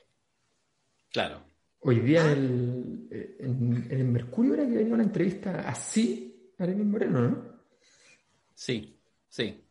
Claro. 1.11 1.43
Hoy 1.81 2.01
día 2.01 2.21
en 2.23 3.09
el, 3.11 3.37
en, 3.41 3.89
en 3.91 4.01
el 4.01 4.05
Mercurio 4.05 4.53
era 4.55 4.65
que 4.65 4.77
venía 4.77 4.93
una 4.93 5.05
entrevista 5.05 5.65
así 5.67 6.53
a 6.59 6.67
Lenin 6.67 6.91
Moreno, 6.91 7.21
¿no? 7.23 7.61
Sí, 8.55 9.01
sí. 9.29 9.65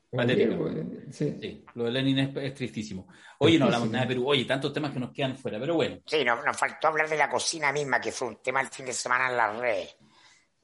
Sí. 1.11 1.37
sí. 1.39 1.65
Lo 1.75 1.83
de 1.83 1.91
Lenin 1.91 2.19
es, 2.19 2.35
es 2.37 2.53
tristísimo. 2.55 3.07
Oye, 3.39 3.59
no 3.59 3.65
hablamos 3.65 3.91
nada 3.91 4.05
de 4.05 4.15
Perú. 4.15 4.29
Oye, 4.29 4.45
tantos 4.45 4.73
temas 4.73 4.91
que 4.91 4.99
nos 4.99 5.11
quedan 5.11 5.37
fuera, 5.37 5.59
pero 5.59 5.75
bueno. 5.75 5.99
Sí, 6.05 6.23
no, 6.23 6.41
nos 6.43 6.57
faltó 6.57 6.87
hablar 6.87 7.09
de 7.09 7.17
la 7.17 7.29
cocina 7.29 7.71
misma, 7.71 8.01
que 8.01 8.11
fue 8.11 8.29
un 8.29 8.41
tema 8.41 8.61
el 8.61 8.67
fin 8.67 8.85
de 8.85 8.93
semana 8.93 9.29
en 9.29 9.37
las 9.37 9.57
redes. 9.59 9.95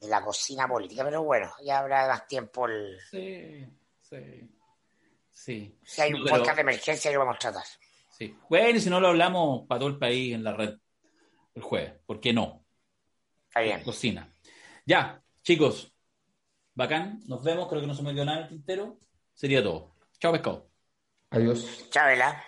De 0.00 0.08
la 0.08 0.22
cocina 0.22 0.66
política, 0.66 1.04
pero 1.04 1.22
bueno, 1.22 1.52
ya 1.62 1.78
habrá 1.78 2.08
más 2.08 2.26
tiempo 2.26 2.66
el. 2.66 2.98
Sí, 3.10 3.66
sí. 4.00 4.50
Sí. 5.34 5.76
Si 5.84 6.00
hay 6.00 6.14
un 6.14 6.24
pero- 6.24 6.36
podcast 6.38 6.56
de 6.56 6.62
emergencia, 6.62 7.12
lo 7.12 7.18
vamos 7.18 7.36
a 7.36 7.38
tratar. 7.40 7.64
Sí. 8.10 8.34
Bueno, 8.48 8.78
y 8.78 8.80
si 8.80 8.88
no 8.88 9.00
lo 9.00 9.08
hablamos 9.08 9.66
para 9.66 9.80
todo 9.80 9.88
el 9.90 9.98
país 9.98 10.32
en 10.34 10.44
la 10.44 10.54
red 10.54 10.76
el 11.54 11.62
jueves, 11.62 11.92
¿por 12.06 12.20
qué 12.20 12.32
no? 12.32 12.64
Está 13.48 13.60
bien. 13.60 13.82
Cocina. 13.82 14.32
Ya, 14.86 15.22
chicos, 15.42 15.92
bacán, 16.74 17.20
nos 17.26 17.42
vemos, 17.44 17.68
creo 17.68 17.80
que 17.80 17.86
no 17.86 17.94
se 17.94 18.02
me 18.02 18.14
quedó 18.14 18.24
nada 18.24 18.38
en 18.38 18.42
el 18.44 18.48
tintero. 18.50 18.98
Sería 19.34 19.62
todo. 19.62 19.94
Chao, 20.20 20.32
pescado. 20.32 20.70
Adiós. 21.30 21.88
Chávela. 21.90 22.42